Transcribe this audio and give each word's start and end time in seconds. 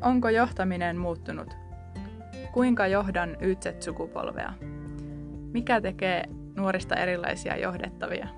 Onko 0.00 0.28
johtaminen 0.28 0.96
muuttunut? 0.96 1.54
Kuinka 2.52 2.86
johdan 2.86 3.36
YZ-sukupolvea? 3.40 4.52
Mikä 5.52 5.80
tekee 5.80 6.24
nuorista 6.56 6.96
erilaisia 6.96 7.56
johdettavia? 7.56 8.28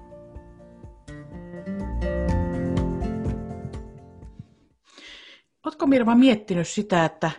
Oletko 5.65 5.87
Mirva 5.87 6.15
miettinyt 6.15 6.69
sitä, 6.69 7.04
että 7.04 7.31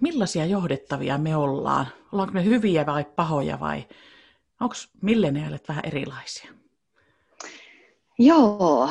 millaisia 0.00 0.46
johdettavia 0.46 1.18
me 1.18 1.36
ollaan? 1.36 1.86
Ollaanko 2.12 2.34
me 2.34 2.44
hyviä 2.44 2.86
vai 2.86 3.04
pahoja 3.04 3.60
vai 3.60 3.84
onko 4.60 4.74
milleniaalit 5.02 5.68
vähän 5.68 5.84
erilaisia? 5.86 6.50
Joo, 8.18 8.90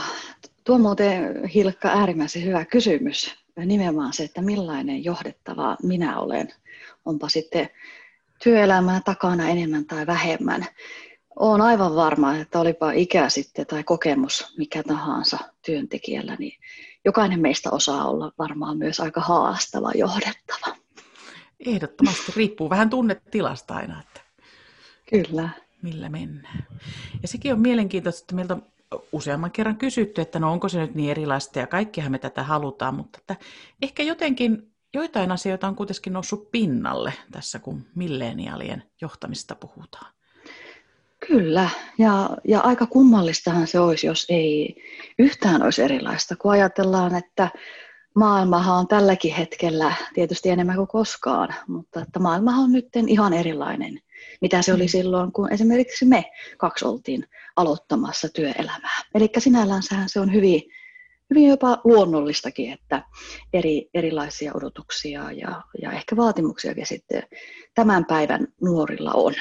tuo 0.63 0.75
on 0.75 0.81
muuten 0.81 1.45
Hilkka 1.45 1.89
äärimmäisen 1.89 2.43
hyvä 2.43 2.65
kysymys. 2.65 3.40
Nimenomaan 3.55 4.13
se, 4.13 4.23
että 4.23 4.41
millainen 4.41 5.03
johdettava 5.03 5.77
minä 5.83 6.19
olen. 6.19 6.53
Onpa 7.05 7.29
sitten 7.29 7.69
työelämää 8.43 9.01
takana 9.05 9.49
enemmän 9.49 9.85
tai 9.85 10.07
vähemmän. 10.07 10.65
Olen 11.35 11.61
aivan 11.61 11.95
varma, 11.95 12.37
että 12.37 12.59
olipa 12.59 12.91
ikä 12.91 13.29
sitten 13.29 13.65
tai 13.65 13.83
kokemus 13.83 14.53
mikä 14.57 14.83
tahansa 14.83 15.37
työntekijällä, 15.65 16.35
niin 16.39 16.59
jokainen 17.05 17.39
meistä 17.39 17.69
osaa 17.71 18.09
olla 18.09 18.31
varmaan 18.37 18.77
myös 18.77 18.99
aika 18.99 19.21
haastava 19.21 19.91
johdettava. 19.95 20.75
Ehdottomasti 21.65 22.31
riippuu 22.35 22.69
vähän 22.69 22.89
tunnetilasta 22.89 23.73
aina, 23.73 24.01
että 24.01 24.21
Kyllä. 25.09 25.49
millä 25.81 26.09
mennään. 26.09 26.67
Ja 27.21 27.27
sekin 27.27 27.53
on 27.53 27.59
mielenkiintoista, 27.59 28.23
että 28.23 28.35
meiltä 28.35 28.53
on 28.53 28.65
useamman 29.11 29.51
kerran 29.51 29.77
kysytty, 29.77 30.21
että 30.21 30.39
no 30.39 30.51
onko 30.51 30.69
se 30.69 30.79
nyt 30.79 30.95
niin 30.95 31.11
erilaista 31.11 31.59
ja 31.59 31.67
kaikkihan 31.67 32.11
me 32.11 32.19
tätä 32.19 32.43
halutaan, 32.43 32.95
mutta 32.95 33.19
että 33.19 33.35
ehkä 33.81 34.03
jotenkin 34.03 34.71
joitain 34.93 35.31
asioita 35.31 35.67
on 35.67 35.75
kuitenkin 35.75 36.13
noussut 36.13 36.51
pinnalle 36.51 37.13
tässä, 37.31 37.59
kun 37.59 37.83
milleniaalien 37.95 38.83
johtamista 39.01 39.55
puhutaan. 39.55 40.13
Kyllä, 41.27 41.69
ja, 41.97 42.29
ja 42.47 42.59
aika 42.59 42.85
kummallistahan 42.85 43.67
se 43.67 43.79
olisi, 43.79 44.07
jos 44.07 44.25
ei 44.29 44.75
yhtään 45.19 45.63
olisi 45.63 45.81
erilaista, 45.81 46.35
kun 46.35 46.51
ajatellaan, 46.51 47.15
että 47.15 47.49
maailmahan 48.15 48.77
on 48.77 48.87
tälläkin 48.87 49.33
hetkellä 49.33 49.93
tietysti 50.13 50.49
enemmän 50.49 50.75
kuin 50.75 50.87
koskaan, 50.87 51.55
mutta 51.67 52.01
että 52.01 52.19
maailmahan 52.19 52.63
on 52.63 52.71
nyt 52.71 52.87
ihan 53.07 53.33
erilainen, 53.33 53.99
mitä 54.41 54.61
se 54.61 54.73
oli 54.73 54.83
mm. 54.83 54.89
silloin, 54.89 55.31
kun 55.31 55.53
esimerkiksi 55.53 56.05
me 56.05 56.31
kaksi 56.57 56.85
oltiin 56.85 57.27
aloittamassa 57.55 58.29
työelämää. 58.29 59.01
Eli 59.15 59.29
sinälläänsähän 59.37 60.09
se 60.09 60.19
on 60.19 60.33
hyvin, 60.33 60.61
hyvin 61.29 61.47
jopa 61.47 61.81
luonnollistakin, 61.83 62.73
että 62.73 63.03
eri, 63.53 63.89
erilaisia 63.93 64.51
odotuksia 64.53 65.31
ja, 65.31 65.61
ja 65.81 65.91
ehkä 65.91 66.15
vaatimuksiakin 66.17 66.87
sitten 66.87 67.23
tämän 67.75 68.05
päivän 68.05 68.47
nuorilla 68.61 69.11
on. 69.13 69.33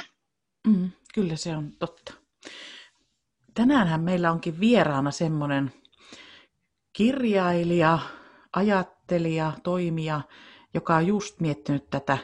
Mm, 0.67 0.91
kyllä 1.15 1.37
se 1.37 1.57
on 1.57 1.73
totta. 1.79 2.15
Tänäänhän 3.55 4.01
meillä 4.01 4.33
onkin 4.33 4.61
vieraana 4.61 5.11
semmoinen 5.11 5.73
kirjailija, 6.93 7.99
ajattelija, 8.53 9.53
toimija, 9.63 10.21
joka 10.75 10.97
on 10.97 11.07
just 11.07 11.41
miettinyt 11.41 11.91
tätä 11.91 12.19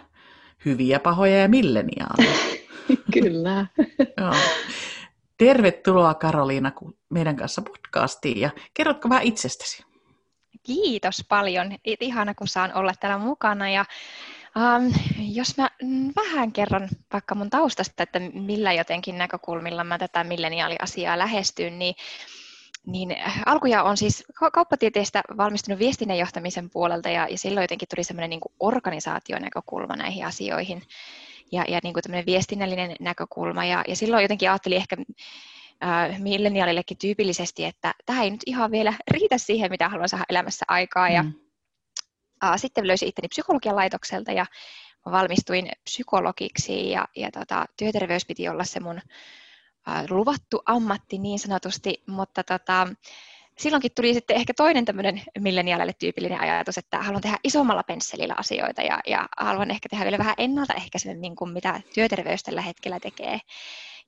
hyviä, 0.64 1.00
pahoja 1.00 1.38
ja 1.38 1.48
milleniaaleja. 1.48 2.36
Kyllä. 3.14 3.66
Joo. 4.20 4.34
Tervetuloa 5.38 6.14
Karoliina 6.14 6.72
meidän 7.08 7.36
kanssa 7.36 7.62
podcastiin 7.62 8.41
ja 8.41 8.50
kerrotko 8.74 9.08
vähän 9.08 9.24
itsestäsi? 9.24 9.84
Kiitos 10.62 11.24
paljon. 11.28 11.72
Ihana, 12.00 12.34
kun 12.34 12.48
saan 12.48 12.74
olla 12.74 12.92
täällä 13.00 13.19
mukana 13.19 13.70
ja 13.70 13.84
Um, 14.56 14.92
jos 15.19 15.56
mä 15.56 15.70
vähän 16.16 16.53
kerron 16.53 16.88
vaikka 17.12 17.34
mun 17.34 17.50
taustasta, 17.50 18.03
että 18.03 18.20
millä 18.20 18.72
jotenkin 18.72 19.19
näkökulmilla 19.19 19.84
mä 19.84 19.98
tätä 19.98 20.25
milleniaaliasiaa 20.25 21.19
lähestyn, 21.19 21.78
niin 21.78 21.94
niin 22.86 23.16
alkuja 23.47 23.82
on 23.82 23.97
siis 23.97 24.24
kauppatieteestä 24.52 25.22
valmistunut 25.36 25.78
viestinnän 25.78 26.19
johtamisen 26.19 26.70
puolelta 26.70 27.08
ja, 27.08 27.28
ja 27.30 27.38
silloin 27.38 27.64
jotenkin 27.64 27.88
tuli 27.94 28.04
semmoinen 28.04 28.30
niin 28.30 28.41
organisaationäkökulma 28.60 29.97
näihin 29.97 30.26
asioihin 30.26 30.82
ja, 31.52 31.64
ja 31.69 31.80
niin 31.82 31.94
kuin 31.94 32.26
viestinnällinen 32.26 32.97
näkökulma. 33.00 33.64
Ja, 33.64 33.84
ja 33.88 33.97
silloin 33.97 34.22
jotenkin 34.22 34.50
ajattelin 34.50 34.76
ehkä 34.76 34.97
äh, 35.84 36.20
milleniaalillekin 36.20 36.98
tyypillisesti, 36.98 37.64
että 37.64 37.94
tämä 38.06 38.22
ei 38.22 38.30
nyt 38.30 38.42
ihan 38.47 38.70
vielä 38.70 38.94
riitä 39.10 39.38
siihen, 39.38 39.70
mitä 39.70 39.88
haluan 39.88 40.08
saada 40.08 40.24
elämässä 40.28 40.64
aikaa. 40.68 41.08
Ja 41.08 41.22
mm. 41.22 41.32
sitten 42.56 42.86
löysin 42.86 43.08
itteni 43.08 43.28
psykologian 43.28 43.76
laitokselta 43.76 44.32
ja 44.32 44.47
valmistuin 45.10 45.70
psykologiksi 45.84 46.91
ja, 46.91 47.08
ja 47.16 47.30
tota, 47.30 47.66
työterveys 47.76 48.26
piti 48.26 48.48
olla 48.48 48.64
se 48.64 48.80
mun 48.80 49.00
luvattu 50.10 50.62
ammatti 50.66 51.19
niin 51.19 51.38
sanotusti, 51.38 52.02
mutta 52.06 52.44
tota, 52.44 52.88
silloinkin 53.58 53.91
tuli 53.97 54.14
sitten 54.14 54.36
ehkä 54.36 54.54
toinen 54.54 54.84
tämmöinen 54.84 55.22
milleniaalille 55.38 55.92
tyypillinen 55.92 56.41
ajatus, 56.41 56.78
että 56.78 57.02
haluan 57.02 57.22
tehdä 57.22 57.38
isommalla 57.44 57.82
pensselillä 57.82 58.34
asioita 58.38 58.82
ja, 58.82 59.00
ja 59.06 59.28
haluan 59.38 59.70
ehkä 59.70 59.88
tehdä 59.88 60.04
vielä 60.04 60.19
vähän 60.19 60.34
ennaltaehkäisemmin 60.38 61.36
kuin 61.36 61.50
mitä 61.52 61.80
työterveys 61.94 62.42
tällä 62.42 62.62
hetkellä 62.62 63.00
tekee 63.00 63.41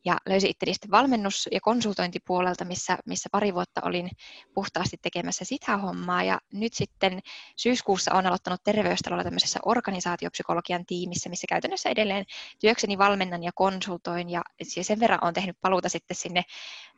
ja 0.05 0.17
löysin 0.29 0.51
itteni 0.51 0.75
sitten 0.75 0.91
valmennus- 0.91 1.49
ja 1.53 1.61
konsultointipuolelta, 1.61 2.65
missä, 2.65 2.99
missä 3.07 3.29
pari 3.33 3.55
vuotta 3.55 3.81
olin 3.85 4.11
puhtaasti 4.55 4.97
tekemässä 5.03 5.45
sitä 5.45 5.77
hommaa 5.77 6.23
ja 6.23 6.41
nyt 6.53 6.75
sitten 6.75 7.21
syyskuussa 7.57 8.15
olen 8.15 8.27
aloittanut 8.27 8.61
terveystalolla 8.65 9.25
tämmöisessä 9.25 9.61
organisaatiopsykologian 9.65 10.87
tiimissä, 10.87 11.29
missä 11.29 11.47
käytännössä 11.49 11.89
edelleen 11.89 12.25
työkseni 12.61 12.99
valmennan 12.99 13.43
ja 13.43 13.51
konsultoin 13.55 14.31
ja 14.31 14.43
sen 14.83 15.01
verran 15.01 15.19
olen 15.23 15.35
tehnyt 15.35 15.57
paluuta 15.61 15.89
sitten 15.89 16.17
sinne 16.17 16.43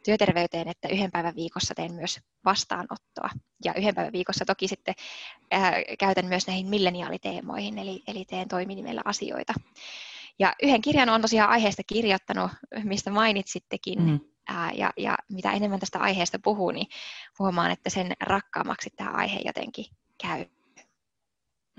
työterveyteen, 0.05 0.69
että 0.69 0.89
yhden 0.89 1.11
päivän 1.11 1.35
viikossa 1.37 1.75
teen 1.75 1.95
myös 1.95 2.21
vastaanottoa. 2.45 3.31
Ja 3.65 3.75
yhden 3.75 3.95
päivän 3.95 4.13
viikossa 4.13 4.45
toki 4.45 4.69
sitten 4.69 4.95
ää, 5.51 5.73
käytän 5.99 6.27
myös 6.27 6.47
näihin 6.47 6.67
milleniaaliteemoihin, 6.67 7.79
eli, 7.79 8.03
eli 8.07 8.25
teen 8.25 8.49
toiminimellä 8.49 9.03
asioita. 9.05 9.55
Ja 10.41 10.55
yhden 10.63 10.81
kirjan 10.81 11.09
on 11.09 11.21
tosiaan 11.21 11.51
aiheesta 11.51 11.83
kirjoittanut, 11.87 12.51
mistä 12.85 13.11
mainitsittekin. 13.11 14.03
Mm. 14.03 14.21
Ää, 14.49 14.71
ja, 14.73 14.93
ja 14.97 15.19
mitä 15.33 15.53
enemmän 15.53 15.81
tästä 15.81 15.99
aiheesta 15.99 16.39
puhuu, 16.45 16.71
niin 16.71 16.87
huomaan, 17.39 17.71
että 17.71 17.91
sen 17.91 18.13
rakkaammaksi 18.21 18.91
tämä 18.97 19.11
aihe 19.11 19.41
jotenkin 19.45 19.85
käy. 20.23 20.45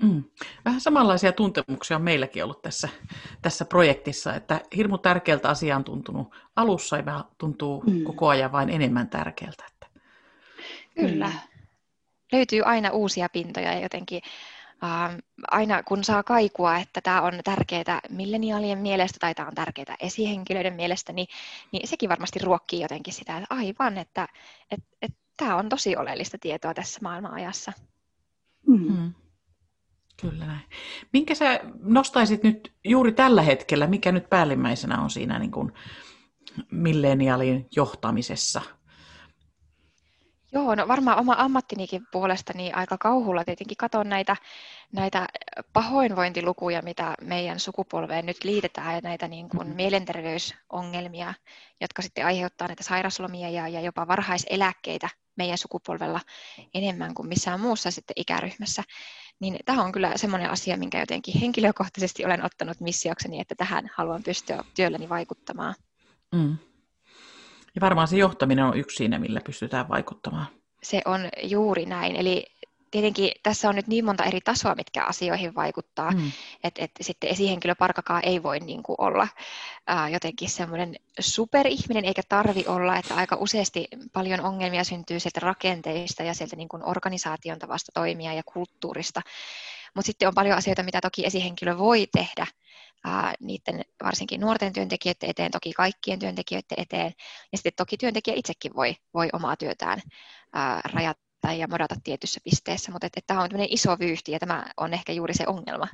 Mm. 0.02 0.24
Vähän 0.64 0.80
samanlaisia 0.80 1.32
tuntemuksia 1.32 1.96
on 1.96 2.02
meilläkin 2.02 2.44
ollut 2.44 2.62
tässä, 2.62 2.88
tässä 3.42 3.64
projektissa, 3.64 4.34
että 4.34 4.60
hirmu 4.76 4.98
tärkeältä 4.98 5.48
asia 5.48 5.76
on 5.76 5.84
tuntunut 5.84 6.34
alussa 6.56 6.96
ja 6.96 7.24
tuntuu 7.38 7.82
mm. 7.86 8.04
koko 8.04 8.28
ajan 8.28 8.52
vain 8.52 8.70
enemmän 8.70 9.08
tärkeältä. 9.08 9.64
Että... 9.72 10.00
Kyllä. 10.94 11.32
Löytyy 12.32 12.62
aina 12.62 12.90
uusia 12.90 13.28
pintoja 13.28 13.72
ja 13.72 13.80
jotenkin 13.80 14.22
aina 15.50 15.82
kun 15.82 16.04
saa 16.04 16.22
kaikua, 16.22 16.76
että 16.76 17.00
tämä 17.00 17.22
on 17.22 17.32
tärkeää 17.44 18.00
milleniaalien 18.10 18.78
mielestä 18.78 19.16
tai 19.20 19.34
tämä 19.34 19.48
on 19.48 19.54
tärkeää 19.54 19.96
esihenkilöiden 20.00 20.74
mielestä, 20.74 21.12
niin, 21.12 21.26
niin 21.72 21.88
sekin 21.88 22.08
varmasti 22.08 22.38
ruokkii 22.38 22.80
jotenkin 22.80 23.14
sitä, 23.14 23.36
että 23.36 23.54
aivan, 23.54 23.98
että 23.98 24.28
et, 24.70 24.80
et, 25.02 25.12
tämä 25.36 25.56
on 25.56 25.68
tosi 25.68 25.96
oleellista 25.96 26.38
tietoa 26.38 26.74
tässä 26.74 27.00
maailmanajassa. 27.02 27.72
Mm. 28.66 29.12
Kyllä 30.20 30.46
näin. 30.46 30.62
Minkä 31.12 31.34
sä 31.34 31.60
nostaisit 31.82 32.42
nyt 32.42 32.72
juuri 32.84 33.12
tällä 33.12 33.42
hetkellä, 33.42 33.86
mikä 33.86 34.12
nyt 34.12 34.30
päällimmäisenä 34.30 35.00
on 35.00 35.10
siinä 35.10 35.38
niin 35.38 35.50
kuin 35.50 35.72
milleniaalin 36.70 37.66
johtamisessa– 37.76 38.62
Joo, 40.52 40.74
no 40.74 40.88
varmaan 40.88 41.18
oma 41.18 41.34
ammattinikin 41.38 42.06
puolesta 42.12 42.52
niin 42.56 42.74
aika 42.74 42.98
kauhulla 42.98 43.44
tietenkin 43.44 43.76
katson 43.76 44.08
näitä, 44.08 44.36
näitä 44.92 45.26
pahoinvointilukuja, 45.72 46.82
mitä 46.82 47.14
meidän 47.20 47.60
sukupolveen 47.60 48.26
nyt 48.26 48.44
liitetään 48.44 48.94
ja 48.94 49.00
näitä 49.00 49.28
niin 49.28 49.48
kuin 49.48 49.60
mm-hmm. 49.62 49.76
mielenterveysongelmia, 49.76 51.34
jotka 51.80 52.02
sitten 52.02 52.26
aiheuttaa 52.26 52.68
näitä 52.68 52.82
sairaslomia 52.82 53.50
ja, 53.50 53.68
ja 53.68 53.80
jopa 53.80 54.08
varhaiseläkkeitä 54.08 55.08
meidän 55.36 55.58
sukupolvella 55.58 56.20
enemmän 56.74 57.14
kuin 57.14 57.28
missään 57.28 57.60
muussa 57.60 57.90
sitten 57.90 58.14
ikäryhmässä. 58.16 58.82
Niin 59.40 59.58
tämä 59.64 59.82
on 59.82 59.92
kyllä 59.92 60.12
semmoinen 60.16 60.50
asia, 60.50 60.76
minkä 60.76 61.00
jotenkin 61.00 61.40
henkilökohtaisesti 61.40 62.24
olen 62.24 62.44
ottanut 62.44 62.80
missiokseni, 62.80 63.40
että 63.40 63.54
tähän 63.54 63.90
haluan 63.94 64.22
pystyä 64.22 64.64
työlläni 64.74 65.08
vaikuttamaan. 65.08 65.74
Mm. 66.34 66.58
Ja 67.74 67.80
varmaan 67.80 68.08
se 68.08 68.16
johtaminen 68.16 68.64
on 68.64 68.76
yksi 68.76 68.96
siinä, 68.96 69.18
millä 69.18 69.40
pystytään 69.40 69.88
vaikuttamaan. 69.88 70.46
Se 70.82 71.02
on 71.04 71.28
juuri 71.42 71.86
näin. 71.86 72.16
Eli 72.16 72.46
tietenkin 72.92 73.32
tässä 73.42 73.68
on 73.68 73.74
nyt 73.74 73.86
niin 73.86 74.04
monta 74.04 74.24
eri 74.24 74.40
tasoa, 74.40 74.74
mitkä 74.74 75.04
asioihin 75.04 75.54
vaikuttaa, 75.54 76.10
mm. 76.10 76.32
että 76.64 76.84
et 76.84 76.90
sitten 77.00 77.30
esihenkilöparkakaan 77.30 78.22
ei 78.24 78.42
voi 78.42 78.60
niin 78.60 78.82
kuin 78.82 78.96
olla 78.98 79.28
ää, 79.86 80.08
jotenkin 80.08 80.50
semmoinen 80.50 80.96
superihminen, 81.20 82.04
eikä 82.04 82.22
tarvi 82.28 82.64
olla, 82.66 82.96
että 82.96 83.14
aika 83.14 83.36
useasti 83.36 83.88
paljon 84.12 84.40
ongelmia 84.40 84.84
syntyy 84.84 85.20
sieltä 85.20 85.40
rakenteista 85.40 86.22
ja 86.22 86.34
sieltä 86.34 86.56
niin 86.56 86.68
kuin 86.68 86.88
organisaation 86.88 87.58
tavasta 87.58 87.92
toimia 87.94 88.32
ja 88.32 88.42
kulttuurista. 88.42 89.20
Mutta 89.94 90.06
sitten 90.06 90.28
on 90.28 90.34
paljon 90.34 90.56
asioita, 90.56 90.82
mitä 90.82 91.00
toki 91.00 91.26
esihenkilö 91.26 91.78
voi 91.78 92.06
tehdä 92.12 92.46
ää, 93.04 93.34
niiden 93.40 93.82
varsinkin 94.04 94.40
nuorten 94.40 94.72
työntekijöiden 94.72 95.30
eteen, 95.30 95.50
toki 95.50 95.72
kaikkien 95.72 96.18
työntekijöiden 96.18 96.78
eteen. 96.80 97.12
Ja 97.52 97.58
sitten 97.58 97.72
toki 97.76 97.96
työntekijä 97.96 98.36
itsekin 98.36 98.76
voi, 98.76 98.96
voi 99.14 99.28
omaa 99.32 99.56
työtään 99.56 100.00
ää, 100.52 100.80
rajata 100.92 101.52
ja 101.58 101.68
modata 101.68 101.94
tietyssä 102.04 102.40
pisteessä, 102.44 102.92
mutta 102.92 103.06
että, 103.06 103.18
että 103.18 103.26
tämä 103.26 103.42
on 103.42 103.50
tämmöinen 103.50 103.74
iso 103.74 103.98
vyyhti 103.98 104.32
ja 104.32 104.38
tämä 104.38 104.66
on 104.76 104.94
ehkä 104.94 105.12
juuri 105.12 105.34
se 105.34 105.44
ongelma. 105.46 105.88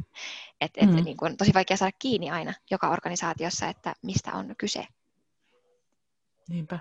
Että 0.60 0.86
mm. 0.86 0.98
et, 0.98 1.04
niin 1.04 1.16
kuin, 1.16 1.36
tosi 1.36 1.54
vaikea 1.54 1.76
saada 1.76 1.96
kiinni 1.98 2.30
aina 2.30 2.54
joka 2.70 2.88
organisaatiossa, 2.88 3.68
että 3.68 3.94
mistä 4.02 4.32
on 4.32 4.54
kyse. 4.58 4.86
Niinpä. 6.48 6.78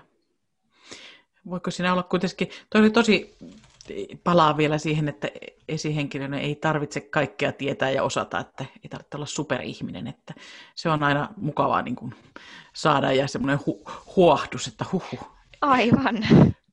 Voiko 1.50 1.70
sinä 1.70 1.92
olla 1.92 2.02
kuitenkin, 2.02 2.50
toi 2.70 2.80
oli 2.80 2.90
tosi, 2.90 3.36
palaa 4.24 4.56
vielä 4.56 4.78
siihen, 4.78 5.08
että 5.08 5.28
esihenkilönä 5.68 6.38
ei 6.38 6.54
tarvitse 6.54 7.00
kaikkea 7.00 7.52
tietää 7.52 7.90
ja 7.90 8.02
osata, 8.02 8.38
että 8.38 8.64
ei 8.84 8.88
tarvitse 8.88 9.16
olla 9.16 9.26
superihminen, 9.26 10.06
että 10.06 10.34
se 10.74 10.88
on 10.88 11.02
aina 11.02 11.28
mukavaa 11.36 11.82
niin 11.82 11.96
kuin 11.96 12.14
saada 12.72 13.12
ja 13.12 13.28
semmoinen 13.28 13.58
hu- 13.58 13.90
huohdus, 14.16 14.66
että 14.66 14.84
huhu. 14.92 15.18
Aivan. 15.60 16.26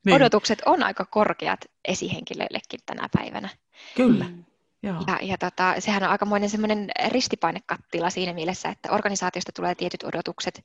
Niin. 0.06 0.16
Odotukset 0.16 0.62
on 0.66 0.84
aika 0.84 1.06
korkeat 1.06 1.60
esihenkilöillekin 1.86 2.80
tänä 2.86 3.10
päivänä. 3.18 3.50
Kyllä. 3.96 4.26
Mm. 4.26 4.44
Joo. 4.86 5.04
Ja, 5.08 5.20
ja 5.22 5.38
tota, 5.38 5.76
sehän 5.80 6.04
on 6.04 6.10
aikamoinen 6.10 6.50
semmoinen 6.50 6.90
ristipainekattila 7.08 8.10
siinä 8.10 8.34
mielessä, 8.34 8.70
että 8.70 8.92
organisaatiosta 8.92 9.52
tulee 9.52 9.76
tietyt 9.76 10.04
odotukset 10.04 10.62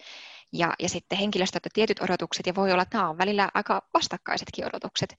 ja, 0.53 0.75
ja 0.79 0.89
sitten 0.89 1.19
henkilöstöltä 1.19 1.69
tietyt 1.73 2.01
odotukset 2.03 2.47
ja 2.47 2.55
voi 2.55 2.73
olla, 2.73 2.83
että 2.83 2.99
nämä 2.99 3.11
on 3.11 3.19
välillä 3.19 3.49
aika 3.55 3.83
vastakkaisetkin 3.95 4.67
odotukset. 4.67 5.17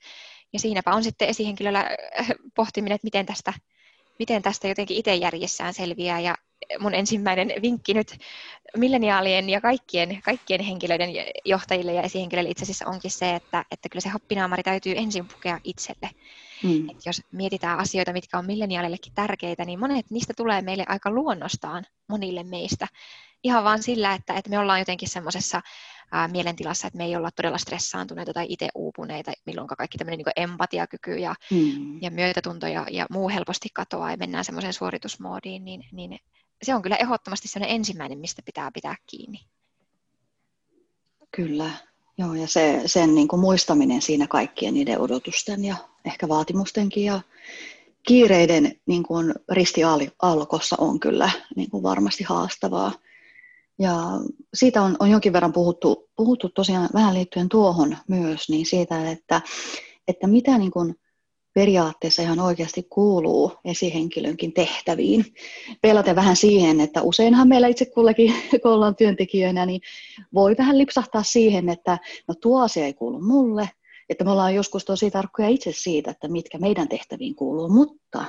Ja 0.53 0.59
siinäpä 0.59 0.91
on 0.91 1.03
sitten 1.03 1.27
esihenkilöllä 1.27 1.79
äh, 2.19 2.27
pohtiminen, 2.55 2.95
että 2.95 3.05
miten 3.05 3.25
tästä, 3.25 3.53
miten 4.21 4.41
tästä 4.41 4.67
jotenkin 4.67 4.97
itse 4.97 5.15
järjessään 5.15 5.73
selviää 5.73 6.19
ja 6.19 6.35
mun 6.79 6.93
ensimmäinen 6.93 7.53
vinkki 7.61 7.93
nyt 7.93 8.17
milleniaalien 8.77 9.49
ja 9.49 9.61
kaikkien, 9.61 10.21
kaikkien 10.23 10.61
henkilöiden 10.61 11.09
johtajille 11.45 11.93
ja 11.93 12.01
esihenkilöille 12.01 12.49
itse 12.49 12.63
asiassa 12.63 12.87
onkin 12.87 13.11
se, 13.11 13.35
että, 13.35 13.65
että 13.71 13.89
kyllä 13.89 14.01
se 14.01 14.09
happinaamari 14.09 14.63
täytyy 14.63 14.93
ensin 14.97 15.27
pukea 15.27 15.59
itselle. 15.63 16.09
Mm. 16.63 16.89
Et 16.89 17.05
jos 17.05 17.21
mietitään 17.31 17.79
asioita, 17.79 18.13
mitkä 18.13 18.37
on 18.37 18.45
milleniaalillekin 18.45 19.13
tärkeitä, 19.13 19.65
niin 19.65 19.79
monet 19.79 20.05
niistä 20.09 20.33
tulee 20.37 20.61
meille 20.61 20.85
aika 20.87 21.11
luonnostaan 21.11 21.85
monille 22.09 22.43
meistä. 22.43 22.87
Ihan 23.43 23.63
vaan 23.63 23.83
sillä, 23.83 24.13
että, 24.13 24.33
että 24.33 24.49
me 24.49 24.59
ollaan 24.59 24.79
jotenkin 24.79 25.09
semmoisessa 25.09 25.61
mielentilassa, 26.31 26.87
että 26.87 26.97
me 26.97 27.05
ei 27.05 27.15
olla 27.15 27.31
todella 27.31 27.57
stressaantuneita 27.57 28.33
tai 28.33 28.45
itse 28.49 28.69
uupuneita, 28.75 29.31
milloin 29.45 29.67
kaikki 29.67 29.97
tämmöinen 29.97 30.17
niin 30.17 30.49
empatiakyky 30.49 31.17
ja, 31.17 31.35
mm. 31.51 32.01
ja 32.01 32.11
myötätunto 32.11 32.67
ja, 32.67 32.85
ja 32.91 33.05
muu 33.09 33.29
helposti 33.29 33.69
katoaa 33.73 34.11
ja 34.11 34.17
mennään 34.17 34.45
semmoiseen 34.45 34.73
suoritusmoodiin, 34.73 35.65
niin, 35.65 35.85
niin 35.91 36.19
se 36.63 36.75
on 36.75 36.81
kyllä 36.81 36.95
ehdottomasti 36.95 37.47
sellainen 37.47 37.75
ensimmäinen, 37.75 38.19
mistä 38.19 38.41
pitää 38.45 38.71
pitää 38.73 38.95
kiinni. 39.09 39.39
Kyllä, 41.35 41.71
joo, 42.17 42.33
ja 42.33 42.47
se, 42.47 42.81
sen 42.85 43.15
niin 43.15 43.27
kuin 43.27 43.39
muistaminen 43.39 44.01
siinä 44.01 44.27
kaikkien 44.27 44.73
niiden 44.73 44.99
odotusten 44.99 45.65
ja 45.65 45.75
ehkä 46.05 46.27
vaatimustenkin 46.27 47.05
ja 47.05 47.21
kiireiden 48.07 48.79
niin 48.85 49.03
kuin 49.03 49.33
ristiaalkossa 49.51 50.75
on 50.79 50.99
kyllä 50.99 51.31
niin 51.55 51.69
kuin 51.69 51.83
varmasti 51.83 52.23
haastavaa. 52.23 52.91
Ja 53.81 53.95
siitä 54.53 54.81
on, 54.81 54.95
on 54.99 55.09
jonkin 55.09 55.33
verran 55.33 55.53
puhuttu, 55.53 56.09
puhuttu 56.15 56.49
tosiaan 56.49 56.89
vähän 56.93 57.13
liittyen 57.13 57.49
tuohon 57.49 57.97
myös, 58.07 58.49
niin 58.49 58.65
siitä, 58.65 59.11
että, 59.11 59.41
että 60.07 60.27
mitä 60.27 60.57
niin 60.57 60.71
kuin 60.71 60.95
periaatteessa 61.53 62.21
ihan 62.21 62.39
oikeasti 62.39 62.83
kuuluu 62.89 63.51
esihenkilönkin 63.65 64.53
tehtäviin. 64.53 65.25
Pelaten 65.81 66.15
vähän 66.15 66.35
siihen, 66.35 66.81
että 66.81 67.01
useinhan 67.01 67.47
meillä 67.47 67.67
itse 67.67 67.85
kullekin, 67.85 68.33
kun 68.61 68.71
ollaan 68.71 68.95
työntekijöinä, 68.95 69.65
niin 69.65 69.81
voi 70.33 70.55
vähän 70.57 70.77
lipsahtaa 70.77 71.23
siihen, 71.23 71.69
että 71.69 71.97
no 72.27 72.35
tuo 72.41 72.61
asia 72.61 72.85
ei 72.85 72.93
kuulu 72.93 73.21
mulle, 73.21 73.69
että 74.09 74.23
me 74.23 74.31
ollaan 74.31 74.55
joskus 74.55 74.85
tosi 74.85 75.11
tarkkoja 75.11 75.49
itse 75.49 75.71
siitä, 75.71 76.11
että 76.11 76.27
mitkä 76.27 76.57
meidän 76.57 76.87
tehtäviin 76.87 77.35
kuuluu, 77.35 77.69
mutta 77.69 78.25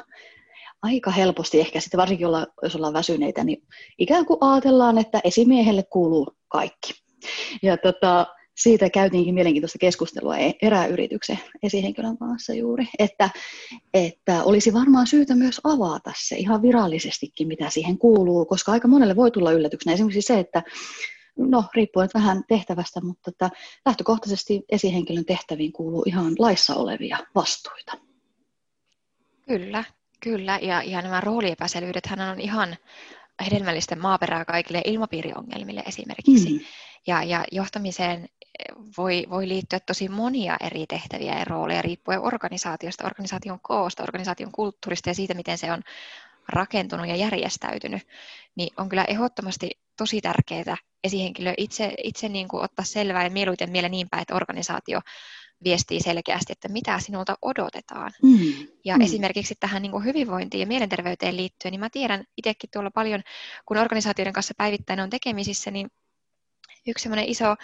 aika 0.82 1.10
helposti 1.10 1.60
ehkä 1.60 1.80
sitten 1.80 1.98
varsinkin 1.98 2.26
olla, 2.26 2.46
jos 2.62 2.76
ollaan 2.76 2.92
väsyneitä, 2.92 3.44
niin 3.44 3.62
ikään 3.98 4.26
kuin 4.26 4.38
ajatellaan, 4.40 4.98
että 4.98 5.20
esimiehelle 5.24 5.82
kuuluu 5.82 6.36
kaikki. 6.48 6.92
Ja 7.62 7.76
tota, 7.76 8.26
siitä 8.56 8.90
käytiinkin 8.90 9.34
mielenkiintoista 9.34 9.78
keskustelua 9.78 10.36
e- 10.36 10.52
eräyrityksen 10.62 11.38
esihenkilön 11.62 12.18
kanssa 12.18 12.54
juuri, 12.54 12.88
että, 12.98 13.30
että 13.94 14.44
olisi 14.44 14.72
varmaan 14.72 15.06
syytä 15.06 15.34
myös 15.34 15.60
avata 15.64 16.12
se 16.16 16.36
ihan 16.36 16.62
virallisestikin, 16.62 17.48
mitä 17.48 17.70
siihen 17.70 17.98
kuuluu, 17.98 18.44
koska 18.44 18.72
aika 18.72 18.88
monelle 18.88 19.16
voi 19.16 19.30
tulla 19.30 19.52
yllätyksenä 19.52 19.94
esimerkiksi 19.94 20.22
se, 20.22 20.38
että 20.38 20.62
no 21.38 21.64
riippuen 21.74 22.08
vähän 22.14 22.42
tehtävästä, 22.48 23.00
mutta 23.00 23.30
että 23.30 23.50
lähtökohtaisesti 23.86 24.62
esihenkilön 24.68 25.24
tehtäviin 25.24 25.72
kuuluu 25.72 26.02
ihan 26.06 26.34
laissa 26.38 26.74
olevia 26.74 27.18
vastuita. 27.34 27.92
Kyllä, 29.48 29.84
kyllä. 30.22 30.58
Ja, 30.62 30.82
ja 30.82 31.02
nämä 31.02 31.20
rooliepäselvyydet 31.20 32.08
on 32.32 32.40
ihan 32.40 32.76
hedelmällisten 33.50 34.00
maaperää 34.00 34.44
kaikille 34.44 34.82
ilmapiiriongelmille 34.84 35.82
esimerkiksi. 35.86 36.52
Mm. 36.52 36.60
Ja, 37.06 37.22
ja 37.22 37.44
johtamiseen 37.52 38.28
voi, 38.98 39.26
voi 39.30 39.48
liittyä 39.48 39.80
tosi 39.80 40.08
monia 40.08 40.56
eri 40.60 40.86
tehtäviä 40.86 41.38
ja 41.38 41.44
rooleja 41.44 41.82
riippuen 41.82 42.20
organisaatiosta, 42.20 43.06
organisaation 43.06 43.58
koosta, 43.62 44.02
organisaation 44.02 44.52
kulttuurista 44.52 45.10
ja 45.10 45.14
siitä, 45.14 45.34
miten 45.34 45.58
se 45.58 45.72
on 45.72 45.82
rakentunut 46.48 47.08
ja 47.08 47.16
järjestäytynyt, 47.16 48.02
niin 48.56 48.74
on 48.76 48.88
kyllä 48.88 49.04
ehdottomasti 49.04 49.70
tosi 49.96 50.20
tärkeää 50.20 50.76
esihenkilö 51.04 51.54
itse, 51.56 51.94
itse 52.04 52.28
niin 52.28 52.48
kuin 52.48 52.64
ottaa 52.64 52.84
selvää 52.84 53.24
ja 53.24 53.30
mieluiten 53.30 53.70
miele 53.70 53.88
niin 53.88 54.08
päin, 54.10 54.22
että 54.22 54.34
organisaatio 54.34 55.00
viestii 55.64 56.00
selkeästi, 56.00 56.52
että 56.52 56.68
mitä 56.68 56.98
sinulta 56.98 57.34
odotetaan. 57.42 58.12
Mm. 58.22 58.66
Ja 58.84 58.96
mm. 58.96 59.00
esimerkiksi 59.00 59.54
tähän 59.60 59.82
niin 59.82 59.92
kuin 59.92 60.04
hyvinvointiin 60.04 60.60
ja 60.60 60.66
mielenterveyteen 60.66 61.36
liittyen, 61.36 61.72
niin 61.72 61.80
mä 61.80 61.90
tiedän 61.90 62.24
itsekin 62.36 62.70
tuolla 62.72 62.90
paljon, 62.90 63.22
kun 63.66 63.76
organisaatioiden 63.76 64.32
kanssa 64.32 64.54
päivittäin 64.56 65.00
on 65.00 65.10
tekemisissä, 65.10 65.70
niin 65.70 65.88
yksi 66.86 67.08
iso 67.26 67.54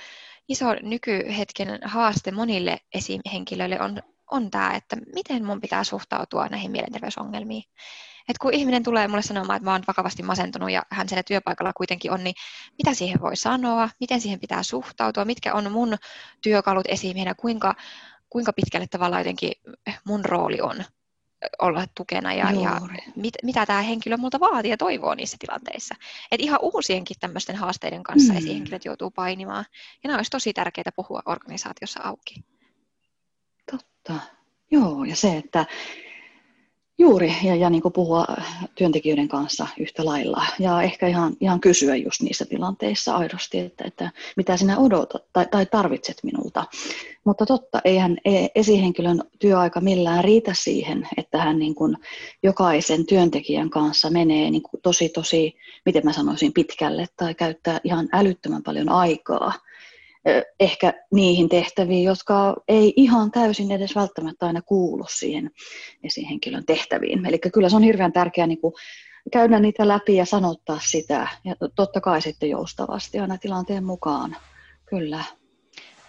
iso 0.48 0.66
nykyhetken 0.82 1.78
haaste 1.84 2.30
monille 2.30 2.78
esihenkilöille 2.94 3.80
on, 3.80 4.02
on 4.30 4.50
tämä, 4.50 4.74
että 4.74 4.96
miten 5.14 5.44
mun 5.44 5.60
pitää 5.60 5.84
suhtautua 5.84 6.46
näihin 6.46 6.70
mielenterveysongelmiin. 6.70 7.62
Et 8.29 8.39
kun 8.39 8.55
ihminen 8.55 8.82
tulee 8.82 9.08
mulle 9.08 9.23
sanomaan, 9.23 9.56
että 9.56 9.65
mä 9.65 9.73
oon 9.73 9.82
vakavasti 9.89 10.23
masentunut 10.23 10.70
ja 10.70 10.82
hän 10.91 11.08
siellä 11.08 11.23
työpaikalla 11.23 11.73
kuitenkin 11.73 12.11
on, 12.11 12.25
niin 12.25 12.35
mitä 12.79 12.94
siihen 12.94 13.20
voi 13.20 13.37
sanoa, 13.37 13.89
miten 14.01 14.20
siihen 14.20 14.41
pitää 14.41 14.63
suhtautua, 14.63 15.25
mitkä 15.25 15.55
on 15.55 15.73
mun 15.73 15.97
työkalut 16.43 16.87
esimiehenä, 16.89 17.35
kuinka, 17.35 17.75
kuinka 18.31 18.53
pitkälle 18.53 18.87
tavallaan 18.87 19.20
jotenkin 19.20 19.53
mun 20.05 20.25
rooli 20.25 20.61
on 20.61 20.85
olla 21.58 21.85
tukena 21.94 22.35
ja, 22.35 22.53
ja 22.53 22.81
mit, 23.17 23.35
mitä 23.43 23.67
tämä 23.67 23.82
henkilö 23.82 24.17
multa 24.17 24.41
vaatii 24.41 24.70
ja 24.70 24.77
toivoo 24.77 25.15
niissä 25.15 25.37
tilanteissa. 25.41 25.94
Et 26.32 26.41
ihan 26.41 26.58
uusienkin 26.63 27.17
tämmöisten 27.20 27.56
haasteiden 27.56 28.03
kanssa 28.03 28.32
mm. 28.32 28.39
esihenkilöt 28.39 28.85
joutuu 28.85 29.11
painimaan. 29.11 29.65
Ja 30.05 30.08
nämä 30.08 30.19
olisi 30.19 30.31
tosi 30.31 30.53
tärkeää 30.53 30.93
puhua 30.97 31.23
organisaatiossa 31.27 32.01
auki. 32.03 32.44
Totta. 33.70 34.15
Joo, 34.70 35.05
ja 35.05 35.17
se, 35.17 35.37
että 35.37 35.67
Juuri, 37.00 37.34
ja, 37.43 37.55
ja 37.55 37.70
niin 37.70 37.82
puhua 37.94 38.26
työntekijöiden 38.74 39.28
kanssa 39.28 39.67
yhtä 39.81 40.05
lailla. 40.05 40.46
Ja 40.58 40.82
ehkä 40.82 41.06
ihan, 41.08 41.36
ihan 41.40 41.60
kysyä 41.60 41.96
just 41.96 42.22
niissä 42.22 42.44
tilanteissa 42.44 43.17
aidosti, 43.17 43.58
että, 43.58 43.84
että 43.84 44.10
mitä 44.36 44.56
sinä 44.56 44.78
odotat 44.78 45.22
tai, 45.32 45.46
tai 45.50 45.67
tarvitset 45.67 46.17
minulta. 46.22 46.64
Mutta 47.24 47.46
totta, 47.46 47.81
eihän 47.84 48.19
e, 48.24 48.46
esihenkilön 48.55 49.22
työaika 49.38 49.81
millään 49.81 50.24
riitä 50.24 50.55
siihen, 50.55 51.08
että 51.17 51.38
hän 51.38 51.58
niin 51.58 51.74
kuin 51.74 51.96
jokaisen 52.43 53.06
työntekijän 53.06 53.70
kanssa 53.70 54.10
menee 54.10 54.50
niin 54.50 54.62
kuin 54.62 54.81
tosi, 54.82 55.08
tosi, 55.08 55.56
miten 55.86 56.05
mä 56.05 56.12
sanoisin, 56.12 56.52
pitkälle 56.52 57.06
tai 57.17 57.34
käyttää 57.34 57.81
ihan 57.84 58.08
älyttömän 58.12 58.62
paljon 58.62 58.88
aikaa 58.88 59.52
ehkä 60.60 60.94
niihin 61.13 61.48
tehtäviin, 61.48 62.05
jotka 62.05 62.56
ei 62.69 62.93
ihan 62.96 63.31
täysin 63.31 63.72
edes 63.72 63.94
välttämättä 63.94 64.46
aina 64.46 64.63
kuulu 64.63 65.05
siihen 65.10 65.51
esihenkilön 66.05 66.67
tehtäviin. 66.67 67.27
Eli 67.27 67.39
kyllä 67.39 67.69
se 67.69 67.77
on 67.77 67.82
hirveän 67.82 68.13
tärkeää 68.13 68.46
niin 68.46 68.58
käydä 69.32 69.58
niitä 69.58 69.89
läpi 69.89 70.17
ja 70.17 70.27
sanottaa 70.27 70.81
sitä, 70.82 71.29
ja 71.44 71.55
totta 71.75 72.01
kai 72.01 72.22
sitten 72.22 72.51
joustavasti 72.51 73.19
aina 73.19 73.39
tilanteen 73.39 73.84
mukaan. 73.84 74.37
Kyllä. 74.87 75.25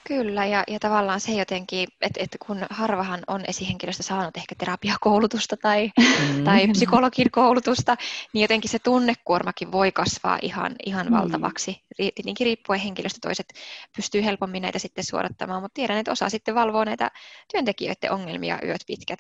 Kyllä, 0.10 0.46
ja, 0.46 0.64
ja 0.68 0.80
tavallaan 0.80 1.20
se 1.20 1.32
jotenkin, 1.32 1.88
että, 2.02 2.24
että 2.24 2.38
kun 2.46 2.66
harvahan 2.70 3.20
on 3.28 3.44
esihenkilöstä 3.48 4.04
saanut 4.04 4.38
ehkä 4.38 4.56
terapiakoulutusta 4.58 5.58
tai, 5.58 5.92
mm. 6.00 6.44
tai 6.44 6.68
psykologin 6.68 7.32
koulutusta, 7.32 7.96
niin 8.34 8.42
jotenkin 8.42 8.70
se 8.70 8.80
tunnekuormakin 8.80 9.72
voi 9.72 9.92
kasvaa 9.92 10.40
ihan, 10.42 10.76
ihan 10.86 11.08
mm. 11.08 11.12
valtavaksi. 11.12 11.84
Tietenkin 11.98 12.46
riippuen 12.46 12.80
henkilöstä 12.80 13.20
toiset 13.22 13.54
pystyy 13.96 14.24
helpommin 14.24 14.62
näitä 14.62 14.80
sitten 14.80 15.04
suodattamaan, 15.04 15.62
mutta 15.62 15.74
tiedän, 15.74 15.98
että 15.98 16.12
osa 16.12 16.30
sitten 16.30 16.56
valvoo 16.56 16.84
näitä 16.84 17.12
työntekijöiden 17.52 18.12
ongelmia 18.12 18.60
yöt 18.66 18.82
pitkät. 18.88 19.20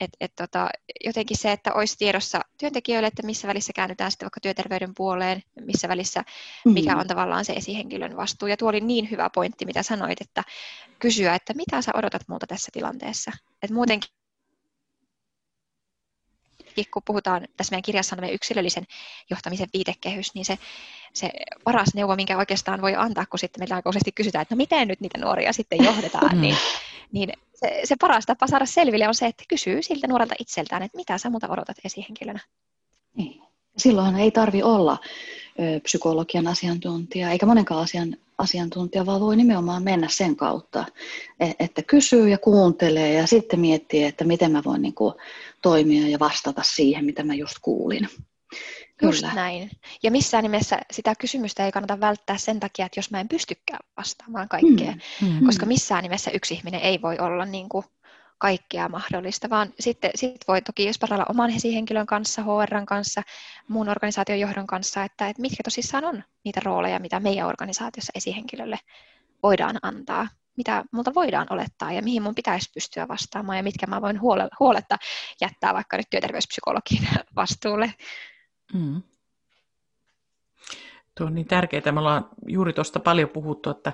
Et, 0.00 0.10
et 0.20 0.32
tota, 0.36 0.68
jotenkin 1.04 1.36
se, 1.36 1.52
että 1.52 1.72
olisi 1.72 1.98
tiedossa 1.98 2.40
työntekijöille, 2.58 3.06
että 3.06 3.26
missä 3.26 3.48
välissä 3.48 3.72
käännytään 3.72 4.10
sitten 4.10 4.26
vaikka 4.26 4.40
työterveyden 4.40 4.94
puoleen, 4.96 5.42
missä 5.60 5.88
välissä, 5.88 6.24
mikä 6.64 6.94
mm. 6.94 7.00
on 7.00 7.06
tavallaan 7.06 7.44
se 7.44 7.52
esihenkilön 7.52 8.16
vastuu. 8.16 8.48
Ja 8.48 8.56
tuo 8.56 8.68
oli 8.68 8.80
niin 8.80 9.10
hyvä 9.10 9.30
pointti, 9.34 9.66
mitä 9.66 9.82
sanoit, 9.82 10.20
että 10.28 10.42
kysyä, 10.98 11.34
että 11.34 11.54
mitä 11.54 11.82
sä 11.82 11.92
odotat 11.94 12.22
muuta 12.28 12.46
tässä 12.46 12.70
tilanteessa. 12.72 13.32
Et 13.62 13.70
muutenkin 13.70 14.10
kun 16.90 17.02
puhutaan 17.04 17.48
tässä 17.56 17.70
meidän 17.70 17.82
kirjassa 17.82 18.16
on 18.16 18.20
meidän 18.20 18.34
yksilöllisen 18.34 18.84
johtamisen 19.30 19.68
viitekehys, 19.72 20.34
niin 20.34 20.44
se, 20.44 20.58
se 21.12 21.30
paras 21.64 21.94
neuvo, 21.94 22.16
minkä 22.16 22.38
oikeastaan 22.38 22.82
voi 22.82 22.94
antaa, 22.96 23.26
kun 23.26 23.38
sitten 23.38 23.60
meillä 23.60 23.76
aika 23.76 23.90
useasti 23.90 24.12
kysytään, 24.12 24.42
että 24.42 24.54
no 24.54 24.56
miten 24.56 24.88
nyt 24.88 25.00
niitä 25.00 25.18
nuoria 25.18 25.52
sitten 25.52 25.84
johdetaan, 25.84 26.34
mm. 26.34 26.40
niin, 26.40 26.56
niin 27.12 27.32
se, 27.54 27.80
se 27.84 27.94
paras 28.00 28.26
tapa 28.26 28.46
saada 28.46 28.66
selville 28.66 29.08
on 29.08 29.14
se, 29.14 29.26
että 29.26 29.44
kysyy 29.48 29.82
siltä 29.82 30.06
nuorelta 30.06 30.34
itseltään, 30.38 30.82
että 30.82 30.96
mitä 30.96 31.18
sä 31.18 31.30
muuta 31.30 31.48
odotat 31.48 31.76
esihenkilönä. 31.84 32.40
Niin. 33.14 33.42
Silloin 33.76 34.16
ei 34.16 34.30
tarvi 34.30 34.62
olla 34.62 34.98
psykologian 35.82 36.46
asiantuntija 36.46 37.30
eikä 37.30 37.46
monenkaan 37.46 37.82
asian, 37.82 38.16
asiantuntija, 38.38 39.06
vaan 39.06 39.20
voi 39.20 39.36
nimenomaan 39.36 39.82
mennä 39.82 40.08
sen 40.10 40.36
kautta, 40.36 40.84
e, 41.40 41.50
että 41.58 41.82
kysyy 41.82 42.28
ja 42.28 42.38
kuuntelee 42.38 43.12
ja 43.12 43.26
sitten 43.26 43.60
miettii, 43.60 44.04
että 44.04 44.24
miten 44.24 44.52
mä 44.52 44.62
voin 44.64 44.82
niin 44.82 44.94
kuin, 44.94 45.14
toimia 45.62 46.08
ja 46.08 46.18
vastata 46.18 46.62
siihen, 46.62 47.04
mitä 47.04 47.24
mä 47.24 47.34
just 47.34 47.56
kuulin. 47.62 48.08
Just 49.02 49.20
Kyllä. 49.20 49.34
näin. 49.34 49.70
Ja 50.02 50.10
missään 50.10 50.42
nimessä 50.42 50.78
sitä 50.90 51.14
kysymystä 51.14 51.64
ei 51.64 51.72
kannata 51.72 52.00
välttää 52.00 52.38
sen 52.38 52.60
takia, 52.60 52.86
että 52.86 52.98
jos 52.98 53.10
mä 53.10 53.20
en 53.20 53.28
pystykään 53.28 53.80
vastaamaan 53.96 54.48
kaikkeen, 54.48 55.02
mm, 55.22 55.28
mm, 55.28 55.46
koska 55.46 55.66
missään 55.66 56.02
nimessä 56.02 56.30
yksi 56.30 56.54
ihminen 56.54 56.80
ei 56.80 57.02
voi 57.02 57.18
olla 57.18 57.44
niin 57.44 57.68
kuin 57.68 57.84
kaikkea 58.38 58.88
mahdollista, 58.88 59.50
vaan 59.50 59.72
sitten 59.80 60.10
sit 60.14 60.44
voi 60.48 60.62
toki 60.62 60.92
sparrailla 60.92 61.26
oman 61.28 61.50
esihenkilön 61.50 62.06
kanssa, 62.06 62.42
HRn 62.42 62.86
kanssa, 62.86 63.22
muun 63.68 63.88
organisaation 63.88 64.40
johdon 64.40 64.66
kanssa, 64.66 65.04
että, 65.04 65.28
että 65.28 65.42
mitkä 65.42 65.62
tosissaan 65.64 66.04
on 66.04 66.24
niitä 66.44 66.60
rooleja, 66.64 66.98
mitä 66.98 67.20
meidän 67.20 67.46
organisaatiossa 67.46 68.12
esihenkilölle 68.14 68.78
voidaan 69.42 69.78
antaa, 69.82 70.28
mitä 70.56 70.84
multa 70.92 71.14
voidaan 71.14 71.46
olettaa 71.50 71.92
ja 71.92 72.02
mihin 72.02 72.22
mun 72.22 72.34
pitäisi 72.34 72.70
pystyä 72.74 73.08
vastaamaan 73.08 73.58
ja 73.58 73.62
mitkä 73.62 73.86
mä 73.86 74.02
voin 74.02 74.20
huoletta 74.60 74.96
jättää 75.40 75.74
vaikka 75.74 75.96
nyt 75.96 76.10
työterveyspsykologin 76.10 77.08
vastuulle. 77.36 77.94
Mm. 78.72 79.02
Tuo 81.14 81.26
on 81.26 81.34
niin 81.34 81.46
tärkeää. 81.46 81.92
Me 81.92 82.00
ollaan 82.00 82.28
juuri 82.46 82.72
tuosta 82.72 83.00
paljon 83.00 83.28
puhuttu, 83.28 83.70
että 83.70 83.92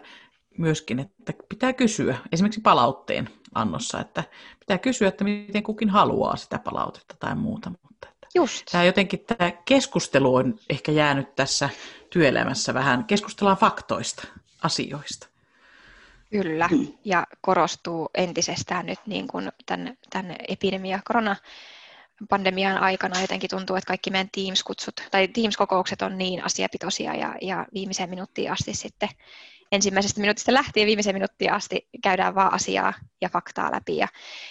myöskin, 0.59 0.99
että 0.99 1.33
pitää 1.49 1.73
kysyä 1.73 2.19
esimerkiksi 2.33 2.61
palautteen 2.61 3.31
annossa, 3.55 4.01
että 4.01 4.25
pitää 4.61 4.79
kysyä, 4.79 5.09
että 5.09 5.25
miten 5.25 5.63
kukin 5.63 5.91
haluaa 5.91 6.37
sitä 6.37 6.59
palautetta 6.59 7.15
tai 7.19 7.35
muuta. 7.35 7.71
Mutta 7.83 8.09
että 8.09 8.29
Just. 8.35 8.65
Tämä 8.73 8.85
jotenkin 8.85 9.21
tämä 9.21 9.53
keskustelu 9.65 10.35
on 10.35 10.59
ehkä 10.71 10.93
jäänyt 10.93 11.35
tässä 11.37 11.69
työelämässä 12.11 12.75
vähän, 12.75 13.05
keskustellaan 13.05 13.57
faktoista, 13.57 14.29
asioista. 14.63 15.29
Kyllä, 16.31 16.69
ja 17.05 17.27
korostuu 17.41 18.11
entisestään 18.15 18.87
nyt 18.87 18.99
niin 19.07 19.29
kuin 19.29 19.53
tämän, 19.67 19.97
tämän 20.11 20.37
epidemia, 20.49 21.01
korona, 21.05 21.37
pandemian 22.29 22.79
aikana 22.79 23.21
jotenkin 23.21 23.51
tuntuu, 23.51 23.77
että 23.77 23.89
kaikki 23.89 24.11
meidän 24.11 24.31
Teams-kutsut 24.33 25.09
tai 25.11 25.29
Teams-kokoukset 25.29 26.03
on 26.03 26.19
niin 26.19 26.45
asiapitoisia 26.45 27.15
ja, 27.15 27.35
ja 27.43 27.67
viimeiseen 27.75 28.11
minuuttiin 28.11 28.53
asti 28.53 28.75
sitten 28.75 29.09
ensimmäisestä 29.75 30.21
minuutista 30.21 30.55
lähtien 30.55 30.87
viimeiseen 30.87 31.17
minuuttiin 31.17 31.53
asti 31.53 31.89
käydään 32.03 32.35
vaan 32.35 32.53
asiaa 32.53 32.93
ja 33.21 33.29
faktaa 33.29 33.73
läpi. 33.73 33.97
Ja, 33.97 34.09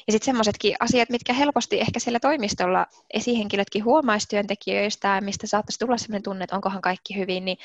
ja 0.07 0.11
sitten 0.13 0.25
semmoisetkin 0.25 0.75
asiat, 0.79 1.09
mitkä 1.09 1.33
helposti 1.33 1.79
ehkä 1.79 1.99
siellä 1.99 2.19
toimistolla 2.19 2.85
esihenkilötkin 3.13 3.83
huomaisi 3.83 4.27
työntekijöistä, 4.27 5.21
mistä 5.21 5.47
saattaisi 5.47 5.79
tulla 5.79 5.97
sellainen 5.97 6.23
tunne, 6.23 6.43
että 6.43 6.55
onkohan 6.55 6.81
kaikki 6.81 7.15
hyvin, 7.17 7.45
niin 7.45 7.57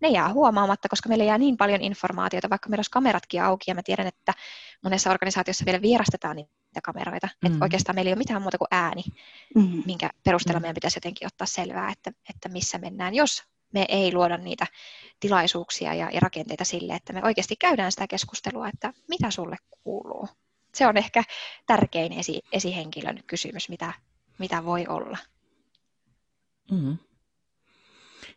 ne 0.00 0.08
jää 0.08 0.32
huomaamatta, 0.32 0.88
koska 0.88 1.08
meillä 1.08 1.24
jää 1.24 1.38
niin 1.38 1.56
paljon 1.56 1.82
informaatiota, 1.82 2.50
vaikka 2.50 2.68
meillä 2.68 2.80
olisi 2.80 2.90
kameratkin 2.90 3.42
auki, 3.42 3.64
ja 3.70 3.74
mä 3.74 3.82
tiedän, 3.82 4.06
että 4.06 4.32
monessa 4.82 5.10
organisaatiossa 5.10 5.64
vielä 5.64 5.82
vierastetaan 5.82 6.36
niitä 6.36 6.80
kameroita, 6.84 7.28
mm. 7.42 7.46
että 7.46 7.64
oikeastaan 7.64 7.96
meillä 7.96 8.08
ei 8.08 8.12
ole 8.12 8.18
mitään 8.18 8.42
muuta 8.42 8.58
kuin 8.58 8.68
ääni, 8.70 9.02
mm. 9.54 9.82
minkä 9.86 10.10
perusteella 10.24 10.58
mm. 10.58 10.62
meidän 10.62 10.74
pitäisi 10.74 10.96
jotenkin 10.96 11.26
ottaa 11.26 11.46
selvää, 11.46 11.92
että, 11.92 12.10
että 12.30 12.48
missä 12.48 12.78
mennään, 12.78 13.14
jos 13.14 13.42
me 13.72 13.84
ei 13.88 14.12
luoda 14.14 14.36
niitä 14.36 14.66
tilaisuuksia 15.20 15.94
ja, 15.94 16.10
ja 16.12 16.20
rakenteita 16.20 16.64
sille, 16.64 16.94
että 16.94 17.12
me 17.12 17.20
oikeasti 17.24 17.56
käydään 17.56 17.92
sitä 17.92 18.06
keskustelua, 18.06 18.68
että 18.68 18.92
mitä 19.08 19.30
sulle 19.30 19.56
kuuluu. 19.84 20.28
Se 20.74 20.86
on 20.86 20.96
ehkä 20.96 21.24
tärkein 21.66 22.12
esi, 22.12 22.42
esihenkilön 22.52 23.22
kysymys, 23.26 23.68
mitä, 23.68 23.92
mitä 24.38 24.64
voi 24.64 24.86
olla. 24.88 25.18
Mm. 26.70 26.98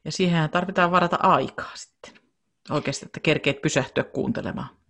Ja 0.05 0.11
siihen 0.11 0.49
tarvitaan 0.49 0.91
varata 0.91 1.17
aikaa 1.21 1.71
sitten. 1.75 2.13
Oikeasti, 2.69 3.05
että 3.05 3.19
kerkeet 3.19 3.61
pysähtyä 3.61 4.03
kuuntelemaan 4.03 4.82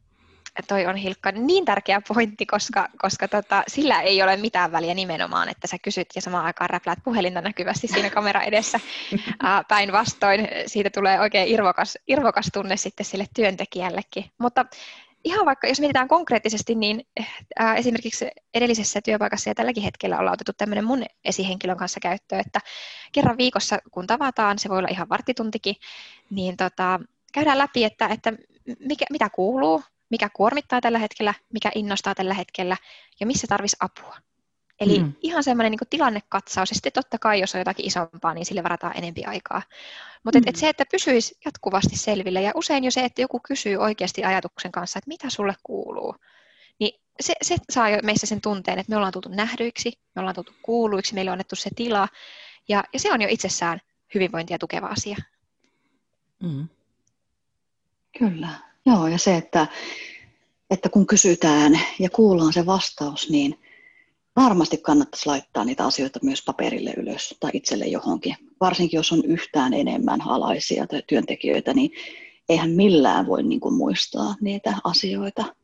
toi 0.67 0.85
on 0.85 0.95
Hilkka 0.95 1.31
niin 1.31 1.65
tärkeä 1.65 2.01
pointti, 2.07 2.45
koska, 2.45 2.89
koska 2.97 3.27
tota, 3.27 3.63
sillä 3.67 4.01
ei 4.01 4.23
ole 4.23 4.37
mitään 4.37 4.71
väliä 4.71 4.93
nimenomaan, 4.93 5.49
että 5.49 5.67
sä 5.67 5.77
kysyt 5.81 6.07
ja 6.15 6.21
samaan 6.21 6.45
aikaan 6.45 6.69
räpläät 6.69 6.99
puhelinta 7.03 7.41
näkyvästi 7.41 7.87
siinä 7.87 8.09
kamera 8.09 8.41
edessä. 8.41 8.79
Päinvastoin 9.69 10.47
siitä 10.65 10.89
tulee 10.89 11.19
oikein 11.19 11.47
irvokas, 11.47 11.97
irvokas 12.07 12.49
tunne 12.53 12.77
sitten 12.77 13.05
sille 13.05 13.25
työntekijällekin. 13.35 14.25
Mutta 14.37 14.65
ihan 15.23 15.45
vaikka, 15.45 15.67
jos 15.67 15.79
mietitään 15.79 16.07
konkreettisesti, 16.07 16.75
niin 16.75 17.07
ää, 17.59 17.75
esimerkiksi 17.75 18.27
edellisessä 18.53 19.01
työpaikassa 19.01 19.49
ja 19.49 19.55
tälläkin 19.55 19.83
hetkellä 19.83 20.19
ollaan 20.19 20.33
otettu 20.33 20.51
tämmöinen 20.57 20.85
mun 20.85 21.03
esihenkilön 21.25 21.77
kanssa 21.77 21.99
käyttöön, 21.99 22.41
että 22.45 22.59
kerran 23.11 23.37
viikossa 23.37 23.79
kun 23.91 24.07
tavataan, 24.07 24.59
se 24.59 24.69
voi 24.69 24.77
olla 24.77 24.87
ihan 24.91 25.09
varttituntikin, 25.09 25.75
niin 26.29 26.57
tota, 26.57 26.99
käydään 27.33 27.57
läpi, 27.57 27.83
että, 27.83 28.07
että 28.07 28.33
mikä, 28.79 29.05
mitä 29.09 29.29
kuuluu, 29.29 29.83
mikä 30.09 30.29
kuormittaa 30.33 30.81
tällä 30.81 30.99
hetkellä, 30.99 31.33
mikä 31.53 31.71
innostaa 31.75 32.15
tällä 32.15 32.33
hetkellä 32.33 32.77
ja 33.19 33.25
missä 33.25 33.47
tarvisi 33.47 33.77
apua. 33.79 34.17
Eli 34.79 34.99
mm. 34.99 35.13
ihan 35.21 35.43
semmoinen 35.43 35.71
niin 35.71 35.89
tilannekatsaus, 35.89 36.69
ja 36.69 36.75
sitten 36.75 36.91
totta 36.91 37.19
kai, 37.19 37.39
jos 37.39 37.55
on 37.55 37.61
jotakin 37.61 37.85
isompaa, 37.85 38.33
niin 38.33 38.45
sille 38.45 38.63
varataan 38.63 38.97
enempi 38.97 39.25
aikaa. 39.25 39.61
Mutta 40.23 40.39
mm. 40.39 40.43
et, 40.43 40.49
et 40.49 40.55
se, 40.55 40.69
että 40.69 40.85
pysyisi 40.91 41.37
jatkuvasti 41.45 41.97
selville, 41.97 42.41
ja 42.41 42.51
usein 42.55 42.83
jo 42.83 42.91
se, 42.91 43.05
että 43.05 43.21
joku 43.21 43.39
kysyy 43.47 43.77
oikeasti 43.77 44.23
ajatuksen 44.23 44.71
kanssa, 44.71 44.99
että 44.99 45.07
mitä 45.07 45.29
sulle 45.29 45.55
kuuluu, 45.63 46.15
niin 46.79 47.01
se, 47.19 47.33
se 47.41 47.55
saa 47.71 47.89
jo 47.89 47.97
meissä 48.03 48.27
sen 48.27 48.41
tunteen, 48.41 48.79
että 48.79 48.89
me 48.89 48.95
ollaan 48.95 49.13
tultu 49.13 49.29
nähdyiksi, 49.29 49.93
me 50.15 50.19
ollaan 50.19 50.35
tultu 50.35 50.53
kuuluiksi, 50.61 51.13
meille 51.13 51.31
on 51.31 51.33
annettu 51.33 51.55
se 51.55 51.69
tila, 51.75 52.07
ja, 52.67 52.83
ja 52.93 52.99
se 52.99 53.11
on 53.11 53.21
jo 53.21 53.27
itsessään 53.31 53.79
hyvinvointia 54.13 54.57
tukeva 54.57 54.87
asia. 54.87 55.17
Mm. 56.43 56.67
Kyllä. 58.19 58.49
Joo, 58.85 59.07
ja 59.07 59.17
se, 59.17 59.35
että, 59.35 59.67
että 60.69 60.89
kun 60.89 61.07
kysytään 61.07 61.79
ja 61.99 62.09
kuullaan 62.09 62.53
se 62.53 62.65
vastaus, 62.65 63.29
niin 63.29 63.59
varmasti 64.35 64.77
kannattaisi 64.77 65.25
laittaa 65.25 65.65
niitä 65.65 65.85
asioita 65.85 66.19
myös 66.23 66.43
paperille 66.45 66.93
ylös 66.97 67.35
tai 67.39 67.51
itselle 67.53 67.85
johonkin. 67.85 68.35
Varsinkin 68.61 68.97
jos 68.97 69.11
on 69.11 69.25
yhtään 69.25 69.73
enemmän 69.73 70.21
alaisia 70.21 70.87
tai 70.87 71.03
työntekijöitä, 71.07 71.73
niin 71.73 71.91
eihän 72.49 72.69
millään 72.69 73.27
voi 73.27 73.43
niin 73.43 73.59
kuin 73.59 73.75
muistaa 73.75 74.35
niitä 74.41 74.77
asioita, 74.83 75.55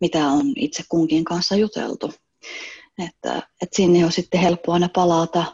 mitä 0.00 0.28
on 0.28 0.52
itse 0.56 0.82
kunkin 0.88 1.24
kanssa 1.24 1.56
juteltu. 1.56 2.12
Että, 2.98 3.36
että 3.62 3.76
sinne 3.76 4.04
on 4.04 4.12
sitten 4.12 4.40
helppo 4.40 4.72
aina 4.72 4.88
palata 4.88 5.44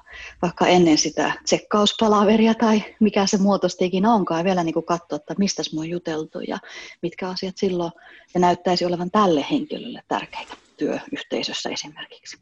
vaikka 0.43 0.67
ennen 0.67 0.99
sitä 0.99 1.33
tsekkauspalaveria 1.45 2.55
tai 2.55 2.85
mikä 3.01 3.27
se 3.27 3.39
muotoista 3.39 3.85
ikinä 3.85 4.15
onkaan 4.15 4.41
ja 4.41 4.45
vielä 4.45 4.65
niin 4.65 4.75
kuin 4.75 4.87
katsoa, 4.87 5.17
että 5.17 5.35
mistä 5.39 5.63
me 5.75 5.81
on 5.81 5.91
juteltu 5.91 6.41
ja 6.41 6.59
mitkä 7.03 7.29
asiat 7.29 7.59
silloin 7.59 7.93
ja 8.35 8.41
näyttäisi 8.41 8.85
olevan 8.85 9.11
tälle 9.11 9.47
henkilölle 9.51 10.03
tärkeitä 10.09 10.55
työyhteisössä 10.77 11.71
esimerkiksi. 11.71 12.37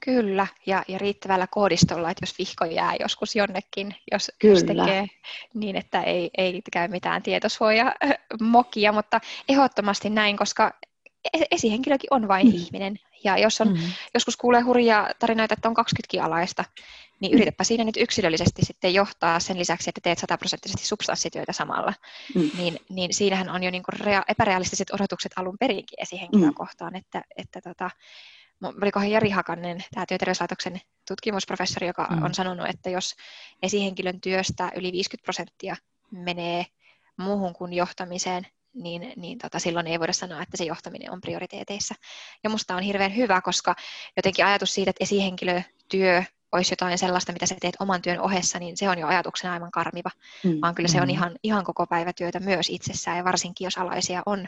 Kyllä, 0.00 0.46
ja, 0.66 0.84
ja 0.88 0.98
riittävällä 0.98 1.46
koodistolla, 1.46 2.10
että 2.10 2.22
jos 2.22 2.38
vihko 2.38 2.64
jää 2.64 2.94
joskus 3.00 3.36
jonnekin, 3.36 3.94
jos, 4.12 4.32
jos 4.42 4.64
tekee 4.64 5.06
niin, 5.54 5.76
että 5.76 6.02
ei, 6.02 6.30
ei 6.38 6.62
käy 6.72 6.88
mitään 6.88 7.22
tietosuojamokia, 7.22 8.92
mutta 8.92 9.20
ehdottomasti 9.48 10.10
näin, 10.10 10.36
koska 10.36 10.72
e-, 11.34 11.44
esihenkilökin 11.50 12.08
on 12.10 12.28
vain 12.28 12.46
mm. 12.46 12.54
ihminen. 12.54 12.98
Ja 13.24 13.38
jos 13.38 13.60
on, 13.60 13.68
mm. 13.68 13.92
joskus 14.14 14.36
kuulee 14.36 14.60
hurjia 14.60 15.10
tarinoita, 15.18 15.54
että 15.54 15.68
on 15.68 15.74
20 15.74 16.24
alaista, 16.24 16.64
niin 17.20 17.32
mm. 17.32 17.36
yritäpä 17.36 17.64
siinä 17.64 17.84
nyt 17.84 17.96
yksilöllisesti 17.96 18.64
sitten 18.64 18.94
johtaa 18.94 19.40
sen 19.40 19.58
lisäksi, 19.58 19.90
että 19.90 20.00
teet 20.00 20.18
sataprosenttisesti 20.18 20.86
substanssityötä 20.86 21.52
samalla. 21.52 21.94
Mm. 22.34 22.50
Niin, 22.58 22.78
niin 22.88 23.14
siinähän 23.14 23.50
on 23.50 23.62
jo 23.62 23.70
niin 23.70 23.82
kuin 23.82 24.00
rea- 24.00 24.24
epärealistiset 24.28 24.90
odotukset 24.90 25.32
alun 25.36 25.58
perinkin 25.60 26.02
esihenkilöä 26.02 26.48
mm. 26.48 26.54
kohtaan, 26.54 26.96
että, 26.96 27.22
että 27.36 27.60
tota, 27.60 27.90
olikohan 28.82 29.10
Jari 29.10 29.30
Hakanen, 29.30 29.84
tämä 29.94 30.06
työterveyslaitoksen 30.06 30.80
tutkimusprofessori, 31.08 31.86
joka 31.86 32.06
mm. 32.10 32.22
on 32.22 32.34
sanonut, 32.34 32.68
että 32.68 32.90
jos 32.90 33.14
esihenkilön 33.62 34.20
työstä 34.20 34.72
yli 34.76 34.92
50 34.92 35.24
prosenttia 35.24 35.76
menee 36.10 36.66
muuhun 37.16 37.52
kuin 37.52 37.72
johtamiseen, 37.72 38.46
niin, 38.74 39.12
niin 39.16 39.38
tota, 39.38 39.58
silloin 39.58 39.86
ei 39.86 40.00
voida 40.00 40.12
sanoa, 40.12 40.42
että 40.42 40.56
se 40.56 40.64
johtaminen 40.64 41.10
on 41.10 41.20
prioriteeteissa. 41.20 41.94
Ja 42.44 42.50
musta 42.50 42.76
on 42.76 42.82
hirveän 42.82 43.16
hyvä, 43.16 43.40
koska 43.40 43.74
jotenkin 44.16 44.46
ajatus 44.46 44.74
siitä, 44.74 44.90
että 44.90 45.04
esihenkilötyö 45.04 46.22
olisi 46.52 46.72
jotain 46.72 46.98
sellaista, 46.98 47.32
mitä 47.32 47.46
sä 47.46 47.56
teet 47.60 47.76
oman 47.80 48.02
työn 48.02 48.20
ohessa, 48.20 48.58
niin 48.58 48.76
se 48.76 48.88
on 48.88 48.98
jo 48.98 49.06
ajatuksena 49.06 49.52
aivan 49.52 49.70
karmiva. 49.70 50.10
Mm. 50.44 50.58
Vaan 50.62 50.74
kyllä 50.74 50.88
se 50.88 51.00
on 51.00 51.08
mm. 51.08 51.10
ihan, 51.10 51.36
ihan 51.42 51.64
koko 51.64 51.86
päivätyötä 51.86 52.40
myös 52.40 52.70
itsessään, 52.70 53.16
ja 53.16 53.24
varsinkin 53.24 53.64
jos 53.64 53.78
alaisia 53.78 54.22
on 54.26 54.46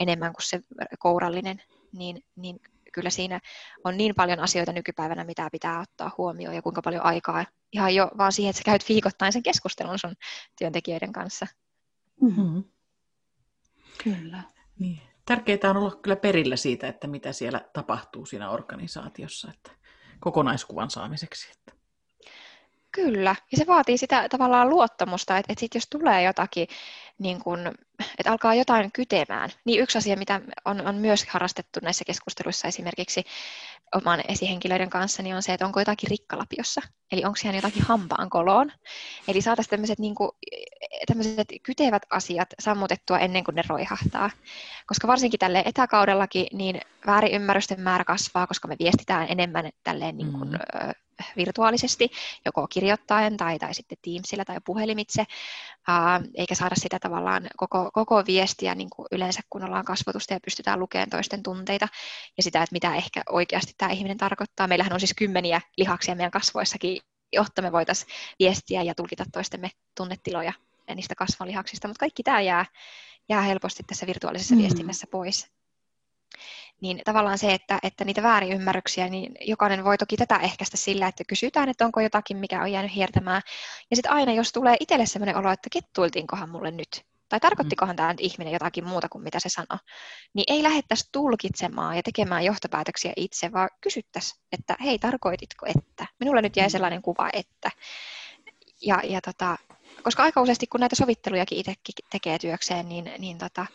enemmän 0.00 0.32
kuin 0.32 0.44
se 0.44 0.60
kourallinen, 0.98 1.62
niin, 1.92 2.24
niin 2.36 2.60
kyllä 2.92 3.10
siinä 3.10 3.40
on 3.84 3.96
niin 3.96 4.14
paljon 4.14 4.40
asioita 4.40 4.72
nykypäivänä, 4.72 5.24
mitä 5.24 5.48
pitää 5.52 5.80
ottaa 5.80 6.14
huomioon 6.18 6.54
ja 6.54 6.62
kuinka 6.62 6.82
paljon 6.82 7.04
aikaa 7.04 7.44
ihan 7.72 7.94
jo 7.94 8.10
vaan 8.18 8.32
siihen, 8.32 8.50
että 8.50 8.58
sä 8.58 8.64
käyt 8.64 8.88
viikoittain 8.88 9.32
sen 9.32 9.42
keskustelun 9.42 9.98
sun 9.98 10.14
työntekijöiden 10.58 11.12
kanssa. 11.12 11.46
Mm-hmm. 12.20 12.64
Kyllä. 14.04 14.42
Niin. 14.78 15.00
Tärkeää 15.26 15.70
on 15.70 15.76
olla 15.76 15.96
kyllä 16.02 16.16
perillä 16.16 16.56
siitä, 16.56 16.88
että 16.88 17.06
mitä 17.06 17.32
siellä 17.32 17.60
tapahtuu 17.72 18.26
siinä 18.26 18.50
organisaatiossa, 18.50 19.50
että 19.50 19.70
kokonaiskuvan 20.20 20.90
saamiseksi. 20.90 21.48
Että. 21.50 21.72
Kyllä, 22.94 23.36
ja 23.52 23.58
se 23.58 23.66
vaatii 23.66 23.98
sitä 23.98 24.28
tavallaan 24.28 24.70
luottamusta, 24.70 25.38
että, 25.38 25.52
että 25.52 25.60
sit 25.60 25.74
jos 25.74 25.86
tulee 25.90 26.22
jotakin, 26.22 26.68
niin 27.18 27.40
kun, 27.40 27.72
että 28.18 28.30
alkaa 28.30 28.54
jotain 28.54 28.92
kytemään, 28.92 29.50
niin 29.64 29.80
yksi 29.80 29.98
asia, 29.98 30.16
mitä 30.16 30.40
on, 30.64 30.86
on 30.86 30.94
myös 30.94 31.26
harrastettu 31.26 31.80
näissä 31.82 32.04
keskusteluissa 32.04 32.68
esimerkiksi 32.68 33.24
oman 33.94 34.20
esihenkilöiden 34.28 34.90
kanssa, 34.90 35.22
niin 35.22 35.36
on 35.36 35.42
se, 35.42 35.52
että 35.52 35.66
onko 35.66 35.80
jotakin 35.80 36.10
rikkalapiossa, 36.10 36.80
eli 37.12 37.24
onko 37.24 37.36
siellä 37.36 37.58
jotakin 37.58 37.82
hampaan 37.82 38.30
koloon. 38.30 38.72
Eli 39.28 39.40
saataisiin 39.40 39.70
tämmöiset, 39.70 39.98
niin 39.98 40.14
tämmöiset 41.06 41.48
kytevät 41.62 42.02
asiat 42.10 42.48
sammutettua 42.58 43.18
ennen 43.18 43.44
kuin 43.44 43.54
ne 43.54 43.62
roihahtaa. 43.68 44.30
Koska 44.86 45.08
varsinkin 45.08 45.38
tälle 45.38 45.62
etäkaudellakin, 45.66 46.46
niin 46.52 46.80
väärinymmärrysten 47.06 47.80
määrä 47.80 48.04
kasvaa, 48.04 48.46
koska 48.46 48.68
me 48.68 48.76
viestitään 48.78 49.26
enemmän 49.28 49.70
tälleen 49.84 50.16
niin 50.16 50.32
kuin, 50.32 50.50
mm 50.50 51.03
virtuaalisesti, 51.36 52.10
joko 52.44 52.66
kirjoittaen 52.68 53.36
tai, 53.36 53.58
tai 53.58 53.74
sitten 53.74 53.98
Teamsillä 54.02 54.44
tai 54.44 54.56
puhelimitse, 54.64 55.24
ää, 55.88 56.20
eikä 56.34 56.54
saada 56.54 56.74
sitä 56.74 56.98
tavallaan 56.98 57.46
koko, 57.56 57.90
koko 57.92 58.22
viestiä 58.26 58.74
niin 58.74 58.90
kuin 58.90 59.06
yleensä, 59.12 59.40
kun 59.50 59.64
ollaan 59.64 59.84
kasvatusta 59.84 60.34
ja 60.34 60.40
pystytään 60.44 60.80
lukemaan 60.80 61.10
toisten 61.10 61.42
tunteita 61.42 61.88
ja 62.36 62.42
sitä, 62.42 62.62
että 62.62 62.72
mitä 62.72 62.94
ehkä 62.94 63.22
oikeasti 63.30 63.72
tämä 63.78 63.92
ihminen 63.92 64.18
tarkoittaa. 64.18 64.66
Meillähän 64.66 64.92
on 64.92 65.00
siis 65.00 65.14
kymmeniä 65.16 65.60
lihaksia 65.76 66.14
meidän 66.14 66.30
kasvoissakin, 66.30 67.00
jotta 67.32 67.62
me 67.62 67.72
voitaisiin 67.72 68.10
viestiä 68.38 68.82
ja 68.82 68.94
tulkita 68.94 69.24
toistemme 69.32 69.70
tunnetiloja 69.96 70.52
niistä 70.94 71.14
kasvalihaksista, 71.14 71.88
mutta 71.88 72.00
kaikki 72.00 72.22
tämä 72.22 72.40
jää, 72.40 72.66
jää 73.28 73.42
helposti 73.42 73.82
tässä 73.86 74.06
virtuaalisessa 74.06 74.54
mm. 74.54 74.60
viestinnässä 74.60 75.06
pois 75.10 75.54
niin 76.84 77.00
tavallaan 77.04 77.38
se, 77.38 77.54
että, 77.54 77.78
että 77.82 78.04
niitä 78.04 78.22
väärinymmärryksiä, 78.22 79.08
niin 79.08 79.34
jokainen 79.40 79.84
voi 79.84 79.98
toki 79.98 80.16
tätä 80.16 80.36
ehkäistä 80.36 80.76
sillä, 80.76 81.06
että 81.06 81.24
kysytään, 81.28 81.68
että 81.68 81.84
onko 81.84 82.00
jotakin, 82.00 82.36
mikä 82.36 82.62
on 82.62 82.72
jäänyt 82.72 82.94
hiertämään. 82.94 83.42
Ja 83.90 83.96
sitten 83.96 84.12
aina, 84.12 84.32
jos 84.32 84.52
tulee 84.52 84.76
itselle 84.80 85.06
sellainen 85.06 85.36
olo, 85.36 85.50
että 85.52 85.70
kettuiltiinkohan 85.72 86.50
mulle 86.50 86.70
nyt, 86.70 87.04
tai 87.28 87.40
tarkoittikohan 87.40 87.96
tämä 87.96 88.12
nyt 88.12 88.20
ihminen 88.20 88.52
jotakin 88.52 88.84
muuta 88.84 89.08
kuin 89.08 89.24
mitä 89.24 89.38
se 89.40 89.48
sanoo, 89.48 89.78
niin 90.34 90.44
ei 90.48 90.62
lähettäisi 90.62 91.08
tulkitsemaan 91.12 91.96
ja 91.96 92.02
tekemään 92.02 92.44
johtopäätöksiä 92.44 93.12
itse, 93.16 93.52
vaan 93.52 93.68
kysyttäisiin, 93.80 94.40
että 94.52 94.76
hei, 94.84 94.98
tarkoititko 94.98 95.66
että? 95.66 96.06
Minulle 96.20 96.42
nyt 96.42 96.56
jäi 96.56 96.66
mm. 96.66 96.70
sellainen 96.70 97.02
kuva, 97.02 97.30
että. 97.32 97.70
Ja, 98.82 99.00
ja 99.04 99.20
tota, 99.20 99.56
koska 100.02 100.22
aika 100.22 100.40
useasti, 100.40 100.66
kun 100.66 100.80
näitä 100.80 100.96
sovittelujakin 100.96 101.58
itsekin 101.58 101.94
tekee 102.10 102.38
työkseen, 102.38 102.88
niin, 102.88 103.10
niin 103.18 103.38
tota, 103.38 103.66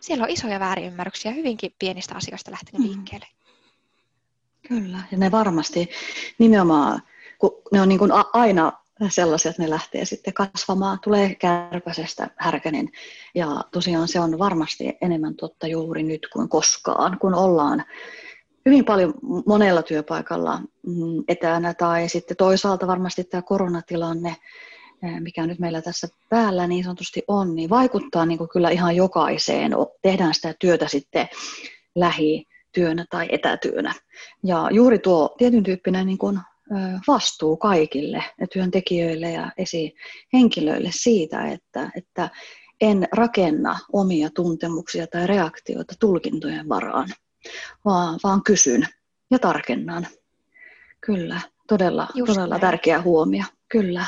siellä 0.00 0.24
on 0.24 0.30
isoja 0.30 0.60
väärinymmärryksiä 0.60 1.32
hyvinkin 1.32 1.74
pienistä 1.78 2.14
asioista 2.14 2.50
lähtenyt 2.50 2.80
mm. 2.82 2.88
liikkeelle. 2.88 3.26
Kyllä, 4.68 4.98
ja 5.10 5.18
ne 5.18 5.30
varmasti 5.30 5.88
nimenomaan, 6.38 7.02
kun 7.38 7.62
ne 7.72 7.80
on 7.80 7.88
niin 7.88 7.98
kuin 7.98 8.12
aina 8.32 8.72
sellaisia, 9.08 9.50
että 9.50 9.62
ne 9.62 9.70
lähtee 9.70 10.04
sitten 10.04 10.34
kasvamaan, 10.34 10.98
tulee 11.00 11.34
kärpäsestä 11.34 12.30
härkänen. 12.36 12.88
Ja 13.34 13.64
tosiaan 13.72 14.08
se 14.08 14.20
on 14.20 14.38
varmasti 14.38 14.96
enemmän 15.00 15.34
totta 15.34 15.66
juuri 15.66 16.02
nyt 16.02 16.28
kuin 16.32 16.48
koskaan, 16.48 17.18
kun 17.18 17.34
ollaan 17.34 17.84
hyvin 18.66 18.84
paljon 18.84 19.14
monella 19.46 19.82
työpaikalla 19.82 20.58
mm, 20.86 21.24
etänä 21.28 21.74
tai 21.74 22.08
sitten 22.08 22.36
toisaalta 22.36 22.86
varmasti 22.86 23.24
tämä 23.24 23.42
koronatilanne 23.42 24.36
mikä 25.20 25.46
nyt 25.46 25.58
meillä 25.58 25.82
tässä 25.82 26.08
päällä 26.28 26.66
niin 26.66 26.84
sanotusti 26.84 27.22
on, 27.28 27.56
niin 27.56 27.70
vaikuttaa 27.70 28.26
niin 28.26 28.38
kuin 28.38 28.50
kyllä 28.50 28.70
ihan 28.70 28.96
jokaiseen. 28.96 29.72
Tehdään 30.02 30.34
sitä 30.34 30.54
työtä 30.58 30.88
sitten 30.88 31.28
lähityönä 31.94 33.04
tai 33.10 33.28
etätyönä. 33.32 33.94
Ja 34.44 34.68
juuri 34.72 34.98
tuo 34.98 35.34
tietyn 35.38 35.62
tyyppinen 35.62 36.06
niin 36.06 36.18
kuin 36.18 36.40
vastuu 37.08 37.56
kaikille 37.56 38.24
työntekijöille 38.52 39.30
ja 39.30 39.52
esihenkilöille 39.56 40.90
siitä, 40.92 41.48
että, 41.48 41.90
että 41.96 42.30
en 42.80 43.08
rakenna 43.12 43.78
omia 43.92 44.30
tuntemuksia 44.34 45.06
tai 45.06 45.26
reaktioita 45.26 45.94
tulkintojen 46.00 46.68
varaan, 46.68 47.08
vaan, 47.84 48.18
vaan 48.24 48.42
kysyn 48.42 48.86
ja 49.30 49.38
tarkennan. 49.38 50.06
Kyllä, 51.00 51.40
todella, 51.68 52.08
todella 52.26 52.58
tärkeä 52.58 53.02
huomio. 53.02 53.44
Kyllä. 53.68 54.04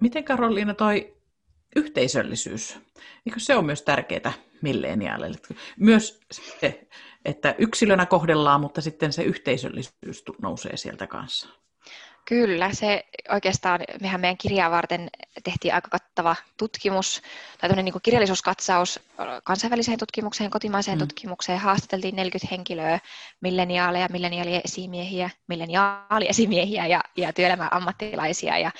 Miten 0.00 0.24
Karoliina 0.24 0.74
toi 0.74 1.16
yhteisöllisyys, 1.76 2.78
eikö 3.26 3.40
se 3.40 3.56
on 3.56 3.66
myös 3.66 3.82
tärkeää 3.82 4.32
milleniaaleille? 4.62 5.38
Myös 5.80 6.20
se, 6.60 6.88
että 7.24 7.54
yksilönä 7.58 8.06
kohdellaan, 8.06 8.60
mutta 8.60 8.80
sitten 8.80 9.12
se 9.12 9.22
yhteisöllisyys 9.22 10.24
nousee 10.42 10.76
sieltä 10.76 11.06
kanssa. 11.06 11.48
Kyllä, 12.24 12.72
se 12.72 13.04
oikeastaan, 13.28 13.80
mehän 14.00 14.20
meidän 14.20 14.36
kirjaa 14.36 14.70
varten 14.70 15.10
tehtiin 15.44 15.74
aika 15.74 15.88
kattava 15.88 16.36
tutkimus, 16.56 17.22
tai 17.60 17.82
niin 17.82 17.92
kuin 17.92 18.02
kirjallisuuskatsaus 18.02 19.00
kansainväliseen 19.44 19.98
tutkimukseen, 19.98 20.50
kotimaiseen 20.50 20.98
mm. 20.98 21.00
tutkimukseen. 21.00 21.58
Haastateltiin 21.58 22.16
40 22.16 22.54
henkilöä, 22.54 22.98
milleniaaleja, 23.40 24.08
milleniaaliesimiehiä, 24.10 25.30
milleniaaliesimiehiä 25.48 26.86
ja, 26.86 27.00
ja 27.16 27.32
työelämän 27.32 27.68
ammattilaisia. 27.70 28.58
Ja 28.58 28.70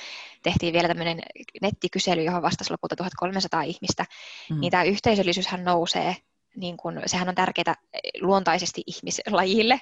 tehtiin 0.43 0.73
vielä 0.73 0.89
tämmöinen 0.89 1.21
nettikysely, 1.63 2.23
johon 2.23 2.43
vastasi 2.43 2.71
lopulta 2.71 2.97
1300 2.97 3.63
ihmistä. 3.63 4.05
Mm. 4.51 4.61
Niin 4.61 4.71
tämä 4.71 4.83
yhteisöllisyyshän 4.83 5.65
nousee 5.65 6.17
niin 6.57 6.77
kun, 6.77 7.03
sehän 7.07 7.29
on 7.29 7.35
tärkeää 7.35 7.75
luontaisesti 8.21 8.83
ihmislajille, 8.87 9.81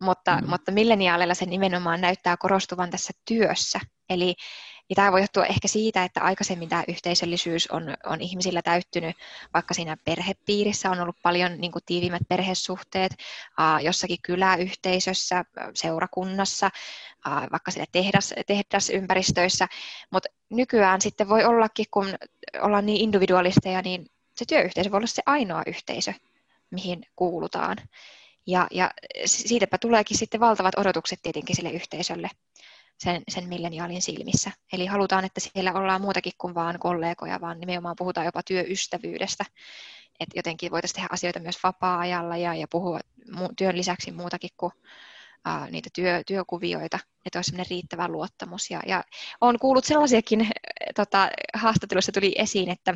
mutta, 0.00 0.36
mm. 0.36 0.50
mutta 0.50 0.72
milleniaaleilla 0.72 1.34
se 1.34 1.46
nimenomaan 1.46 2.00
näyttää 2.00 2.36
korostuvan 2.36 2.90
tässä 2.90 3.12
työssä. 3.24 3.80
Eli 4.10 4.34
ja 4.90 4.96
tämä 4.96 5.12
voi 5.12 5.20
johtua 5.20 5.46
ehkä 5.46 5.68
siitä, 5.68 6.04
että 6.04 6.20
aikaisemmin 6.20 6.68
tämä 6.68 6.84
yhteisöllisyys 6.88 7.70
on, 7.70 7.94
on 8.06 8.20
ihmisillä 8.20 8.62
täyttynyt, 8.62 9.16
vaikka 9.54 9.74
siinä 9.74 9.96
perhepiirissä 10.04 10.90
on 10.90 11.00
ollut 11.00 11.22
paljon 11.22 11.60
niin 11.60 11.72
kuin 11.72 11.82
tiiviimmät 11.86 12.22
perhesuhteet, 12.28 13.12
äh, 13.60 13.84
jossakin 13.84 14.18
kyläyhteisössä, 14.22 15.44
seurakunnassa, 15.74 16.66
äh, 17.26 17.42
vaikka 17.52 17.70
siellä 17.70 17.86
tehdas, 17.92 18.34
tehdasympäristöissä, 18.46 19.68
mutta 20.10 20.28
nykyään 20.50 21.00
sitten 21.00 21.28
voi 21.28 21.44
ollakin, 21.44 21.86
kun 21.90 22.14
ollaan 22.60 22.86
niin 22.86 23.00
individualisteja, 23.00 23.82
niin 23.82 24.06
se 24.40 24.44
työyhteisö 24.44 24.90
voi 24.90 24.96
olla 24.96 25.06
se 25.06 25.22
ainoa 25.26 25.62
yhteisö, 25.66 26.12
mihin 26.70 27.06
kuulutaan. 27.16 27.76
Ja, 28.46 28.66
ja 28.70 28.90
siitäpä 29.24 29.78
tuleekin 29.78 30.18
sitten 30.18 30.40
valtavat 30.40 30.78
odotukset 30.78 31.18
tietenkin 31.22 31.56
sille 31.56 31.70
yhteisölle 31.70 32.30
sen, 32.98 33.22
sen 33.28 33.48
milleniaalin 33.48 34.02
silmissä. 34.02 34.50
Eli 34.72 34.86
halutaan, 34.86 35.24
että 35.24 35.40
siellä 35.40 35.72
ollaan 35.72 36.00
muutakin 36.00 36.32
kuin 36.38 36.54
vain 36.54 36.78
kollegoja, 36.78 37.40
vaan 37.40 37.60
nimenomaan 37.60 37.96
puhutaan 37.98 38.26
jopa 38.26 38.42
työystävyydestä. 38.42 39.44
Että 40.20 40.38
jotenkin 40.38 40.70
voitaisiin 40.70 40.94
tehdä 40.94 41.08
asioita 41.10 41.40
myös 41.40 41.62
vapaa-ajalla 41.62 42.36
ja, 42.36 42.54
ja 42.54 42.66
puhua 42.70 43.00
työn 43.56 43.76
lisäksi 43.76 44.12
muutakin 44.12 44.50
kuin 44.56 44.72
uh, 45.48 45.70
niitä 45.70 45.90
työ, 45.94 46.22
työkuvioita, 46.26 46.98
että 47.26 47.38
olisi 47.38 47.50
sellainen 47.50 47.70
riittävä 47.70 48.08
luottamus. 48.08 48.70
Ja, 48.70 48.80
ja 48.86 49.04
olen 49.40 49.58
kuullut 49.58 49.84
sellaisiakin 49.84 50.50
tota, 50.96 51.28
haastatteluissa 51.54 52.12
tuli 52.12 52.34
esiin, 52.38 52.70
että 52.70 52.94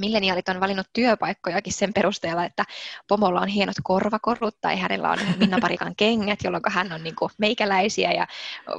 milleniaalit 0.00 0.48
on 0.48 0.60
valinnut 0.60 0.86
työpaikkojakin 0.92 1.72
sen 1.72 1.92
perusteella, 1.92 2.44
että 2.44 2.64
pomolla 3.08 3.40
on 3.40 3.48
hienot 3.48 3.76
korvakorut 3.82 4.56
tai 4.60 4.78
hänellä 4.78 5.10
on 5.10 5.18
Minna 5.38 5.58
Parikan 5.60 5.96
kengät, 5.96 6.38
jolloin 6.44 6.62
hän 6.68 6.92
on 6.92 7.04
niin 7.04 7.16
kuin 7.16 7.30
meikäläisiä 7.38 8.12
ja 8.12 8.26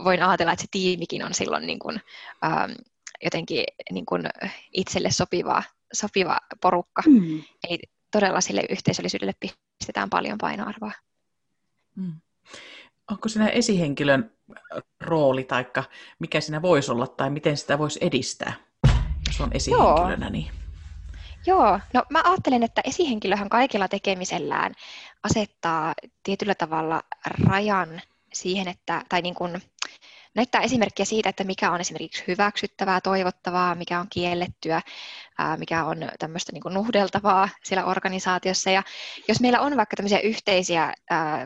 voin 0.03 0.23
ajatella, 0.23 0.51
että 0.51 0.61
se 0.61 0.67
tiimikin 0.71 1.25
on 1.25 1.33
silloin 1.33 1.67
niin 1.67 1.79
kuin, 1.79 2.01
ähm, 2.45 2.71
jotenkin 3.23 3.63
niin 3.91 4.05
kuin 4.05 4.23
itselle 4.73 5.11
sopiva, 5.11 5.63
sopiva 5.93 6.37
porukka. 6.61 7.01
Mm. 7.05 7.43
Eli 7.69 7.79
todella 8.11 8.41
sille 8.41 8.63
yhteisöllisyydelle 8.69 9.33
pistetään 9.79 10.09
paljon 10.09 10.37
painoarvoa. 10.37 10.91
Mm. 11.95 12.13
Onko 13.11 13.29
siinä 13.29 13.47
esihenkilön 13.47 14.31
rooli 15.01 15.43
tai 15.43 15.65
mikä 16.19 16.41
siinä 16.41 16.61
voisi 16.61 16.91
olla 16.91 17.07
tai 17.07 17.29
miten 17.29 17.57
sitä 17.57 17.77
voisi 17.77 17.99
edistää, 18.01 18.53
jos 19.27 19.41
on 19.41 19.49
esihenkilönä? 19.53 20.25
Joo. 20.25 20.29
Niin... 20.29 20.66
Joo, 21.47 21.79
no 21.93 22.03
mä 22.09 22.21
ajattelen, 22.25 22.63
että 22.63 22.81
esihenkilöhän 22.85 23.49
kaikilla 23.49 23.87
tekemisellään 23.87 24.73
asettaa 25.23 25.93
tietyllä 26.23 26.55
tavalla 26.55 27.03
rajan 27.47 28.01
siihen, 28.33 28.67
että, 28.67 29.01
tai 29.09 29.21
niin 29.21 29.35
kuin, 29.35 29.61
näyttää 30.37 30.61
esimerkkiä 30.61 31.05
siitä, 31.05 31.29
että 31.29 31.43
mikä 31.43 31.71
on 31.71 31.81
esimerkiksi 31.81 32.23
hyväksyttävää, 32.27 33.01
toivottavaa, 33.01 33.75
mikä 33.75 33.99
on 33.99 34.07
kiellettyä, 34.09 34.81
mikä 35.57 35.85
on 35.85 35.97
tämmöistä 36.19 36.51
niin 36.51 36.73
nuhdeltavaa 36.73 37.49
siellä 37.63 37.85
organisaatiossa. 37.85 38.69
Ja 38.71 38.83
jos 39.27 39.41
meillä 39.41 39.61
on 39.61 39.77
vaikka 39.77 39.95
tämmöisiä 39.95 40.19
yhteisiä 40.19 40.93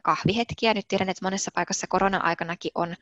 kahvihetkiä, 0.03 0.73
nyt 0.73 0.87
tiedän, 0.87 1.09
että 1.09 1.25
monessa 1.25 1.51
paikassa 1.55 1.87
korona-aikanakin 1.87 2.71
on 2.75 2.95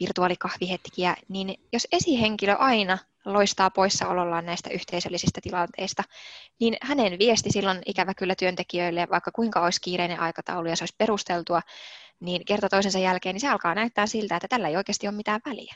virtuaalikahvihetkiä, 0.00 1.16
niin 1.28 1.60
jos 1.72 1.88
esihenkilö 1.92 2.54
aina 2.54 2.98
loistaa 3.24 3.70
poissaolollaan 3.70 4.46
näistä 4.46 4.70
yhteisöllisistä 4.70 5.40
tilanteista, 5.42 6.04
niin 6.60 6.76
hänen 6.82 7.18
viesti 7.18 7.50
silloin 7.50 7.82
ikävä 7.86 8.14
kyllä 8.14 8.34
työntekijöille, 8.34 9.06
vaikka 9.10 9.30
kuinka 9.32 9.60
olisi 9.60 9.80
kiireinen 9.80 10.20
aikataulu 10.20 10.68
ja 10.68 10.76
se 10.76 10.82
olisi 10.82 10.94
perusteltua, 10.98 11.62
niin 12.20 12.44
kerta 12.44 12.68
toisensa 12.68 12.98
jälkeen, 12.98 13.34
niin 13.34 13.40
se 13.40 13.48
alkaa 13.48 13.74
näyttää 13.74 14.06
siltä, 14.06 14.36
että 14.36 14.48
tällä 14.48 14.68
ei 14.68 14.76
oikeasti 14.76 15.08
ole 15.08 15.16
mitään 15.16 15.40
väliä. 15.46 15.74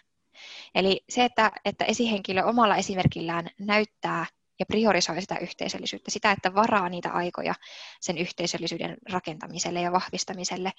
Eli 0.75 1.01
se, 1.09 1.25
että, 1.25 1.53
että 1.65 1.85
esihenkilö 1.85 2.45
omalla 2.45 2.77
esimerkillään 2.77 3.51
näyttää 3.59 4.27
ja 4.59 4.67
priorisoi 4.67 5.21
sitä 5.21 5.39
yhteisöllisyyttä, 5.39 6.11
sitä, 6.11 6.33
että 6.33 6.55
varaa 6.55 6.89
niitä 6.89 7.11
aikoja 7.11 7.55
sen 8.01 8.19
yhteisöllisyyden 8.19 8.97
rakentamiselle 9.11 9.81
ja 9.81 9.93
vahvistamiselle 9.93 10.73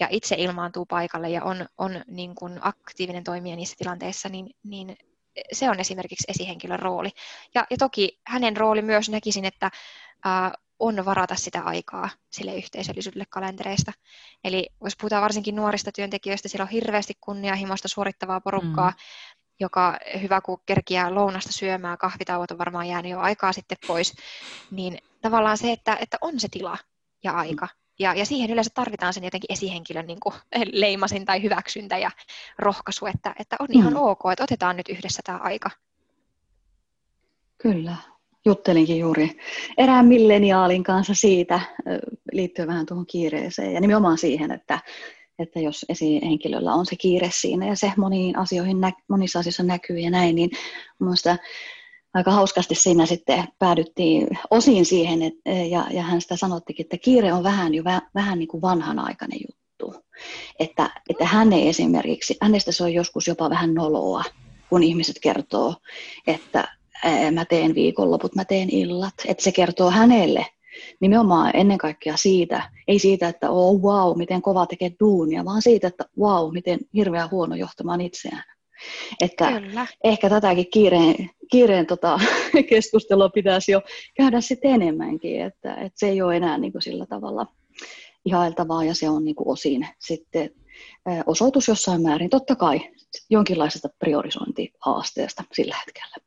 ja 0.00 0.08
itse 0.10 0.34
ilmaantuu 0.38 0.86
paikalle 0.86 1.30
ja 1.30 1.44
on, 1.44 1.66
on 1.78 2.02
niin 2.06 2.34
kuin 2.34 2.58
aktiivinen 2.60 3.24
toimija 3.24 3.56
niissä 3.56 3.76
tilanteissa, 3.78 4.28
niin, 4.28 4.50
niin 4.64 4.96
se 5.52 5.70
on 5.70 5.80
esimerkiksi 5.80 6.24
esihenkilön 6.28 6.78
rooli. 6.78 7.10
Ja, 7.54 7.66
ja 7.70 7.76
toki 7.76 8.20
hänen 8.26 8.56
rooli 8.56 8.82
myös 8.82 9.08
näkisin, 9.08 9.44
että 9.44 9.70
ää, 10.24 10.52
on 10.78 11.04
varata 11.04 11.34
sitä 11.34 11.62
aikaa 11.62 12.08
sille 12.30 12.56
yhteisöllisyydelle 12.56 13.24
kalentereista. 13.30 13.92
Eli 14.44 14.68
jos 14.84 14.96
puhutaan 14.96 15.22
varsinkin 15.22 15.56
nuorista 15.56 15.92
työntekijöistä, 15.92 16.48
siellä 16.48 16.62
on 16.62 16.68
hirveästi 16.68 17.14
kunnianhimoista 17.20 17.88
suorittavaa 17.88 18.40
porukkaa, 18.40 18.90
mm. 18.90 18.96
joka 19.60 19.98
hyvä 20.20 20.40
kun 20.40 20.62
kerkiää 20.66 21.14
lounasta 21.14 21.52
syömään, 21.52 21.98
kahvitauot 21.98 22.50
on 22.50 22.58
varmaan 22.58 22.88
jäänyt 22.88 23.12
jo 23.12 23.20
aikaa 23.20 23.52
sitten 23.52 23.78
pois, 23.86 24.14
niin 24.70 24.98
tavallaan 25.22 25.58
se, 25.58 25.72
että, 25.72 25.96
että 26.00 26.18
on 26.20 26.40
se 26.40 26.48
tila 26.50 26.78
ja 27.24 27.32
aika. 27.32 27.68
Ja, 27.98 28.14
ja 28.14 28.26
siihen 28.26 28.50
yleensä 28.50 28.70
tarvitaan 28.74 29.14
sen 29.14 29.24
jotenkin 29.24 29.52
esihenkilön 29.52 30.06
niin 30.06 30.20
kuin 30.20 30.34
leimasin 30.72 31.24
tai 31.24 31.42
hyväksyntä 31.42 31.98
ja 31.98 32.10
rohkaisu, 32.58 33.06
että, 33.06 33.34
että 33.38 33.56
on 33.58 33.68
ihan 33.70 33.92
mm. 33.92 33.98
ok, 33.98 34.20
että 34.32 34.44
otetaan 34.44 34.76
nyt 34.76 34.88
yhdessä 34.88 35.22
tämä 35.24 35.38
aika. 35.38 35.70
Kyllä, 37.58 37.96
juttelinkin 38.46 38.98
juuri 38.98 39.30
erään 39.78 40.06
milleniaalin 40.06 40.82
kanssa 40.82 41.14
siitä, 41.14 41.60
liittyen 42.32 42.68
vähän 42.68 42.86
tuohon 42.86 43.06
kiireeseen 43.06 43.72
ja 43.72 43.80
nimenomaan 43.80 44.18
siihen, 44.18 44.50
että, 44.50 44.78
että 45.38 45.60
jos 45.60 45.86
esihenkilöllä 45.88 46.74
on 46.74 46.86
se 46.86 46.96
kiire 46.96 47.30
siinä 47.32 47.66
ja 47.66 47.76
se 47.76 47.92
moniin 47.96 48.38
asioihin, 48.38 48.76
monissa 49.08 49.38
asioissa 49.38 49.62
näkyy 49.62 49.98
ja 49.98 50.10
näin, 50.10 50.34
niin 50.34 50.50
mielestäni 51.00 51.38
aika 52.14 52.30
hauskasti 52.30 52.74
siinä 52.74 53.06
sitten 53.06 53.44
päädyttiin 53.58 54.28
osin 54.50 54.86
siihen, 54.86 55.22
että, 55.22 55.50
ja, 55.50 55.86
ja 55.90 56.02
hän 56.02 56.20
sitä 56.20 56.36
sanottikin, 56.36 56.84
että 56.84 56.98
kiire 56.98 57.32
on 57.32 57.42
vähän 57.42 57.74
jo 57.74 57.84
vähän 58.14 58.38
niin 58.38 58.48
kuin 58.48 58.62
vanhanaikainen 58.62 59.38
juttu. 59.48 59.94
Että, 60.58 60.90
että 61.10 61.26
hän 61.26 61.52
ei 61.52 61.68
esimerkiksi, 61.68 62.36
hänestä 62.40 62.72
se 62.72 62.84
on 62.84 62.92
joskus 62.92 63.26
jopa 63.26 63.50
vähän 63.50 63.74
noloa, 63.74 64.24
kun 64.68 64.82
ihmiset 64.82 65.16
kertoo, 65.22 65.74
että 66.26 66.75
mä 67.30 67.44
teen 67.44 67.74
viikonloput, 67.74 68.34
mä 68.34 68.44
teen 68.44 68.70
illat. 68.70 69.14
Että 69.26 69.42
se 69.42 69.52
kertoo 69.52 69.90
hänelle 69.90 70.46
nimenomaan 71.00 71.50
ennen 71.54 71.78
kaikkea 71.78 72.16
siitä, 72.16 72.70
ei 72.88 72.98
siitä, 72.98 73.28
että 73.28 73.50
oh 73.50 73.80
wow, 73.82 74.18
miten 74.18 74.42
kova 74.42 74.66
tekee 74.66 74.90
duunia, 75.00 75.44
vaan 75.44 75.62
siitä, 75.62 75.86
että 75.86 76.04
wow, 76.18 76.52
miten 76.52 76.78
hirveän 76.94 77.30
huono 77.30 77.54
johtamaan 77.54 78.00
itseään. 78.00 78.44
Että 79.20 79.60
Kyllä. 79.60 79.86
ehkä 80.04 80.28
tätäkin 80.28 80.70
kiireen, 80.70 81.30
kiireen 81.50 81.86
tota, 81.86 82.20
keskustelua 82.70 83.28
pitäisi 83.28 83.72
jo 83.72 83.82
käydä 84.16 84.40
sitten 84.40 84.70
enemmänkin, 84.70 85.42
että, 85.42 85.74
että 85.74 85.98
se 85.98 86.08
ei 86.08 86.22
ole 86.22 86.36
enää 86.36 86.58
niin 86.58 86.72
kuin 86.72 86.82
sillä 86.82 87.06
tavalla 87.06 87.46
ihailtavaa 88.24 88.84
ja 88.84 88.94
se 88.94 89.08
on 89.08 89.24
niin 89.24 89.36
kuin 89.36 89.48
osin 89.48 89.86
sitten 89.98 90.50
osoitus 91.26 91.68
jossain 91.68 92.02
määrin, 92.02 92.30
totta 92.30 92.56
kai 92.56 92.80
jonkinlaisesta 93.30 93.88
priorisointihaasteesta 93.98 95.44
sillä 95.52 95.76
hetkellä. 95.86 96.25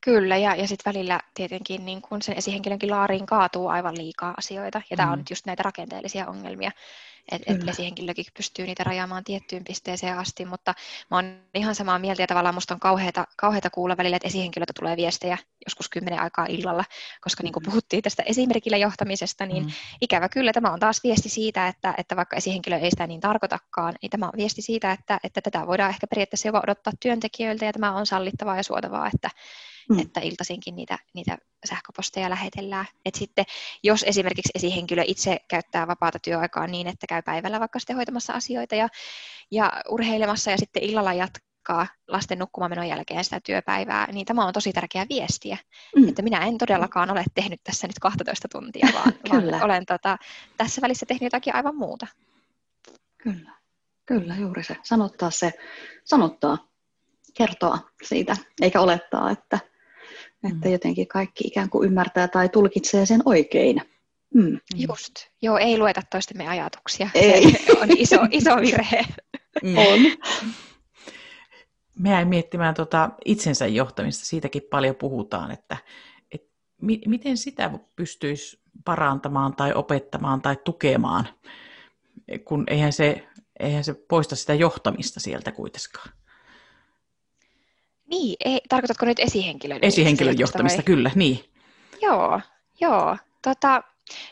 Kyllä, 0.00 0.36
ja, 0.36 0.54
ja 0.54 0.68
sitten 0.68 0.92
välillä 0.92 1.20
tietenkin 1.34 1.84
niin 1.84 2.02
kun 2.02 2.22
sen 2.22 2.38
esihenkilönkin 2.38 2.90
laariin 2.90 3.26
kaatuu 3.26 3.68
aivan 3.68 3.96
liikaa 3.98 4.34
asioita, 4.36 4.82
ja 4.90 4.94
mm. 4.94 4.96
tämä 4.96 5.12
on 5.12 5.18
nyt 5.18 5.30
just 5.30 5.46
näitä 5.46 5.62
rakenteellisia 5.62 6.26
ongelmia, 6.26 6.70
että 7.32 7.52
et 7.52 7.68
esihenkilökin 7.68 8.24
pystyy 8.36 8.66
niitä 8.66 8.84
rajaamaan 8.84 9.24
tiettyyn 9.24 9.64
pisteeseen 9.64 10.18
asti, 10.18 10.44
mutta 10.44 10.74
mä 11.10 11.16
oon 11.16 11.40
ihan 11.54 11.74
samaa 11.74 11.98
mieltä, 11.98 12.22
ja 12.22 12.26
tavallaan 12.26 12.54
musta 12.54 12.74
on 12.74 12.80
kauheata, 12.80 13.26
kauheata 13.36 13.70
kuulla 13.70 13.96
välillä, 13.96 14.16
että 14.16 14.28
esihenkilöitä 14.28 14.72
tulee 14.78 14.96
viestejä 14.96 15.38
joskus 15.66 15.88
kymmenen 15.88 16.20
aikaa 16.20 16.46
illalla, 16.48 16.84
koska 17.20 17.42
niin 17.42 17.52
kuin 17.52 17.62
mm. 17.62 17.70
puhuttiin 17.70 18.02
tästä 18.02 18.22
esimerkillä 18.26 18.76
johtamisesta, 18.76 19.46
niin 19.46 19.64
mm. 19.64 19.70
ikävä 20.00 20.28
kyllä 20.28 20.52
tämä 20.52 20.72
on 20.72 20.80
taas 20.80 21.00
viesti 21.04 21.28
siitä, 21.28 21.68
että, 21.68 21.94
että 21.98 22.16
vaikka 22.16 22.36
esihenkilö 22.36 22.76
ei 22.76 22.90
sitä 22.90 23.06
niin 23.06 23.20
tarkoitakaan, 23.20 23.94
niin 24.02 24.10
tämä 24.10 24.26
on 24.26 24.32
viesti 24.36 24.62
siitä, 24.62 24.92
että, 24.92 25.20
että 25.24 25.40
tätä 25.40 25.66
voidaan 25.66 25.90
ehkä 25.90 26.06
periaatteessa 26.06 26.48
jopa 26.48 26.60
odottaa 26.64 26.92
työntekijöiltä, 27.00 27.64
ja 27.64 27.72
tämä 27.72 27.92
on 27.92 28.06
sallittavaa 28.06 28.56
ja 28.56 28.62
suotavaa, 28.62 29.10
että, 29.14 29.30
mm. 29.90 29.98
että 29.98 30.20
iltaisinkin 30.20 30.76
niitä, 30.76 30.98
niitä 31.14 31.38
sähköposteja 31.68 32.30
lähetellään. 32.30 32.86
Et 33.04 33.14
sitten 33.14 33.44
jos 33.82 34.02
esimerkiksi 34.02 34.50
esihenkilö 34.54 35.02
itse 35.06 35.36
käyttää 35.48 35.86
vapaata 35.86 36.18
työaikaa 36.18 36.66
niin, 36.66 36.86
että 36.86 37.06
käy 37.06 37.22
päivällä 37.22 37.60
vaikka 37.60 37.78
sitten 37.78 37.96
hoitamassa 37.96 38.32
asioita 38.32 38.74
ja, 38.74 38.88
ja 39.50 39.72
urheilemassa 39.88 40.50
ja 40.50 40.58
sitten 40.58 40.82
illalla 40.82 41.12
jatkaa 41.12 41.86
lasten 42.08 42.38
nukkumamenon 42.38 42.88
jälkeen 42.88 43.24
sitä 43.24 43.40
työpäivää, 43.46 44.12
niin 44.12 44.26
tämä 44.26 44.46
on 44.46 44.52
tosi 44.52 44.72
tärkeä 44.72 45.06
viestiä, 45.08 45.58
mm. 45.96 46.08
että 46.08 46.22
minä 46.22 46.46
en 46.46 46.58
todellakaan 46.58 47.10
ole 47.10 47.24
tehnyt 47.34 47.60
tässä 47.64 47.86
nyt 47.86 47.98
12 47.98 48.48
tuntia, 48.52 48.88
vaan, 48.94 49.12
vaan 49.30 49.62
olen 49.64 49.86
tota, 49.86 50.16
tässä 50.56 50.82
välissä 50.82 51.06
tehnyt 51.06 51.22
jotakin 51.22 51.54
aivan 51.54 51.76
muuta. 51.76 52.06
Kyllä, 53.18 53.50
kyllä 54.06 54.36
juuri 54.36 54.64
se. 54.64 54.76
Sanottaa 54.82 55.30
se, 55.30 55.52
sanottaa, 56.04 56.58
kertoa 57.34 57.78
siitä, 58.02 58.36
eikä 58.62 58.80
olettaa, 58.80 59.30
että 59.30 59.58
että 60.44 60.68
mm. 60.68 60.72
jotenkin 60.72 61.08
kaikki 61.08 61.46
ikään 61.46 61.70
kuin 61.70 61.86
ymmärtää 61.86 62.28
tai 62.28 62.48
tulkitsee 62.48 63.06
sen 63.06 63.22
oikein. 63.24 63.82
Mm. 64.34 64.58
Just. 64.74 65.14
Joo, 65.42 65.58
ei 65.58 65.78
lueta 65.78 66.02
toistemme 66.10 66.48
ajatuksia. 66.48 67.10
Ei. 67.14 67.52
Se 67.66 67.78
on 67.80 67.88
iso, 67.96 68.16
iso 68.30 68.56
virhe. 68.56 69.04
Mm. 69.62 69.78
On. 69.78 70.00
Mä 71.98 72.08
jäin 72.08 72.28
miettimään 72.28 72.74
tota 72.74 73.10
itsensä 73.24 73.66
johtamista, 73.66 74.24
siitäkin 74.24 74.62
paljon 74.70 74.96
puhutaan, 74.96 75.50
että, 75.50 75.76
et 76.32 76.42
mi- 76.80 77.00
miten 77.06 77.36
sitä 77.36 77.70
pystyisi 77.96 78.60
parantamaan 78.84 79.56
tai 79.56 79.72
opettamaan 79.74 80.42
tai 80.42 80.56
tukemaan, 80.64 81.28
kun 82.44 82.64
eihän 82.66 82.92
se, 82.92 83.28
eihän 83.60 83.84
se 83.84 83.94
poista 83.94 84.36
sitä 84.36 84.54
johtamista 84.54 85.20
sieltä 85.20 85.52
kuitenkaan. 85.52 86.19
Niin, 88.10 88.36
ei, 88.44 88.60
tarkoitatko 88.68 89.06
nyt 89.06 89.18
esihenkilön? 89.18 89.78
Esihenkilön 89.82 90.38
johtamista, 90.38 90.78
vai? 90.78 90.84
kyllä, 90.84 91.10
niin. 91.14 91.44
Joo, 92.02 92.40
joo. 92.80 93.16
Tota, 93.42 93.82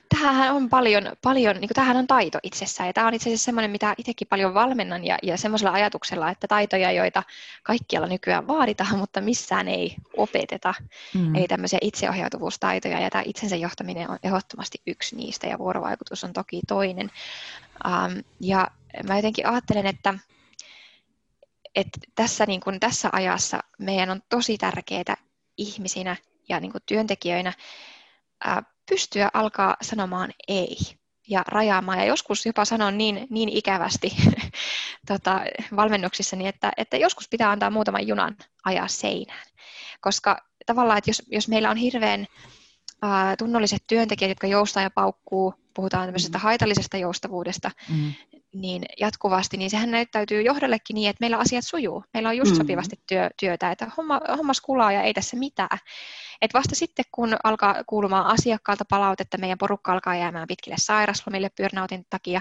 tämähän 0.08 0.54
on 0.54 0.68
paljon, 0.68 1.12
paljon 1.22 1.56
niin 1.56 1.70
tämähän 1.74 1.96
on 1.96 2.06
taito 2.06 2.38
itsessään, 2.42 2.86
ja 2.86 2.92
tämä 2.92 3.06
on 3.06 3.14
itse 3.14 3.30
asiassa 3.30 3.44
semmoinen, 3.44 3.70
mitä 3.70 3.94
itsekin 3.98 4.28
paljon 4.28 4.54
valmennan, 4.54 5.04
ja, 5.04 5.18
ja 5.22 5.36
semmoisella 5.36 5.72
ajatuksella, 5.72 6.30
että 6.30 6.48
taitoja, 6.48 6.92
joita 6.92 7.22
kaikkialla 7.62 8.08
nykyään 8.08 8.46
vaaditaan, 8.46 8.98
mutta 9.02 9.20
missään 9.20 9.68
ei 9.68 9.96
opeteta, 10.16 10.74
mm. 11.14 11.34
eli 11.34 11.48
tämmöisiä 11.48 11.78
itseohjautuvuustaitoja, 11.82 13.00
ja 13.00 13.10
tämä 13.10 13.22
itsensä 13.26 13.56
johtaminen 13.56 14.10
on 14.10 14.18
ehdottomasti 14.22 14.78
yksi 14.86 15.16
niistä, 15.16 15.46
ja 15.46 15.58
vuorovaikutus 15.58 16.24
on 16.24 16.32
toki 16.32 16.60
toinen. 16.68 17.10
Um, 17.86 18.22
ja 18.40 18.68
mä 19.08 19.16
jotenkin 19.16 19.46
ajattelen, 19.46 19.86
että 19.86 20.14
että 21.74 21.98
tässä, 22.14 22.46
niin 22.46 22.60
kuin, 22.60 22.80
tässä 22.80 23.08
ajassa 23.12 23.60
meidän 23.78 24.10
on 24.10 24.22
tosi 24.28 24.58
tärkeää 24.58 25.16
ihmisinä 25.56 26.16
ja 26.48 26.60
niin 26.60 26.72
kuin 26.72 26.82
työntekijöinä 26.86 27.52
ää, 28.44 28.62
pystyä 28.90 29.30
alkaa 29.34 29.76
sanomaan 29.82 30.32
ei 30.48 30.76
ja 31.28 31.44
rajaamaan 31.48 31.98
ja 31.98 32.04
joskus 32.04 32.46
jopa 32.46 32.64
sanon 32.64 32.98
niin, 32.98 33.26
niin 33.30 33.48
ikävästi 33.48 34.12
tota, 35.08 35.40
valmennuksissani, 35.76 36.48
että, 36.48 36.72
että 36.76 36.96
joskus 36.96 37.28
pitää 37.28 37.50
antaa 37.50 37.70
muutaman 37.70 38.06
junan 38.06 38.36
ajaa 38.64 38.88
seinään. 38.88 39.46
Koska 40.00 40.38
tavallaan, 40.66 40.98
että 40.98 41.10
jos, 41.10 41.22
jos 41.26 41.48
meillä 41.48 41.70
on 41.70 41.76
hirveän 41.76 42.26
ää, 43.02 43.36
tunnolliset 43.36 43.84
työntekijät, 43.86 44.28
jotka 44.28 44.46
joustaa 44.46 44.82
ja 44.82 44.90
paukkuu, 44.90 45.54
puhutaan 45.74 46.06
tämmöisestä 46.06 46.38
mm. 46.38 46.42
haitallisesta 46.42 46.96
joustavuudesta, 46.96 47.70
mm 47.88 48.12
niin 48.52 48.82
jatkuvasti, 49.00 49.56
niin 49.56 49.70
sehän 49.70 49.90
näyttäytyy 49.90 50.42
johdollekin 50.42 50.94
niin, 50.94 51.10
että 51.10 51.20
meillä 51.20 51.38
asiat 51.38 51.64
sujuu. 51.64 52.04
Meillä 52.14 52.28
on 52.28 52.36
just 52.36 52.50
mm. 52.50 52.56
sopivasti 52.56 53.00
työ, 53.06 53.30
työtä, 53.40 53.70
että 53.70 53.90
homma, 53.96 54.20
hommas 54.36 54.60
kulaa 54.60 54.92
ja 54.92 55.02
ei 55.02 55.14
tässä 55.14 55.36
mitään. 55.36 55.78
Et 56.42 56.54
vasta 56.54 56.74
sitten, 56.74 57.04
kun 57.12 57.36
alkaa 57.44 57.84
kuulumaan 57.86 58.26
asiakkaalta 58.26 58.84
palautetta, 58.90 59.38
meidän 59.38 59.58
porukka 59.58 59.92
alkaa 59.92 60.16
jäämään 60.16 60.48
pitkille 60.48 60.76
sairaslomille 60.78 61.50
burnoutin 61.56 62.06
takia 62.10 62.40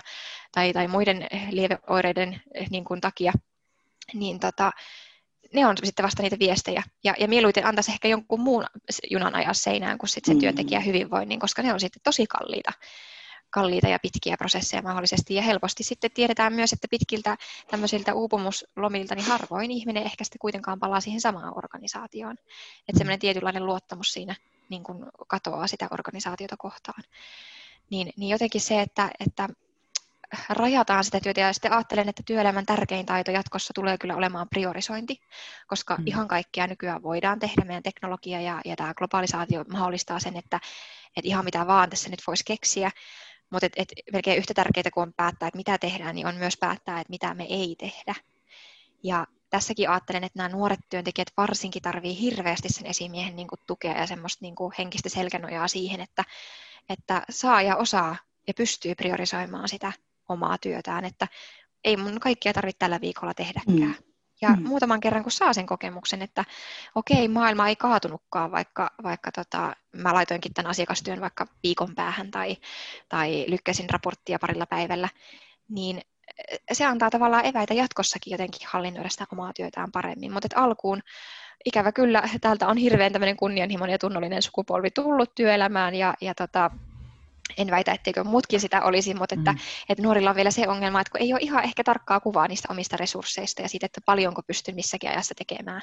tai, 0.52 0.74
tai 0.74 0.88
muiden 0.88 1.28
lieveoireiden 1.52 2.41
niin 2.72 2.84
kuin, 2.84 3.02
takia, 3.02 3.34
niin 4.13 4.39
tota, 4.39 4.72
ne 5.53 5.67
on 5.67 5.77
sitten 5.83 6.03
vasta 6.03 6.23
niitä 6.23 6.39
viestejä. 6.39 6.83
Ja, 7.03 7.13
ja 7.19 7.27
mieluiten 7.27 7.65
antaisi 7.65 7.91
ehkä 7.91 8.07
jonkun 8.07 8.39
muun 8.39 8.65
junan 9.12 9.36
ajaa 9.36 9.53
seinään 9.53 9.97
kuin 9.97 10.10
sitten 10.10 10.31
se 10.31 10.33
mm. 10.33 10.39
työntekijä 10.39 10.79
hyvinvoinnin, 10.79 11.39
koska 11.39 11.62
ne 11.62 11.73
on 11.73 11.79
sitten 11.79 12.01
tosi 12.03 12.27
kalliita 12.27 12.71
kalliita 13.49 13.88
ja 13.88 13.99
pitkiä 13.99 14.38
prosesseja 14.38 14.81
mahdollisesti. 14.81 15.36
Ja 15.36 15.41
helposti 15.41 15.83
sitten 15.83 16.12
tiedetään 16.12 16.53
myös, 16.53 16.73
että 16.73 16.88
pitkiltä 16.88 17.38
tämmöisiltä 17.67 18.13
uupumuslomilta 18.13 19.15
niin 19.15 19.25
harvoin 19.25 19.71
ihminen 19.71 20.03
ehkä 20.03 20.23
sitten 20.23 20.39
kuitenkaan 20.39 20.79
palaa 20.79 21.01
siihen 21.01 21.21
samaan 21.21 21.57
organisaatioon. 21.57 22.36
Että 22.88 22.97
semmoinen 22.97 23.19
tietynlainen 23.19 23.65
luottamus 23.65 24.13
siinä 24.13 24.36
niin 24.69 24.83
kuin 24.83 25.05
katoaa 25.27 25.67
sitä 25.67 25.88
organisaatiota 25.91 26.57
kohtaan. 26.57 27.03
Niin, 27.89 28.13
niin 28.17 28.29
jotenkin 28.29 28.62
se, 28.62 28.81
että, 28.81 29.12
että 29.19 29.49
rajataan 30.50 31.04
sitä 31.04 31.20
työtä 31.20 31.42
ja 31.42 31.54
sitten 31.54 31.74
ajattelen, 31.74 32.10
että 32.10 32.24
työelämän 32.26 32.66
tärkein 32.66 33.06
taito 33.06 33.32
jatkossa 33.32 33.74
tulee 33.74 33.98
kyllä 33.98 34.16
olemaan 34.16 34.50
priorisointi, 34.50 35.22
koska 35.68 35.96
mm. 35.96 36.08
ihan 36.08 36.28
kaikkea 36.28 36.68
nykyään 36.68 37.04
voidaan 37.04 37.40
tehdä. 37.40 37.66
Meidän 37.66 37.84
teknologia 37.84 38.42
ja, 38.42 38.62
ja 38.66 38.76
tämä 38.76 38.94
globalisaatio 38.94 39.63
mahdollistaa 39.72 40.20
sen, 40.20 40.38
että, 40.38 40.60
että 41.18 41.28
ihan 41.28 41.46
mitä 41.46 41.68
vaan 41.68 41.90
tässä 41.90 42.10
nyt 42.10 42.24
voisi 42.28 42.46
keksiä, 42.46 42.92
mutta 43.50 43.66
et, 43.66 43.74
et 43.76 43.88
melkein 44.12 44.38
yhtä 44.38 44.54
tärkeää 44.54 44.92
kuin 44.94 45.02
on 45.02 45.13
päättää, 45.13 45.48
että 45.48 45.58
mitä 45.58 45.78
tehdään, 45.78 46.16
niin 46.16 46.28
on 46.28 46.36
myös 46.36 46.58
päättää, 46.58 47.00
että 47.00 47.12
mitä 47.12 47.34
me 47.34 47.46
ei 47.50 47.76
tehdä. 47.80 48.16
Ja 49.04 49.28
tässäkin 49.50 49.90
ajattelen, 49.90 50.24
että 50.24 50.40
nämä 50.40 50.50
nuoret 50.50 50.80
työntekijät 50.90 51.32
varsinkin 51.38 51.82
tarvii 51.82 52.22
hirveästi 52.22 52.70
sen 52.70 52.86
esimiehen 52.86 53.36
niin 53.36 53.48
kuin, 53.48 53.60
tukea 53.68 53.98
ja 53.98 54.08
semmoista 54.08 54.46
niin 54.46 54.56
kuin, 54.56 54.74
henkistä 54.78 55.10
selkänojaa 55.10 55.68
siihen, 55.68 56.02
että, 56.02 56.24
että 56.90 57.22
saa 57.30 57.62
ja 57.62 57.76
osaa 57.76 58.16
ja 58.48 58.54
pystyy 58.54 58.96
priorisoimaan 58.96 59.70
sitä 59.70 59.92
omaa 60.30 60.58
työtään, 60.58 61.06
että 61.06 61.28
ei 61.84 61.98
mun 61.98 62.20
kaikkia 62.20 62.54
tarvitse 62.54 62.80
tällä 62.80 63.02
viikolla 63.02 63.34
tehdäkään. 63.34 63.78
Mm. 63.78 63.94
Ja 64.42 64.50
mm. 64.50 64.68
muutaman 64.68 65.00
kerran, 65.00 65.24
kun 65.24 65.32
saa 65.32 65.54
sen 65.54 65.66
kokemuksen, 65.66 66.22
että 66.22 66.46
okei, 66.96 67.28
maailma 67.28 67.68
ei 67.68 67.76
kaatunutkaan, 67.76 68.52
vaikka, 68.52 68.92
vaikka 69.04 69.32
tota, 69.32 69.76
mä 69.94 70.13
laitoinkin 70.13 70.54
tämän 70.54 70.70
asiakastyön 70.70 71.22
vaikka 71.22 71.48
viikon 71.63 71.96
päähän 71.96 72.32
tai, 72.32 72.58
tai 73.10 73.46
lykkäsin 73.48 73.90
raporttia 73.90 74.40
parilla 74.40 74.66
päivällä, 74.66 75.10
niin 75.70 76.02
se 76.72 76.86
antaa 76.86 77.10
tavallaan 77.10 77.46
eväitä 77.46 77.74
jatkossakin 77.74 78.32
jotenkin 78.32 78.68
hallinnoida 78.72 79.10
sitä 79.10 79.26
omaa 79.34 79.54
työtään 79.54 79.92
paremmin. 79.92 80.34
Mutta 80.34 80.48
alkuun 80.56 81.02
ikävä 81.66 81.92
kyllä 81.92 82.24
täältä 82.42 82.68
on 82.68 82.78
hirveän 82.78 83.12
tämmöinen 83.12 83.38
kunnianhimoinen 83.38 83.94
ja 83.94 84.00
tunnollinen 84.00 84.42
sukupolvi 84.42 84.92
tullut 84.92 85.36
työelämään 85.36 85.96
ja, 85.96 86.13
ja 86.22 86.36
tota, 86.36 86.72
en 87.57 87.71
väitä, 87.71 87.91
etteikö 87.91 88.23
muutkin 88.23 88.60
sitä 88.60 88.81
olisi, 88.81 89.13
mutta 89.13 89.36
että, 89.36 89.51
mm. 89.51 89.60
että 89.89 90.03
nuorilla 90.03 90.29
on 90.29 90.36
vielä 90.36 90.51
se 90.51 90.67
ongelma, 90.67 91.01
että 91.01 91.12
kun 91.12 91.21
ei 91.21 91.33
ole 91.33 91.41
ihan 91.41 91.63
ehkä 91.63 91.83
tarkkaa 91.83 92.19
kuvaa 92.19 92.47
niistä 92.47 92.67
omista 92.71 92.97
resursseista 92.97 93.62
ja 93.62 93.69
siitä, 93.69 93.86
että 93.86 94.01
paljonko 94.05 94.41
pystyn 94.43 94.75
missäkin 94.75 95.10
ajassa 95.10 95.36
tekemään 95.36 95.81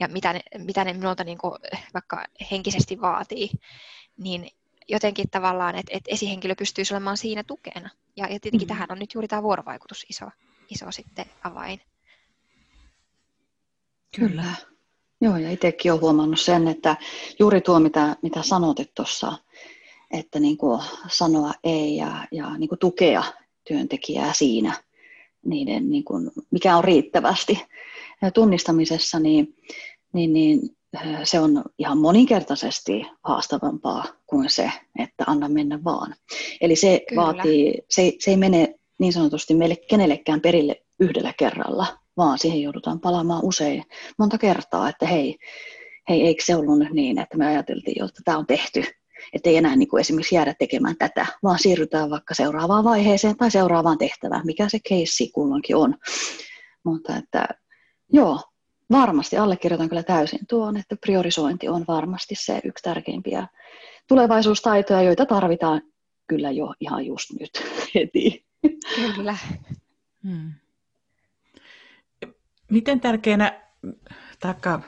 ja 0.00 0.08
mitä 0.08 0.32
ne, 0.32 0.40
mitä 0.58 0.84
ne 0.84 0.92
minulta 0.92 1.24
niin 1.24 1.38
kuin 1.38 1.52
vaikka 1.94 2.24
henkisesti 2.50 3.00
vaatii, 3.00 3.50
niin 4.16 4.50
jotenkin 4.88 5.30
tavallaan, 5.30 5.76
että, 5.76 5.96
että 5.96 6.10
esihenkilö 6.12 6.54
pystyisi 6.54 6.94
olemaan 6.94 7.16
siinä 7.16 7.44
tukena. 7.44 7.90
Ja, 8.16 8.26
ja 8.32 8.40
tietenkin 8.40 8.66
mm. 8.66 8.68
tähän 8.68 8.92
on 8.92 8.98
nyt 8.98 9.14
juuri 9.14 9.28
tämä 9.28 9.42
vuorovaikutus 9.42 10.06
iso, 10.08 10.26
iso 10.70 10.90
sitten 10.90 11.26
avain. 11.42 11.80
Kyllä. 14.16 14.54
Joo, 15.20 15.36
ja 15.36 15.50
itsekin 15.50 15.92
olen 15.92 16.02
huomannut 16.02 16.40
sen, 16.40 16.68
että 16.68 16.96
juuri 17.38 17.60
tuo, 17.60 17.80
mitä, 17.80 18.16
mitä 18.22 18.42
sanotit 18.42 18.94
tuossa, 18.94 19.32
että 20.10 20.40
niin 20.40 20.56
kuin 20.56 20.80
sanoa 21.08 21.52
ei 21.64 21.96
ja, 21.96 22.26
ja 22.32 22.58
niin 22.58 22.68
kuin 22.68 22.78
tukea 22.78 23.22
työntekijää 23.68 24.32
siinä, 24.32 24.74
niiden, 25.44 25.90
niin 25.90 26.04
kuin, 26.04 26.30
mikä 26.50 26.76
on 26.76 26.84
riittävästi 26.84 27.58
tunnistamisessa, 28.34 29.20
niin, 29.20 29.56
niin, 30.12 30.32
niin 30.32 30.60
se 31.24 31.40
on 31.40 31.64
ihan 31.78 31.98
moninkertaisesti 31.98 33.06
haastavampaa 33.24 34.04
kuin 34.26 34.50
se, 34.50 34.72
että 34.98 35.24
anna 35.26 35.48
mennä 35.48 35.84
vaan. 35.84 36.14
Eli 36.60 36.76
se, 36.76 37.00
Kyllä. 37.08 37.22
vaatii, 37.22 37.74
se, 37.90 38.12
se 38.18 38.30
ei 38.30 38.36
mene 38.36 38.74
niin 38.98 39.12
sanotusti 39.12 39.54
meille 39.54 39.76
kenellekään 39.76 40.40
perille 40.40 40.82
yhdellä 41.00 41.34
kerralla, 41.38 41.86
vaan 42.16 42.38
siihen 42.38 42.62
joudutaan 42.62 43.00
palaamaan 43.00 43.44
usein 43.44 43.84
monta 44.18 44.38
kertaa, 44.38 44.88
että 44.88 45.06
hei, 45.06 45.38
hei 46.08 46.26
eikö 46.26 46.42
se 46.44 46.56
ollut 46.56 46.78
niin, 46.92 47.18
että 47.18 47.38
me 47.38 47.46
ajateltiin 47.46 47.96
jo, 47.98 48.04
että 48.04 48.22
tämä 48.24 48.38
on 48.38 48.46
tehty, 48.46 48.84
että 49.32 49.50
ei 49.50 49.56
enää 49.56 49.76
niin 49.76 49.88
kuin 49.88 50.00
esimerkiksi 50.00 50.34
jäädä 50.34 50.54
tekemään 50.58 50.96
tätä, 50.98 51.26
vaan 51.42 51.58
siirrytään 51.58 52.10
vaikka 52.10 52.34
seuraavaan 52.34 52.84
vaiheeseen 52.84 53.36
tai 53.36 53.50
seuraavaan 53.50 53.98
tehtävään, 53.98 54.46
mikä 54.46 54.68
se 54.68 54.78
keissi 54.88 55.30
kulloinkin 55.34 55.76
on. 55.76 55.94
Mutta 56.84 57.16
että 57.16 57.48
joo, 58.12 58.40
varmasti 58.90 59.36
allekirjoitan 59.36 59.88
kyllä 59.88 60.02
täysin 60.02 60.46
tuon, 60.48 60.76
että 60.76 60.96
priorisointi 60.96 61.68
on 61.68 61.84
varmasti 61.88 62.34
se 62.34 62.60
yksi 62.64 62.84
tärkeimpiä 62.84 63.46
tulevaisuustaitoja, 64.08 65.02
joita 65.02 65.26
tarvitaan 65.26 65.82
kyllä 66.26 66.50
jo 66.50 66.74
ihan 66.80 67.06
just 67.06 67.30
nyt 67.40 67.50
heti. 67.94 68.46
Kyllä. 69.16 69.36
Hmm. 70.24 70.52
Miten 72.70 73.00
tärkeänä 73.00 73.62
taikka 74.40 74.80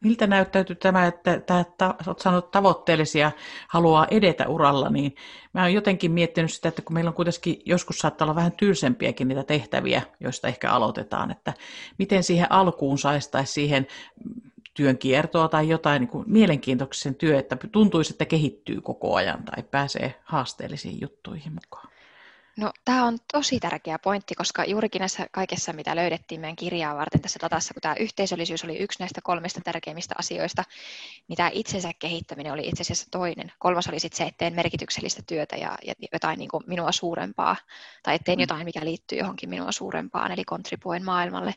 miltä 0.00 0.26
näyttäytyy 0.26 0.76
tämä, 0.76 1.06
että, 1.06 1.34
että 1.34 1.94
olet 2.06 2.18
saanut 2.18 2.50
tavoitteellisia, 2.50 3.32
haluaa 3.68 4.06
edetä 4.10 4.48
uralla, 4.48 4.90
niin 4.90 5.16
mä 5.52 5.62
oon 5.62 5.72
jotenkin 5.72 6.12
miettinyt 6.12 6.52
sitä, 6.52 6.68
että 6.68 6.82
kun 6.82 6.94
meillä 6.94 7.08
on 7.08 7.14
kuitenkin 7.14 7.62
joskus 7.64 7.98
saattaa 7.98 8.24
olla 8.24 8.34
vähän 8.34 8.52
tylsempiäkin 8.52 9.28
niitä 9.28 9.42
tehtäviä, 9.42 10.02
joista 10.20 10.48
ehkä 10.48 10.72
aloitetaan, 10.72 11.30
että 11.30 11.52
miten 11.98 12.22
siihen 12.22 12.52
alkuun 12.52 12.98
saisi 12.98 13.30
tai 13.30 13.46
siihen 13.46 13.86
työn 14.74 14.98
kiertoa 14.98 15.48
tai 15.48 15.68
jotain 15.68 16.00
niin 16.00 16.08
kuin 16.08 16.24
mielenkiintoisen 16.26 17.14
työ, 17.14 17.38
että 17.38 17.56
tuntuisi, 17.72 18.12
että 18.12 18.24
kehittyy 18.24 18.80
koko 18.80 19.14
ajan 19.14 19.44
tai 19.44 19.62
pääsee 19.62 20.14
haasteellisiin 20.24 21.00
juttuihin 21.00 21.52
mukaan. 21.52 21.93
No, 22.56 22.72
tämä 22.84 23.04
on 23.04 23.18
tosi 23.32 23.60
tärkeä 23.60 23.98
pointti, 23.98 24.34
koska 24.34 24.64
juurikin 24.64 25.00
näissä 25.00 25.26
kaikessa, 25.32 25.72
mitä 25.72 25.96
löydettiin 25.96 26.40
meidän 26.40 26.56
kirjaa 26.56 26.94
varten 26.94 27.20
tässä 27.20 27.38
datassa, 27.42 27.74
kun 27.74 27.80
tämä 27.80 27.94
yhteisöllisyys 27.94 28.64
oli 28.64 28.78
yksi 28.78 28.98
näistä 28.98 29.20
kolmesta 29.22 29.60
tärkeimmistä 29.64 30.14
asioista, 30.18 30.64
niin 31.28 31.36
tämä 31.36 31.50
itsensä 31.52 31.92
kehittäminen 31.98 32.52
oli 32.52 32.68
itse 32.68 32.82
asiassa 32.82 33.06
toinen. 33.10 33.52
Kolmas 33.58 33.88
oli 33.88 34.00
sitten 34.00 34.16
se, 34.16 34.24
että 34.24 34.38
teen 34.38 34.54
merkityksellistä 34.54 35.22
työtä 35.26 35.56
ja, 35.56 35.78
ja 35.86 35.94
jotain 36.12 36.38
niin 36.38 36.50
kuin 36.50 36.64
minua 36.66 36.92
suurempaa, 36.92 37.56
tai 38.02 38.14
että 38.14 38.24
teen 38.24 38.38
mm. 38.38 38.40
jotain, 38.40 38.64
mikä 38.64 38.84
liittyy 38.84 39.18
johonkin 39.18 39.50
minua 39.50 39.72
suurempaan, 39.72 40.32
eli 40.32 40.44
kontribuoin 40.44 41.04
maailmalle. 41.04 41.54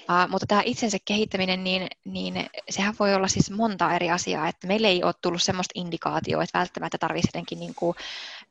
Uh, 0.00 0.30
mutta 0.30 0.46
tämä 0.46 0.62
itsensä 0.64 0.98
kehittäminen, 1.04 1.64
niin, 1.64 1.86
niin 2.04 2.46
sehän 2.70 2.94
voi 2.98 3.14
olla 3.14 3.28
siis 3.28 3.50
monta 3.50 3.94
eri 3.94 4.10
asiaa, 4.10 4.48
että 4.48 4.66
meille 4.66 4.88
ei 4.88 5.04
ole 5.04 5.14
tullut 5.22 5.42
sellaista 5.42 5.72
indikaatioa, 5.74 6.42
että 6.42 6.58
välttämättä 6.58 6.98
tarvitsisi 6.98 7.28
jotenkin 7.28 7.60
niin 7.60 7.74
kuin 7.74 7.96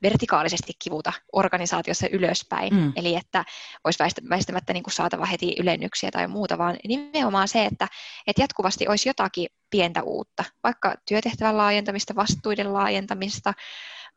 vertikaalisesti 0.02 0.74
kivuta 0.84 1.14
organisaatiossa 1.34 2.08
ylöspäin, 2.12 2.74
mm. 2.74 2.94
eli 2.96 3.16
että 3.16 3.46
olisi 3.84 4.04
väistämättä 4.30 4.74
niin 4.74 4.84
kuin 4.84 4.94
saatava 4.94 5.26
heti 5.26 5.56
ylennyksiä 5.60 6.12
tai 6.12 6.28
muuta, 6.28 6.58
vaan 6.58 6.78
nimenomaan 6.88 7.48
se, 7.48 7.66
että, 7.66 7.88
että 8.28 8.42
jatkuvasti 8.42 8.88
olisi 8.88 9.10
jotakin 9.10 9.48
pientä 9.70 10.04
uutta, 10.04 10.44
vaikka 10.64 10.96
työtehtävän 11.08 11.58
laajentamista, 11.58 12.16
vastuiden 12.16 12.74
laajentamista, 12.74 13.54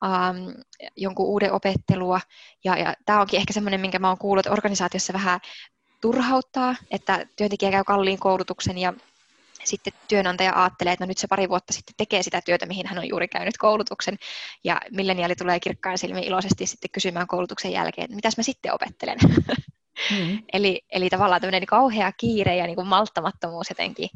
um, 0.04 0.54
jonkun 0.96 1.26
uuden 1.26 1.52
opettelua, 1.52 2.20
ja, 2.64 2.76
ja 2.76 2.94
tämä 3.06 3.20
onkin 3.20 3.40
ehkä 3.40 3.52
semmoinen, 3.52 3.80
minkä 3.80 3.98
mä 3.98 4.08
oon 4.08 4.18
kuullut, 4.18 4.46
että 4.46 4.52
organisaatiossa 4.52 5.12
vähän 5.12 5.40
turhauttaa, 6.00 6.74
että 6.90 7.26
työntekijä 7.36 7.70
käy 7.70 7.84
kalliin 7.84 8.18
koulutuksen 8.18 8.78
ja 8.78 8.92
sitten 9.64 9.92
työnantaja 10.08 10.52
ajattelee, 10.54 10.92
että 10.92 11.04
no 11.04 11.08
nyt 11.08 11.18
se 11.18 11.26
pari 11.26 11.48
vuotta 11.48 11.72
sitten 11.72 11.94
tekee 11.96 12.22
sitä 12.22 12.40
työtä, 12.40 12.66
mihin 12.66 12.86
hän 12.86 12.98
on 12.98 13.08
juuri 13.08 13.28
käynyt 13.28 13.58
koulutuksen, 13.58 14.16
ja 14.64 14.80
milleniaali 14.90 15.34
tulee 15.34 15.60
kirkkaan 15.60 15.98
silmin 15.98 16.24
iloisesti 16.24 16.66
sitten 16.66 16.90
kysymään 16.90 17.26
koulutuksen 17.26 17.72
jälkeen, 17.72 18.04
että 18.04 18.16
mitäs 18.16 18.36
mä 18.36 18.42
sitten 18.42 18.74
opettelen. 18.74 19.18
Mm. 20.10 20.42
eli, 20.52 20.82
eli 20.92 21.10
tavallaan 21.10 21.40
tämmöinen 21.40 21.66
kauhea 21.66 22.12
kiire 22.12 22.56
ja 22.56 22.66
niin 22.66 22.76
kuin 22.76 22.86
malttamattomuus 22.86 23.68
jotenkin. 23.68 24.08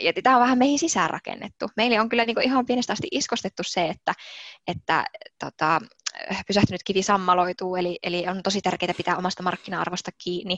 Ja 0.00 0.12
tämä 0.22 0.36
on 0.36 0.42
vähän 0.42 0.58
meihin 0.58 0.78
sisään 0.78 1.10
rakennettu. 1.10 1.66
Meille 1.76 2.00
on 2.00 2.08
kyllä 2.08 2.24
niin 2.24 2.34
kuin 2.34 2.46
ihan 2.46 2.66
pienestä 2.66 2.92
asti 2.92 3.08
iskostettu 3.10 3.62
se, 3.66 3.86
että, 3.86 4.14
että 4.66 5.04
tota, 5.38 5.80
pysähtynyt 6.46 6.82
kivi 6.82 7.02
sammaloituu, 7.02 7.76
eli, 7.76 7.98
eli 8.02 8.28
on 8.28 8.42
tosi 8.42 8.60
tärkeää 8.60 8.94
pitää 8.96 9.16
omasta 9.16 9.42
markkina-arvosta 9.42 10.10
kiinni 10.24 10.56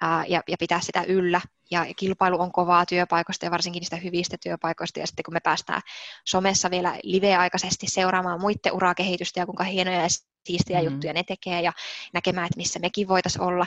ää, 0.00 0.24
ja, 0.28 0.42
ja 0.48 0.56
pitää 0.58 0.80
sitä 0.80 1.02
yllä. 1.02 1.40
Ja 1.70 1.86
kilpailu 1.96 2.40
on 2.40 2.52
kovaa 2.52 2.86
työpaikoista 2.86 3.46
ja 3.46 3.50
varsinkin 3.50 3.80
niistä 3.80 3.96
hyvistä 3.96 4.36
työpaikoista. 4.42 5.00
Ja 5.00 5.06
sitten 5.06 5.22
kun 5.22 5.34
me 5.34 5.40
päästään 5.40 5.82
somessa 6.26 6.70
vielä 6.70 6.98
live-aikaisesti 7.02 7.86
seuraamaan 7.88 8.40
muiden 8.40 8.72
urakehitystä 8.72 9.40
ja 9.40 9.46
kuinka 9.46 9.64
hienoja 9.64 10.02
ja 10.02 10.08
siistiä 10.44 10.78
mm-hmm. 10.78 10.92
juttuja 10.92 11.12
ne 11.12 11.22
tekee 11.22 11.60
ja 11.60 11.72
näkemään, 12.12 12.46
että 12.46 12.56
missä 12.56 12.78
mekin 12.78 13.08
voitaisiin 13.08 13.42
olla, 13.42 13.66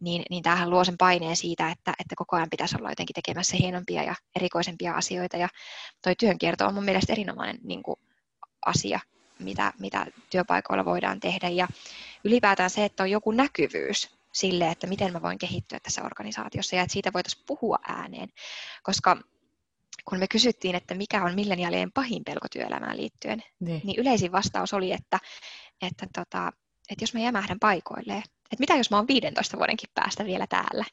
niin, 0.00 0.22
niin 0.30 0.42
tämähän 0.42 0.70
luo 0.70 0.84
sen 0.84 0.98
paineen 0.98 1.36
siitä, 1.36 1.70
että, 1.70 1.90
että 1.90 2.14
koko 2.16 2.36
ajan 2.36 2.50
pitäisi 2.50 2.76
olla 2.78 2.90
jotenkin 2.90 3.14
tekemässä 3.14 3.56
hienompia 3.56 4.02
ja 4.02 4.14
erikoisempia 4.36 4.94
asioita. 4.94 5.36
Ja 5.36 5.48
toi 6.02 6.14
työnkierto 6.18 6.66
on 6.66 6.74
mun 6.74 6.84
mielestä 6.84 7.12
erinomainen 7.12 7.58
niin 7.62 7.82
kuin, 7.82 7.96
asia 8.66 9.00
mitä, 9.38 9.72
mitä 9.78 10.06
työpaikoilla 10.30 10.84
voidaan 10.84 11.20
tehdä. 11.20 11.48
Ja 11.48 11.68
ylipäätään 12.24 12.70
se, 12.70 12.84
että 12.84 13.02
on 13.02 13.10
joku 13.10 13.30
näkyvyys 13.30 14.10
sille, 14.32 14.70
että 14.70 14.86
miten 14.86 15.12
mä 15.12 15.22
voin 15.22 15.38
kehittyä 15.38 15.80
tässä 15.82 16.02
organisaatiossa 16.02 16.76
ja 16.76 16.82
että 16.82 16.92
siitä 16.92 17.12
voitaisiin 17.14 17.44
puhua 17.46 17.78
ääneen. 17.88 18.28
Koska 18.82 19.16
kun 20.04 20.18
me 20.18 20.28
kysyttiin, 20.28 20.74
että 20.74 20.94
mikä 20.94 21.24
on 21.24 21.34
milleniaalien 21.34 21.92
pahin 21.92 22.24
pelko 22.24 22.46
työelämään 22.52 22.96
liittyen, 22.96 23.42
niin, 23.60 23.80
niin 23.84 24.00
yleisin 24.00 24.32
vastaus 24.32 24.72
oli, 24.72 24.92
että, 24.92 25.18
että, 25.82 26.06
tota, 26.14 26.52
että 26.90 27.02
jos 27.02 27.14
mä 27.14 27.20
jämähdän 27.20 27.58
paikoilleen, 27.60 28.22
että 28.54 28.62
mitä 28.62 28.74
jos 28.74 28.90
mä 28.90 28.96
oon 28.96 29.08
15 29.08 29.56
vuodenkin 29.56 29.88
päästä 29.94 30.24
vielä 30.24 30.46
täällä 30.46 30.84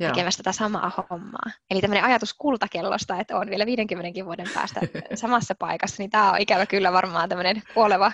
Joo. 0.00 0.10
tekemässä 0.10 0.42
tätä 0.42 0.52
samaa 0.52 1.06
hommaa. 1.10 1.50
Eli 1.70 1.80
tämmöinen 1.80 2.04
ajatus 2.04 2.34
kultakellosta, 2.34 3.20
että 3.20 3.38
on 3.38 3.50
vielä 3.50 3.66
50 3.66 4.24
vuoden 4.24 4.48
päästä 4.54 4.80
samassa 5.14 5.54
paikassa, 5.58 6.02
niin 6.02 6.10
tämä 6.10 6.32
on 6.32 6.40
ikävä 6.40 6.66
kyllä 6.66 6.92
varmaan 6.92 7.28
tämmöinen 7.28 7.62
kuoleva, 7.74 8.12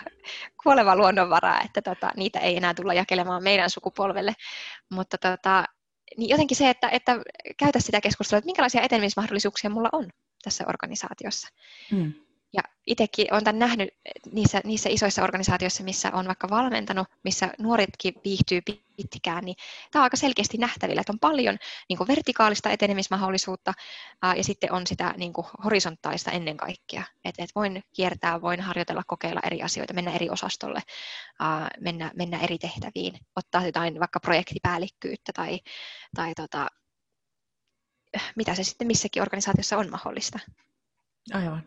kuoleva 0.63 0.97
luonnonvara, 0.97 1.61
että 1.61 1.83
tota, 1.83 2.11
niitä 2.17 2.39
ei 2.39 2.57
enää 2.57 2.75
tulla 2.75 2.95
jakelemaan 2.95 3.43
meidän 3.43 3.71
sukupolvelle. 3.71 4.33
Mutta 4.91 5.19
tota, 5.19 5.65
niin 6.17 6.31
jotenkin 6.31 6.57
se, 6.57 6.71
että, 6.71 6.89
että 6.89 7.17
käytä 7.59 7.81
sitä 7.81 8.01
keskustelua, 8.01 8.39
että 8.39 8.49
minkälaisia 8.49 8.83
etenemismahdollisuuksia 8.83 9.71
mulla 9.71 9.89
on 9.93 10.09
tässä 10.45 10.65
organisaatiossa. 10.69 11.49
Hmm. 11.91 12.13
Ja 12.55 12.63
itsekin 12.87 13.27
olen 13.33 13.45
tämän 13.45 13.59
nähnyt 13.59 13.89
niissä, 14.33 14.61
niissä 14.65 14.89
isoissa 14.89 15.23
organisaatioissa, 15.23 15.85
missä 15.85 16.11
on 16.13 16.27
vaikka 16.27 16.51
valmentanut, 16.51 17.09
missä 17.25 17.53
nuoretkin 17.59 18.15
viihtyy 18.25 18.61
pitkään, 18.97 19.45
niin 19.45 19.57
tämä 19.91 20.01
on 20.01 20.05
aika 20.05 20.17
selkeästi 20.17 20.59
nähtävillä, 20.59 21.01
että 21.01 21.13
on 21.13 21.19
paljon 21.19 21.59
niin 21.89 21.97
kuin 21.97 22.09
vertikaalista 22.09 22.71
etenemismahdollisuutta 22.71 23.73
ää, 24.23 24.35
ja 24.35 24.45
sitten 24.45 24.73
on 24.73 24.87
sitä 24.87 25.15
niin 25.17 25.33
kuin 25.33 25.47
horisontaalista 25.65 26.31
ennen 26.31 26.57
kaikkea. 26.57 27.03
Että 27.25 27.45
et 27.45 27.51
voin 27.55 27.83
kiertää, 27.93 28.41
voin 28.41 28.61
harjoitella, 28.61 29.03
kokeilla 29.07 29.41
eri 29.47 29.63
asioita, 29.63 29.95
mennä 29.95 30.13
eri 30.13 30.31
osastolle, 30.31 30.81
ää, 31.41 31.69
mennä, 31.81 32.11
mennä 32.17 32.39
eri 32.39 32.59
tehtäviin, 32.59 33.19
ottaa 33.37 33.67
jotain 33.67 34.01
vaikka 34.01 34.21
projektipäällikkyyttä 34.21 35.33
tai, 35.33 35.61
tai 36.17 36.35
tota, 36.35 36.67
mitä 38.37 38.55
se 38.55 38.65
sitten 38.65 38.87
missäkin 38.87 39.23
organisaatiossa 39.23 39.79
on 39.79 39.91
mahdollista. 39.91 40.39
Aivan. 41.33 41.63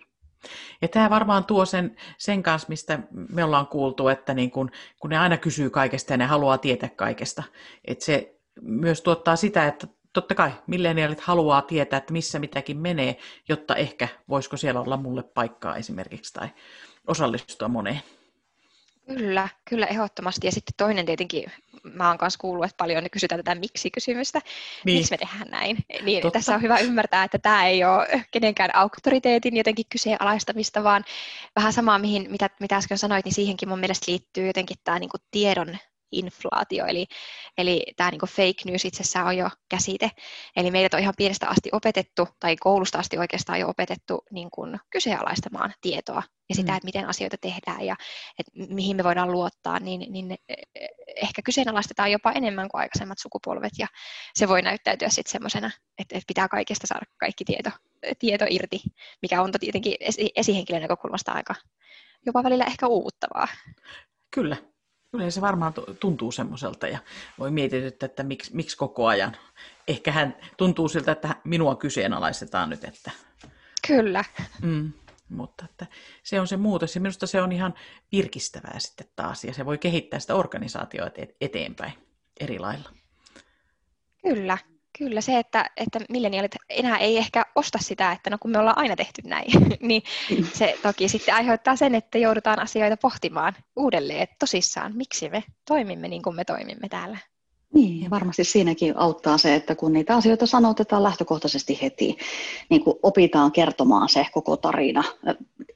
Ja 0.82 0.88
tämä 0.88 1.10
varmaan 1.10 1.46
tuo 1.46 1.66
sen, 1.66 1.96
sen 2.18 2.44
kanssa, 2.44 2.70
mistä 2.70 3.00
me 3.12 3.44
ollaan 3.44 3.68
kuultu, 3.68 4.08
että 4.08 4.34
niin 4.34 4.52
kun, 4.52 4.72
kun 5.00 5.10
ne 5.10 5.18
aina 5.18 5.38
kysyy 5.38 5.70
kaikesta 5.70 6.14
ja 6.14 6.18
ne 6.18 6.26
haluaa 6.26 6.58
tietää 6.58 6.90
kaikesta. 6.90 7.44
Että 7.86 8.06
se 8.06 8.36
myös 8.62 9.02
tuottaa 9.02 9.36
sitä, 9.36 9.68
että 9.68 9.88
totta 10.14 10.36
kai 10.36 10.52
milleniaalit 10.68 11.20
haluaa 11.20 11.62
tietää, 11.62 11.98
että 11.98 12.14
missä 12.14 12.40
mitäkin 12.40 12.78
menee, 12.78 13.18
jotta 13.50 13.76
ehkä 13.76 14.08
voisiko 14.30 14.58
siellä 14.58 14.82
olla 14.82 14.98
mulle 14.98 15.24
paikkaa 15.24 15.76
esimerkiksi 15.76 16.34
tai 16.34 16.50
osallistua 17.08 17.68
moneen. 17.68 18.02
Kyllä, 19.08 19.50
kyllä 19.70 19.86
ehdottomasti. 19.86 20.48
Ja 20.48 20.52
sitten 20.52 20.74
toinen 20.78 21.06
tietenkin, 21.06 21.52
mä 21.84 22.08
oon 22.08 22.18
kanssa 22.18 22.40
kuullut, 22.40 22.66
että 22.66 22.78
paljon 22.78 23.04
kysytään 23.12 23.40
tätä 23.44 23.60
miksi-kysymystä, 23.60 24.42
niin. 24.86 24.98
miksi 24.98 25.14
me 25.14 25.18
tehdään 25.18 25.48
näin. 25.52 25.78
Niin 26.02 26.22
Totta. 26.22 26.40
tässä 26.40 26.56
on 26.56 26.62
hyvä 26.62 26.78
ymmärtää, 26.78 27.24
että 27.24 27.40
tämä 27.40 27.66
ei 27.68 27.84
ole 27.84 28.24
kenenkään 28.32 28.76
auktoriteetin 28.76 29.58
jotenkin 29.58 29.86
kyseenalaistamista, 29.90 30.84
vaan 30.84 31.04
vähän 31.56 31.74
samaa, 31.74 32.00
mihin, 32.00 32.32
mitä, 32.32 32.50
mitä 32.60 32.76
äsken 32.76 32.98
sanoit, 32.98 33.26
niin 33.26 33.34
siihenkin 33.34 33.70
mun 33.70 33.80
mielestä 33.80 34.12
liittyy 34.12 34.48
jotenkin 34.48 34.78
tämä 34.84 35.00
niin 35.00 35.10
tiedon 35.32 35.78
inflaatio, 36.12 36.86
eli, 36.86 37.06
eli 37.58 37.84
tämä 37.96 38.12
niin 38.12 38.22
fake 38.28 38.62
news 38.66 38.86
itsessään 38.86 39.28
on 39.28 39.38
jo 39.38 39.50
käsite. 39.70 40.12
Eli 40.56 40.72
meidät 40.72 40.94
on 40.94 41.00
ihan 41.00 41.14
pienestä 41.18 41.48
asti 41.50 41.70
opetettu, 41.72 42.28
tai 42.40 42.56
koulusta 42.56 43.00
asti 43.00 43.18
oikeastaan 43.18 43.60
jo 43.60 43.70
opetettu 43.70 44.24
niin 44.32 44.52
kuin 44.52 44.80
kyseenalaistamaan 44.90 45.74
tietoa 45.82 46.24
ja 46.50 46.56
sitä, 46.56 46.72
mm. 46.72 46.76
että 46.76 46.86
miten 46.86 47.08
asioita 47.08 47.38
tehdään 47.42 47.86
ja 47.86 47.96
että 48.40 48.52
mihin 48.76 48.98
me 48.98 49.04
voidaan 49.04 49.32
luottaa, 49.32 49.80
niin, 49.80 50.14
niin 50.14 50.38
ehkä 51.16 51.42
kyseenalaistetaan 51.42 52.12
jopa 52.12 52.32
enemmän 52.32 52.70
kuin 52.70 52.80
aikaisemmat 52.80 53.18
sukupolvet, 53.20 53.74
ja 53.78 53.88
se 54.34 54.48
voi 54.48 54.62
näyttäytyä 54.62 55.10
sitten 55.10 55.32
semmoisena, 55.32 55.72
että, 55.98 56.18
että 56.18 56.28
pitää 56.28 56.48
kaikesta 56.48 56.88
saada 56.88 57.06
kaikki 57.18 57.46
tieto, 57.46 57.70
tieto 58.20 58.46
irti, 58.50 58.82
mikä 59.22 59.42
on 59.42 59.52
tietenkin 59.60 59.96
esihenkilön 60.36 60.82
näkökulmasta 60.82 61.32
aika 61.32 61.56
jopa 62.26 62.44
välillä 62.44 62.66
ehkä 62.66 62.88
uuvuttavaa. 62.88 63.48
Kyllä, 64.32 64.58
Kyllä 65.18 65.32
se 65.32 65.42
varmaan 65.42 65.74
tuntuu 66.00 66.32
semmoiselta 66.32 66.88
ja 66.88 67.00
voi 67.40 67.52
mietityttää, 67.52 68.06
että 68.06 68.24
miksi, 68.24 68.56
miksi 68.56 68.78
koko 68.78 69.08
ajan. 69.08 69.38
Ehkä 69.88 70.12
hän 70.12 70.36
tuntuu 70.58 70.90
siltä, 70.90 71.12
että 71.12 71.36
minua 71.44 71.76
kyseenalaistetaan 71.76 72.70
nyt. 72.70 72.84
Että... 72.84 73.12
Kyllä. 73.88 74.24
Mm, 74.62 74.94
mutta 75.30 75.66
että 75.66 75.86
se 76.24 76.40
on 76.40 76.48
se 76.48 76.58
muutos 76.58 76.96
ja 76.96 77.02
minusta 77.02 77.28
se 77.28 77.42
on 77.42 77.52
ihan 77.52 77.74
virkistävää 78.12 78.80
sitten 78.80 79.08
taas 79.16 79.44
ja 79.44 79.54
se 79.54 79.66
voi 79.66 79.78
kehittää 79.78 80.20
sitä 80.20 80.36
organisaatioa 80.36 81.10
eteenpäin 81.42 81.94
eri 82.40 82.60
lailla. 82.60 82.90
Kyllä. 84.22 84.58
Kyllä 84.98 85.22
se, 85.22 85.40
että, 85.40 85.70
että 85.78 86.00
milleniaalit 86.10 86.56
enää 86.70 86.98
ei 86.98 87.18
ehkä 87.18 87.46
osta 87.56 87.78
sitä, 87.82 88.12
että 88.12 88.30
no 88.30 88.38
kun 88.40 88.52
me 88.52 88.60
ollaan 88.60 88.78
aina 88.78 88.96
tehty 88.96 89.22
näin, 89.26 89.48
niin 89.82 90.04
se 90.54 90.78
toki 90.84 91.10
sitten 91.10 91.36
aiheuttaa 91.36 91.76
sen, 91.76 91.96
että 91.96 92.18
joudutaan 92.18 92.60
asioita 92.60 92.98
pohtimaan 92.98 93.56
uudelleen, 93.76 94.22
että 94.22 94.36
tosissaan, 94.40 94.96
miksi 94.96 95.30
me 95.30 95.44
toimimme 95.68 96.08
niin 96.08 96.22
kuin 96.22 96.36
me 96.36 96.46
toimimme 96.46 96.90
täällä. 96.90 97.18
Niin, 97.74 98.04
ja 98.04 98.10
varmasti 98.10 98.44
siinäkin 98.44 98.98
auttaa 98.98 99.38
se, 99.38 99.56
että 99.56 99.76
kun 99.76 99.94
niitä 99.94 100.16
asioita 100.16 100.46
sanotetaan 100.46 101.04
lähtökohtaisesti 101.04 101.80
heti, 101.82 102.18
niin 102.70 102.84
kun 102.84 103.00
opitaan 103.04 103.52
kertomaan 103.52 104.10
se 104.10 104.26
koko 104.34 104.58
tarina 104.58 105.04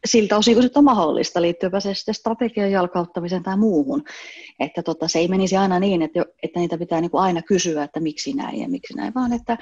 siltä 0.05 0.37
osin, 0.37 0.53
kun 0.53 0.63
se 0.63 0.69
on 0.75 0.83
mahdollista, 0.83 1.41
liittyypä 1.41 1.79
se 1.79 1.93
sitten 1.93 2.15
strategian 2.15 2.71
jalkauttamiseen 2.71 3.43
tai 3.43 3.57
muuhun. 3.57 4.03
Että 4.59 4.83
tota, 4.83 5.07
se 5.07 5.19
ei 5.19 5.27
menisi 5.27 5.57
aina 5.57 5.79
niin, 5.79 6.01
että, 6.01 6.25
että 6.43 6.59
niitä 6.59 6.77
pitää 6.77 7.01
niin 7.01 7.11
aina 7.13 7.41
kysyä, 7.41 7.83
että 7.83 7.99
miksi 7.99 8.33
näin 8.33 8.61
ja 8.61 8.69
miksi 8.69 8.93
näin, 8.93 9.13
vaan 9.13 9.33
että, 9.33 9.57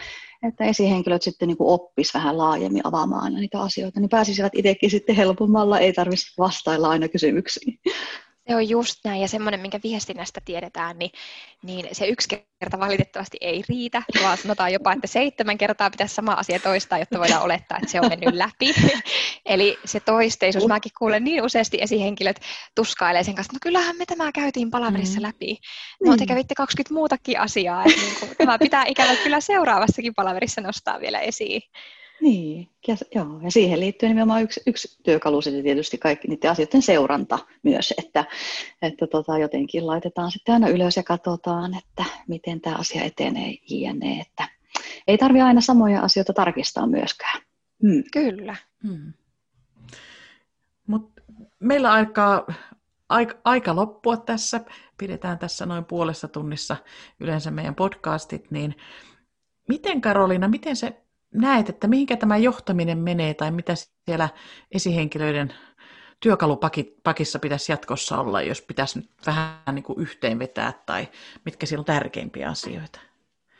että 0.47 0.65
esihenkilöt 0.65 1.21
sitten 1.21 1.47
niin 1.47 1.57
oppis 1.59 2.13
vähän 2.13 2.37
laajemmin 2.37 2.87
avaamaan 2.87 3.33
niitä 3.33 3.61
asioita, 3.61 3.99
niin 3.99 4.09
pääsisivät 4.09 4.53
itsekin 4.55 4.89
sitten 4.89 5.15
helpommalla, 5.15 5.79
ei 5.79 5.93
tarvitsisi 5.93 6.33
vastailla 6.37 6.89
aina 6.89 7.07
kysymyksiin. 7.07 7.79
Se 8.49 8.55
on 8.55 8.69
just 8.69 8.99
näin, 9.05 9.21
ja 9.21 9.27
semmoinen, 9.27 9.59
minkä 9.59 9.79
viestinnästä 9.83 10.41
tiedetään, 10.45 10.99
niin, 10.99 11.11
niin 11.63 11.87
se 11.91 12.07
yksi 12.07 12.27
kerta 12.59 12.79
valitettavasti 12.79 13.37
ei 13.41 13.63
riitä, 13.69 14.01
vaan 14.23 14.37
sanotaan 14.37 14.73
jopa, 14.73 14.93
että 14.93 15.07
seitsemän 15.07 15.57
kertaa 15.57 15.89
pitäisi 15.89 16.15
sama 16.15 16.31
asia 16.31 16.59
toistaa, 16.59 16.99
jotta 16.99 17.19
voidaan 17.19 17.43
olettaa, 17.43 17.77
että 17.77 17.91
se 17.91 18.01
on 18.01 18.09
mennyt 18.09 18.33
läpi. 18.33 18.73
Eli 19.45 19.77
se 19.85 19.99
toisteisuus, 19.99 20.67
mäkin 20.67 20.91
kuulen 20.97 21.23
niin 21.23 21.43
useasti 21.43 21.77
esihenkilöt 21.81 22.41
tuskailee 22.75 23.23
sen 23.23 23.35
kanssa, 23.35 23.53
no 23.53 23.59
kyllähän 23.61 23.97
me 23.97 24.05
tämä 24.05 24.31
käytiin 24.31 24.71
palaverissa 24.71 25.19
mm. 25.19 25.25
läpi. 25.25 25.57
No 26.05 26.17
te 26.17 26.23
mm. 26.23 26.27
kävitte 26.27 26.55
20 26.55 26.93
muutakin 26.93 27.39
asiaa, 27.39 27.83
että 27.85 28.01
niin 28.01 28.15
kuin, 28.19 28.31
tämä 28.37 28.59
pitää 28.59 28.85
ikävä 28.85 29.15
kyllä 29.15 29.41
seuraavassakin 29.41 30.13
palaverissa 30.15 30.61
nostaa 30.61 30.99
vielä 30.99 31.19
esiin. 31.19 31.61
Niin, 32.21 32.69
ja, 32.87 32.95
joo, 33.15 33.39
ja 33.43 33.51
siihen 33.51 33.79
liittyy 33.79 34.09
nimenomaan 34.09 34.43
yksi, 34.43 34.61
yksi 34.67 34.97
työkalu 35.03 35.41
sitten 35.41 35.63
tietysti 35.63 35.97
kaikki 35.97 36.27
niiden 36.27 36.51
asioiden 36.51 36.81
seuranta 36.81 37.39
myös, 37.63 37.93
että, 37.97 38.25
että 38.81 39.07
tota, 39.07 39.37
jotenkin 39.37 39.87
laitetaan 39.87 40.31
sitten 40.31 40.53
aina 40.53 40.69
ylös 40.69 40.97
ja 40.97 41.03
katsotaan, 41.03 41.77
että 41.77 42.05
miten 42.27 42.61
tämä 42.61 42.75
asia 42.75 43.03
etenee 43.03 43.53
jne. 43.69 44.19
Että 44.19 44.49
ei 45.07 45.17
tarvitse 45.17 45.43
aina 45.43 45.61
samoja 45.61 46.01
asioita 46.01 46.33
tarkistaa 46.33 46.87
myöskään. 46.87 47.41
Hmm. 47.83 48.03
Kyllä. 48.13 48.55
Hmm. 48.87 49.13
Mut 50.87 51.11
meillä 51.59 51.93
alkaa 51.93 52.45
aika, 53.09 53.37
aika 53.43 53.75
loppua 53.75 54.17
tässä. 54.17 54.61
Pidetään 54.97 55.39
tässä 55.39 55.65
noin 55.65 55.85
puolessa 55.85 56.27
tunnissa 56.27 56.77
yleensä 57.19 57.51
meidän 57.51 57.75
podcastit, 57.75 58.51
niin 58.51 58.75
miten 59.67 60.01
Karoliina, 60.01 60.47
miten 60.47 60.75
se 60.75 61.01
näet, 61.33 61.69
että 61.69 61.87
mihinkä 61.87 62.17
tämä 62.17 62.37
johtaminen 62.37 62.97
menee 62.97 63.33
tai 63.33 63.51
mitä 63.51 63.73
siellä 64.05 64.29
esihenkilöiden 64.71 65.53
työkalupakissa 66.19 67.39
pitäisi 67.39 67.71
jatkossa 67.71 68.17
olla, 68.17 68.41
jos 68.41 68.61
pitäisi 68.61 68.99
nyt 68.99 69.09
vähän 69.25 69.75
niin 69.75 69.83
kuin 69.83 69.99
yhteenvetää 69.99 70.73
tai 70.85 71.07
mitkä 71.45 71.65
siellä 71.65 71.81
on 71.81 71.85
tärkeimpiä 71.85 72.49
asioita? 72.49 72.99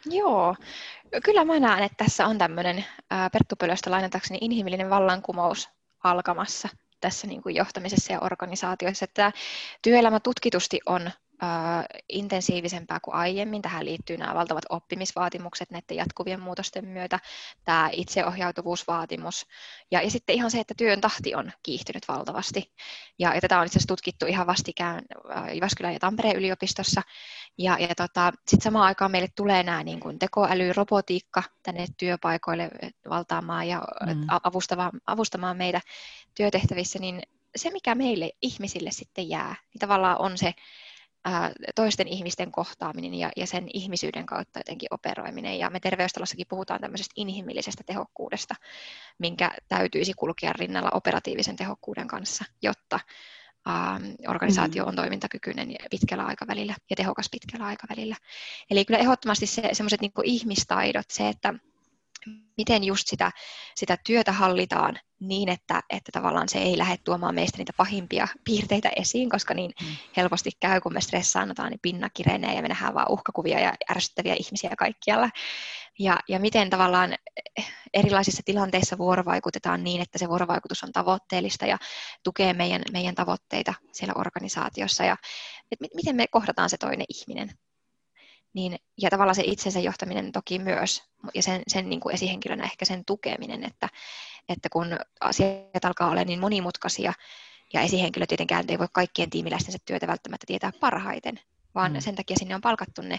Joo, 0.06 0.56
kyllä 1.24 1.46
mä 1.46 1.60
näen, 1.60 1.84
että 1.84 2.04
tässä 2.04 2.28
on 2.28 2.38
tämmöinen 2.38 2.86
Perttu 3.32 3.56
Pölöstä 3.56 3.92
lainatakseni 3.92 4.38
inhimillinen 4.42 4.90
vallankumous 4.90 5.70
alkamassa 6.04 6.70
tässä 7.02 7.28
niin 7.28 7.44
kuin 7.44 7.56
johtamisessa 7.56 8.14
ja 8.14 8.20
organisaatioissa. 8.20 9.04
Että 9.04 9.32
työelämä 9.82 10.20
tutkitusti 10.20 10.80
on 10.86 11.12
intensiivisempää 12.10 13.00
kuin 13.00 13.16
aiemmin. 13.16 13.62
Tähän 13.62 13.86
liittyy 13.86 14.18
nämä 14.18 14.36
valtavat 14.36 14.64
oppimisvaatimukset 14.70 15.72
näiden 15.72 15.98
jatkuvien 15.98 16.40
muutosten 16.40 16.86
myötä, 16.86 17.20
tämä 17.66 17.90
itseohjautuvuusvaatimus 17.92 19.46
ja, 19.92 20.02
ja 20.02 20.12
sitten 20.12 20.36
ihan 20.36 20.52
se, 20.52 20.60
että 20.60 20.74
työn 20.78 21.02
tahti 21.02 21.36
on 21.36 21.52
kiihtynyt 21.64 22.08
valtavasti. 22.08 22.74
Ja, 23.20 23.36
ja 23.36 23.42
tätä 23.42 23.60
on 23.60 23.66
itse 23.66 23.78
asiassa 23.78 23.88
tutkittu 23.88 24.26
ihan 24.26 24.48
vastikään 24.48 25.02
Jyväskylän 25.54 25.94
ja 25.94 26.00
Tampereen 26.00 26.36
yliopistossa. 26.36 27.02
Ja, 27.58 27.78
ja 27.80 27.96
tota, 27.96 28.32
sitten 28.48 28.64
samaan 28.64 28.86
aikaan 28.86 29.12
meille 29.12 29.30
tulee 29.36 29.64
nämä 29.64 29.84
niin 29.84 30.00
kuin 30.00 30.20
tekoäly, 30.20 30.74
robotiikka 30.74 31.44
tänne 31.64 31.86
työpaikoille 31.98 32.70
valtaamaan 33.10 33.68
ja 33.68 33.82
mm. 34.06 34.28
avustamaan, 34.44 34.92
avustamaan 35.08 35.58
meitä 35.58 35.82
työtehtävissä, 36.36 37.00
niin 37.00 37.22
se, 37.56 37.70
mikä 37.70 37.96
meille 37.96 38.32
ihmisille 38.42 38.92
sitten 38.92 39.30
jää, 39.30 39.56
niin 39.74 39.80
tavallaan 39.80 40.22
on 40.22 40.38
se 40.38 40.54
toisten 41.76 42.08
ihmisten 42.08 42.52
kohtaaminen 42.52 43.14
ja, 43.14 43.32
ja 43.36 43.48
sen 43.48 43.68
ihmisyyden 43.74 44.26
kautta 44.26 44.60
jotenkin 44.60 44.88
operoiminen. 44.92 45.60
Ja 45.60 45.70
me 45.70 45.80
terveystalossakin 45.80 46.48
puhutaan 46.50 46.82
tämmöisestä 46.82 47.14
inhimillisestä 47.16 47.84
tehokkuudesta, 47.86 48.56
minkä 49.20 49.52
täytyisi 49.68 50.14
kulkea 50.14 50.54
rinnalla 50.54 50.90
operatiivisen 50.94 51.56
tehokkuuden 51.56 52.08
kanssa, 52.08 52.46
jotta 52.62 53.00
ähm, 53.70 54.04
organisaatio 54.28 54.86
on 54.86 54.96
toimintakykyinen 54.96 55.76
pitkällä 55.92 56.26
aikavälillä 56.26 56.76
ja 56.90 56.96
tehokas 56.96 57.30
pitkällä 57.32 57.66
aikavälillä. 57.66 58.16
Eli 58.72 58.86
kyllä 58.86 59.00
ehdottomasti 59.00 59.46
se, 59.46 59.70
semmoiset 59.74 60.02
niin 60.02 60.12
ihmistaidot, 60.24 61.06
se, 61.10 61.30
että 61.30 61.54
miten 62.58 62.84
just 62.84 63.08
sitä, 63.08 63.32
sitä 63.76 63.98
työtä 64.06 64.32
hallitaan 64.32 65.00
niin, 65.20 65.50
että, 65.50 65.84
että 65.90 66.12
tavallaan 66.12 66.50
se 66.50 66.60
ei 66.60 66.78
lähde 66.78 66.98
tuomaan 67.04 67.36
meistä 67.36 67.58
niitä 67.58 67.74
pahimpia 67.78 68.28
piirteitä 68.44 68.90
esiin, 68.96 69.30
koska 69.30 69.54
niin 69.54 69.72
mm. 69.82 69.88
helposti 70.18 70.52
käy, 70.60 70.82
kun 70.82 70.94
me 70.94 71.02
stressaannutaan, 71.02 71.70
niin 71.70 71.80
pinna 71.82 72.10
kirenee 72.10 72.56
ja 72.56 72.62
me 72.62 72.68
nähdään 72.68 72.94
vaan 72.94 73.12
uhkakuvia 73.12 73.60
ja 73.60 73.74
ärsyttäviä 73.92 74.36
ihmisiä 74.40 74.70
kaikkialla. 74.78 75.30
Ja, 76.00 76.20
ja 76.28 76.40
miten 76.40 76.70
tavallaan 76.70 77.16
erilaisissa 77.94 78.44
tilanteissa 78.46 78.98
vuorovaikutetaan 78.98 79.84
niin, 79.84 80.02
että 80.02 80.18
se 80.18 80.30
vuorovaikutus 80.30 80.84
on 80.84 80.92
tavoitteellista 80.92 81.66
ja 81.66 81.78
tukee 82.24 82.54
meidän, 82.54 82.82
meidän 82.92 83.16
tavoitteita 83.16 83.74
siellä 83.92 84.14
organisaatiossa 84.18 85.04
ja 85.04 85.18
että 85.72 85.86
miten 85.96 86.16
me 86.16 86.28
kohdataan 86.28 86.70
se 86.70 86.78
toinen 86.78 87.06
ihminen 87.10 87.50
niin, 88.54 88.80
ja 89.02 89.10
tavallaan 89.10 89.36
se 89.36 89.44
itsensä 89.46 89.80
johtaminen 89.80 90.32
toki 90.32 90.60
myös, 90.60 91.04
ja 91.34 91.44
sen, 91.44 91.62
sen 91.68 91.90
niin 91.90 92.00
kuin 92.00 92.14
esihenkilönä 92.14 92.64
ehkä 92.64 92.86
sen 92.86 93.06
tukeminen, 93.06 93.64
että, 93.64 93.90
että 94.50 94.70
kun 94.70 94.98
asiat 95.22 95.86
alkaa 95.86 96.10
olla 96.10 96.24
niin 96.24 96.40
monimutkaisia, 96.40 97.14
ja 97.74 97.82
esihenkilö 97.82 98.26
tietenkään 98.26 98.66
ei 98.68 98.80
voi 98.80 98.88
kaikkien 98.94 99.30
tiimiläistensä 99.30 99.80
työtä 99.86 100.08
välttämättä 100.08 100.48
tietää 100.48 100.72
parhaiten, 100.80 101.40
vaan 101.76 101.94
mm. 101.94 102.00
sen 102.00 102.16
takia 102.16 102.36
sinne 102.40 102.56
on 102.56 102.62
palkattu 102.62 103.02
ne 103.02 103.18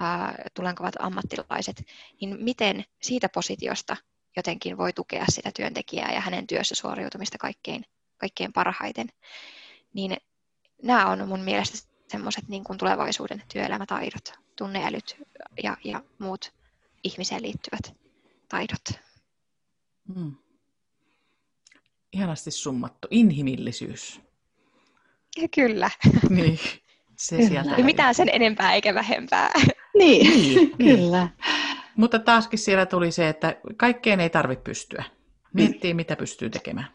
ää, 0.00 0.34
tulenkovat 0.54 0.94
ammattilaiset, 0.98 1.86
niin 2.20 2.36
miten 2.40 2.84
siitä 3.02 3.28
positiosta 3.28 3.96
jotenkin 4.36 4.78
voi 4.78 4.92
tukea 4.92 5.24
sitä 5.28 5.50
työntekijää 5.56 6.12
ja 6.12 6.20
hänen 6.20 6.46
työssä 6.46 6.74
suoriutumista 6.74 7.38
kaikkein, 7.38 7.84
kaikkein 8.16 8.52
parhaiten, 8.52 9.08
niin 9.92 10.16
nämä 10.82 11.06
on 11.06 11.28
mun 11.28 11.40
mielestä 11.40 11.93
semmoiset 12.14 12.48
niin 12.48 12.64
kuin 12.64 12.78
tulevaisuuden 12.78 13.42
työelämätaidot 13.52 14.32
tunneälyt 14.56 15.16
ja, 15.62 15.76
ja 15.84 16.02
muut 16.18 16.52
ihmiseen 17.04 17.42
liittyvät 17.42 17.94
taidot. 18.48 19.00
Mm. 20.16 20.36
Ihanasti 22.12 22.50
summattu. 22.50 23.08
Inhimillisyys. 23.10 24.20
Ja 25.36 25.48
kyllä. 25.48 25.90
Niin, 26.30 26.58
se 27.16 27.36
kyllä. 27.36 27.48
sieltä. 27.48 27.76
Ei 27.76 27.82
mitään 27.82 28.14
sen 28.14 28.28
enempää 28.32 28.74
eikä 28.74 28.94
vähempää. 28.94 29.50
Niin, 29.98 30.26
niin, 30.26 30.72
niin. 30.78 30.96
kyllä. 30.96 31.28
Mutta 31.96 32.18
taaskin 32.18 32.58
siellä 32.58 32.86
tuli 32.86 33.12
se, 33.12 33.28
että 33.28 33.56
kaikkeen 33.76 34.20
ei 34.20 34.30
tarvitse 34.30 34.62
pystyä. 34.62 35.04
Miettii, 35.52 35.92
mm. 35.92 35.96
mitä 35.96 36.16
pystyy 36.16 36.50
tekemään. 36.50 36.88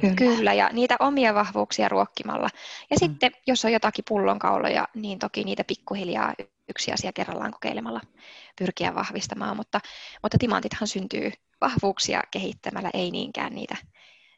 Kyllä. 0.00 0.14
Kyllä, 0.14 0.52
ja 0.52 0.70
niitä 0.72 0.96
omia 0.98 1.34
vahvuuksia 1.34 1.88
ruokkimalla. 1.88 2.48
Ja 2.90 2.96
mm. 2.96 2.98
sitten, 2.98 3.32
jos 3.46 3.64
on 3.64 3.72
jotakin 3.72 4.04
pullonkauloja, 4.08 4.88
niin 4.94 5.18
toki 5.18 5.44
niitä 5.44 5.64
pikkuhiljaa 5.64 6.34
yksi 6.68 6.92
asia 6.92 7.12
kerrallaan 7.12 7.52
kokeilemalla 7.52 8.00
pyrkiä 8.58 8.94
vahvistamaan, 8.94 9.56
mutta, 9.56 9.80
mutta 10.22 10.38
timantithan 10.38 10.88
syntyy 10.88 11.30
vahvuuksia 11.60 12.22
kehittämällä, 12.30 12.90
ei 12.94 13.10
niinkään 13.10 13.54
niitä 13.54 13.76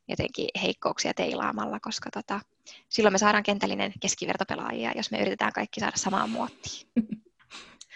jotenkin 0.08 0.48
heikkouksia 0.62 1.14
teilaamalla, 1.14 1.80
koska 1.80 2.10
tota, 2.10 2.40
silloin 2.88 3.12
me 3.12 3.18
saadaan 3.18 3.44
kentällinen 3.44 3.92
keskivertopelaajia, 4.00 4.92
jos 4.96 5.10
me 5.10 5.20
yritetään 5.20 5.52
kaikki 5.52 5.80
saada 5.80 5.96
samaan 5.96 6.30
muottiin. 6.30 6.88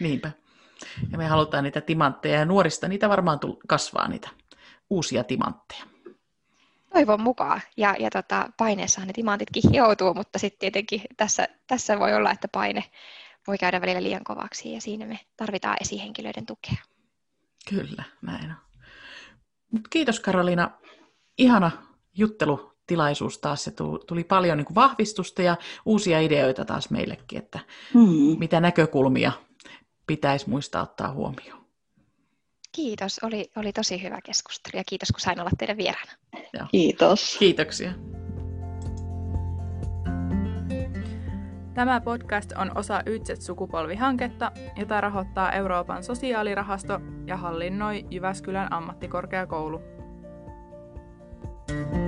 Niinpä. 0.01 0.31
Ja 1.13 1.19
me 1.19 1.27
halutaan 1.27 1.65
niitä 1.65 1.81
timantteja 1.81 2.39
ja 2.39 2.45
nuorista 2.45 2.89
niitä 2.89 3.09
varmaan 3.09 3.39
kasvaa 3.67 4.09
niitä 4.09 4.29
uusia 4.91 5.25
timantteja. 5.25 5.85
Toivon 6.93 7.23
mukaan. 7.23 7.61
Ja, 7.77 7.95
ja 7.99 8.11
tota, 8.11 8.49
paineessahan 8.57 9.07
ne 9.07 9.13
timantitkin 9.13 9.63
hioutuu, 9.73 10.15
mutta 10.15 10.39
sitten 10.39 10.59
tietenkin 10.59 11.03
tässä, 11.17 11.49
tässä 11.67 11.99
voi 11.99 12.15
olla, 12.15 12.31
että 12.31 12.49
paine, 12.49 12.85
voi 13.47 13.59
käydä 13.59 13.81
välillä 13.81 14.03
liian 14.03 14.25
kovaksi 14.25 14.73
ja 14.73 14.81
siinä 14.81 15.07
me 15.07 15.21
tarvitaan 15.37 15.77
esihenkilöiden 15.81 16.47
tukea. 16.47 16.77
Kyllä, 17.69 18.05
näin 18.23 18.51
on. 18.51 18.57
Mut 19.73 19.89
kiitos 19.91 20.21
Karolina. 20.21 20.71
Ihana 21.39 21.71
juttelutilaisuus 22.15 23.39
taas. 23.39 23.65
Se 23.65 23.73
tuli 24.07 24.25
paljon 24.25 24.59
niin 24.59 24.65
kuin 24.65 24.75
vahvistusta 24.75 25.43
ja 25.43 25.57
uusia 25.87 26.21
ideoita 26.21 26.65
taas 26.65 26.91
meillekin, 26.91 27.39
että 27.39 27.59
hmm. 27.95 28.39
mitä 28.39 28.61
näkökulmia 28.61 29.33
pitäisi 30.07 30.51
muistaa 30.51 30.83
ottaa 30.83 31.13
huomioon. 31.13 31.68
Kiitos, 32.73 33.19
oli, 33.23 33.51
oli 33.57 33.73
tosi 33.73 34.03
hyvä 34.03 34.19
keskustelu 34.25 34.79
ja 34.79 34.85
kiitos 34.87 35.13
kun 35.13 35.21
sain 35.21 35.41
olla 35.41 35.51
teidän 35.59 35.77
vieraana. 35.77 36.13
Kiitos. 36.71 37.37
Kiitoksia. 37.39 37.93
Tämä 41.75 42.01
podcast 42.01 42.53
on 42.53 42.79
osa 42.79 43.03
Ytset-sukupolvihanketta, 43.07 44.53
jota 44.77 45.01
rahoittaa 45.01 45.53
Euroopan 45.53 46.05
sosiaalirahasto 46.05 47.01
ja 47.27 47.37
hallinnoi 47.37 48.05
Jyväskylän 48.11 48.73
ammattikorkeakoulu. 48.73 49.81
thank 51.69 51.95
you 51.95 52.08